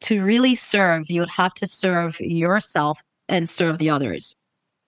to 0.00 0.22
really 0.24 0.54
serve, 0.54 1.08
you 1.08 1.20
would 1.20 1.30
have 1.30 1.54
to 1.54 1.66
serve 1.66 2.20
yourself 2.20 3.00
and 3.28 3.48
serve 3.48 3.78
the 3.78 3.90
others. 3.90 4.34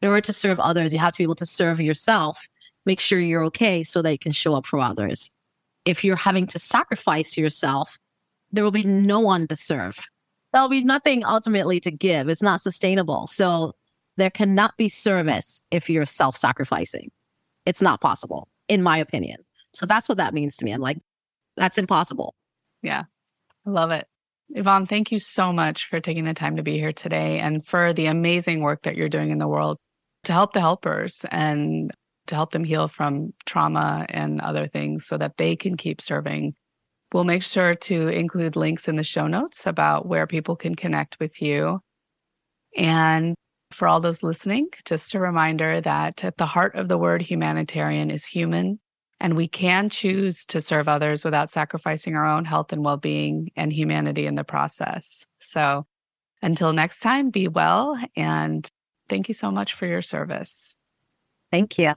In 0.02 0.09
order 0.09 0.20
to 0.22 0.32
serve 0.32 0.61
others, 0.61 0.92
you 0.92 0.98
have 0.98 1.12
to 1.12 1.18
be 1.18 1.22
able 1.22 1.36
to 1.36 1.46
serve 1.46 1.80
yourself, 1.80 2.48
make 2.84 3.00
sure 3.00 3.18
you're 3.18 3.44
okay 3.44 3.82
so 3.82 4.02
that 4.02 4.12
you 4.12 4.18
can 4.18 4.32
show 4.32 4.54
up 4.54 4.66
for 4.66 4.78
others. 4.78 5.30
If 5.86 6.04
you're 6.04 6.16
having 6.16 6.46
to 6.48 6.59
sacrifice 6.59 7.38
yourself, 7.38 7.98
there 8.53 8.64
will 8.64 8.70
be 8.70 8.84
no 8.84 9.20
one 9.20 9.47
to 9.49 9.57
serve. 9.57 9.99
There'll 10.53 10.68
be 10.68 10.84
nothing 10.84 11.24
ultimately 11.24 11.80
to 11.80 11.90
give. 11.90 12.28
It's 12.28 12.42
not 12.42 12.61
sustainable. 12.61 13.26
So 13.26 13.72
there 14.16 14.30
cannot 14.30 14.76
be 14.76 14.88
service 14.88 15.62
if 15.70 15.90
you're 15.90 16.07
self 16.07 16.36
sacrificing. 16.36 17.11
It's 17.66 17.82
not 17.82 18.01
possible, 18.01 18.49
in 18.68 18.82
my 18.82 18.99
opinion. 18.99 19.38
So 19.74 19.86
that's 19.86 20.09
what 20.09 20.18
that 20.18 20.34
means 20.34 20.57
to 20.57 20.64
me. 20.64 20.72
I'm 20.72 20.80
like, 20.80 20.99
that's 21.57 21.78
impossible. 21.78 22.34
Yeah. 22.82 23.05
I 23.66 23.70
love 23.70 23.90
it. 23.90 24.07
Yvonne, 24.51 24.86
thank 24.86 25.11
you 25.11 25.18
so 25.18 25.53
much 25.53 25.86
for 25.86 26.01
taking 26.01 26.24
the 26.24 26.34
time 26.34 26.57
to 26.57 26.62
be 26.62 26.78
here 26.78 26.92
today 26.92 27.40
and 27.40 27.66
for 27.66 27.92
the 27.92 28.07
amazing 28.07 28.61
work 28.61 28.82
that 28.82 28.97
you're 28.97 29.09
doing 29.09 29.30
in 29.30 29.38
the 29.38 29.49
world 29.49 29.78
to 30.24 30.32
help 30.32 30.53
the 30.53 30.61
helpers 30.61 31.24
and 31.30 31.90
to 32.26 32.34
help 32.34 32.53
them 32.53 32.64
heal 32.64 32.88
from 32.88 33.32
trauma 33.44 34.07
and 34.09 34.40
other 34.40 34.66
things 34.66 35.07
so 35.07 35.16
that 35.16 35.36
they 35.36 35.57
can 35.57 35.76
keep 35.76 36.01
serving. 36.01 36.55
We'll 37.12 37.24
make 37.24 37.42
sure 37.42 37.74
to 37.74 38.09
include 38.09 38.57
links 38.57 38.88
in 38.88 38.96
the 38.96 39.04
show 39.04 39.26
notes 39.26 39.66
about 39.66 40.07
where 40.07 40.26
people 40.26 40.57
can 40.57 40.74
connect 40.74 41.18
with 41.20 41.40
you. 41.40 41.80
And 42.76 43.34
for 43.70 43.88
all 43.88 44.00
those 44.00 44.22
listening, 44.22 44.68
just 44.84 45.14
a 45.14 45.20
reminder 45.20 45.80
that 45.80 46.24
at 46.24 46.36
the 46.36 46.46
heart 46.46 46.74
of 46.74 46.88
the 46.88 46.98
word 46.98 47.22
humanitarian 47.22 48.11
is 48.11 48.24
human 48.24 48.80
and 49.20 49.34
we 49.34 49.48
can 49.48 49.88
choose 49.88 50.44
to 50.46 50.61
serve 50.61 50.88
others 50.88 51.24
without 51.24 51.50
sacrificing 51.50 52.14
our 52.14 52.26
own 52.26 52.44
health 52.44 52.72
and 52.72 52.84
well 52.84 52.98
being 52.98 53.50
and 53.57 53.72
humanity 53.72 54.26
in 54.26 54.34
the 54.34 54.44
process. 54.44 55.26
So 55.38 55.86
until 56.42 56.72
next 56.72 57.00
time, 57.00 57.30
be 57.30 57.48
well. 57.48 57.98
And 58.14 58.68
thank 59.09 59.28
you 59.28 59.34
so 59.34 59.50
much 59.50 59.72
for 59.72 59.86
your 59.86 60.02
service. 60.02 60.76
Thank 61.50 61.78
you. 61.78 61.94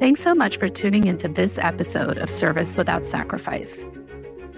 Thanks 0.00 0.20
so 0.20 0.32
much 0.32 0.58
for 0.58 0.68
tuning 0.68 1.08
into 1.08 1.26
this 1.26 1.58
episode 1.58 2.18
of 2.18 2.30
Service 2.30 2.76
Without 2.76 3.04
Sacrifice. 3.04 3.88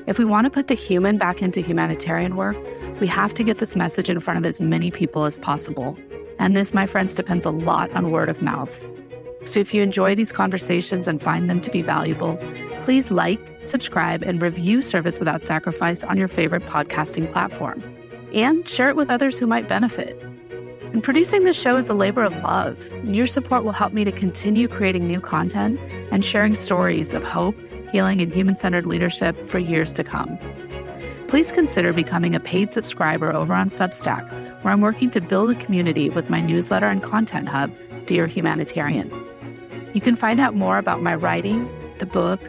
If 0.06 0.18
we 0.18 0.26
want 0.26 0.44
to 0.44 0.50
put 0.50 0.68
the 0.68 0.74
human 0.74 1.16
back 1.16 1.40
into 1.40 1.62
humanitarian 1.62 2.36
work, 2.36 2.58
we 3.00 3.06
have 3.06 3.32
to 3.34 3.42
get 3.42 3.56
this 3.56 3.74
message 3.74 4.10
in 4.10 4.20
front 4.20 4.36
of 4.36 4.44
as 4.44 4.60
many 4.60 4.90
people 4.90 5.24
as 5.24 5.38
possible. 5.38 5.96
And 6.38 6.54
this, 6.54 6.74
my 6.74 6.84
friends, 6.84 7.14
depends 7.14 7.46
a 7.46 7.50
lot 7.50 7.90
on 7.92 8.10
word 8.10 8.28
of 8.28 8.42
mouth. 8.42 8.78
So 9.46 9.60
if 9.60 9.72
you 9.72 9.82
enjoy 9.82 10.14
these 10.14 10.30
conversations 10.30 11.08
and 11.08 11.22
find 11.22 11.48
them 11.48 11.62
to 11.62 11.70
be 11.70 11.80
valuable, 11.80 12.38
please 12.82 13.10
like, 13.10 13.40
subscribe, 13.64 14.22
and 14.22 14.42
review 14.42 14.82
Service 14.82 15.18
Without 15.18 15.42
Sacrifice 15.42 16.04
on 16.04 16.18
your 16.18 16.28
favorite 16.28 16.66
podcasting 16.66 17.32
platform. 17.32 17.82
And 18.34 18.68
share 18.68 18.90
it 18.90 18.96
with 18.96 19.08
others 19.08 19.38
who 19.38 19.46
might 19.46 19.68
benefit. 19.68 20.22
And 20.92 21.04
producing 21.04 21.44
this 21.44 21.60
show 21.60 21.76
is 21.76 21.88
a 21.88 21.94
labor 21.94 22.24
of 22.24 22.36
love, 22.42 22.90
your 23.04 23.28
support 23.28 23.62
will 23.62 23.72
help 23.72 23.92
me 23.92 24.04
to 24.04 24.10
continue 24.10 24.66
creating 24.66 25.06
new 25.06 25.20
content 25.20 25.78
and 26.10 26.24
sharing 26.24 26.56
stories 26.56 27.14
of 27.14 27.22
hope, 27.22 27.56
healing, 27.92 28.20
and 28.20 28.32
human 28.32 28.56
centered 28.56 28.86
leadership 28.86 29.48
for 29.48 29.60
years 29.60 29.92
to 29.92 30.02
come. 30.02 30.36
Please 31.28 31.52
consider 31.52 31.92
becoming 31.92 32.34
a 32.34 32.40
paid 32.40 32.72
subscriber 32.72 33.32
over 33.32 33.54
on 33.54 33.68
Substack, 33.68 34.28
where 34.62 34.72
I'm 34.72 34.80
working 34.80 35.10
to 35.10 35.20
build 35.20 35.50
a 35.50 35.54
community 35.54 36.10
with 36.10 36.28
my 36.28 36.40
newsletter 36.40 36.88
and 36.88 37.00
content 37.00 37.48
hub, 37.48 37.72
Dear 38.06 38.26
Humanitarian. 38.26 39.12
You 39.94 40.00
can 40.00 40.16
find 40.16 40.40
out 40.40 40.56
more 40.56 40.76
about 40.76 41.02
my 41.02 41.14
writing, 41.14 41.68
the 41.98 42.06
book, 42.06 42.40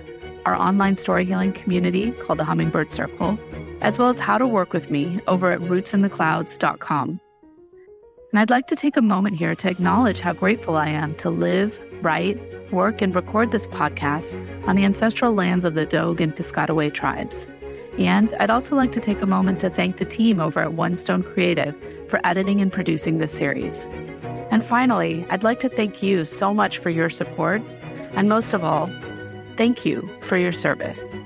our 0.45 0.55
online 0.55 0.95
story 0.95 1.25
healing 1.25 1.53
community 1.53 2.11
called 2.13 2.39
the 2.39 2.43
Hummingbird 2.43 2.91
Circle, 2.91 3.37
as 3.81 3.99
well 3.99 4.09
as 4.09 4.17
how 4.17 4.39
to 4.39 4.47
work 4.47 4.73
with 4.73 4.89
me 4.89 5.19
over 5.27 5.51
at 5.51 5.59
rootsintheclouds.com. 5.59 7.19
And 8.31 8.39
I'd 8.39 8.49
like 8.49 8.67
to 8.67 8.77
take 8.77 8.95
a 8.95 9.01
moment 9.01 9.37
here 9.37 9.55
to 9.55 9.69
acknowledge 9.69 10.21
how 10.21 10.31
grateful 10.31 10.77
I 10.77 10.87
am 10.87 11.15
to 11.15 11.29
live, 11.29 11.79
write, 12.01 12.39
work, 12.71 13.01
and 13.01 13.13
record 13.13 13.51
this 13.51 13.67
podcast 13.67 14.37
on 14.65 14.77
the 14.77 14.85
ancestral 14.85 15.33
lands 15.33 15.65
of 15.65 15.73
the 15.73 15.85
Dogue 15.85 16.21
and 16.21 16.33
Piscataway 16.33 16.93
tribes. 16.93 17.49
And 17.97 18.33
I'd 18.39 18.49
also 18.49 18.73
like 18.73 18.93
to 18.93 19.01
take 19.01 19.21
a 19.21 19.25
moment 19.25 19.59
to 19.59 19.69
thank 19.69 19.97
the 19.97 20.05
team 20.05 20.39
over 20.39 20.61
at 20.61 20.73
One 20.73 20.95
Stone 20.95 21.23
Creative 21.23 21.75
for 22.07 22.25
editing 22.25 22.61
and 22.61 22.71
producing 22.71 23.17
this 23.17 23.33
series. 23.33 23.85
And 24.49 24.63
finally, 24.63 25.25
I'd 25.29 25.43
like 25.43 25.59
to 25.59 25.69
thank 25.69 26.01
you 26.01 26.23
so 26.23 26.53
much 26.53 26.77
for 26.77 26.89
your 26.89 27.09
support. 27.09 27.61
And 28.13 28.29
most 28.29 28.53
of 28.53 28.63
all, 28.63 28.89
thank 29.57 29.85
you 29.85 30.09
for 30.21 30.37
your 30.37 30.53
service. 30.53 31.21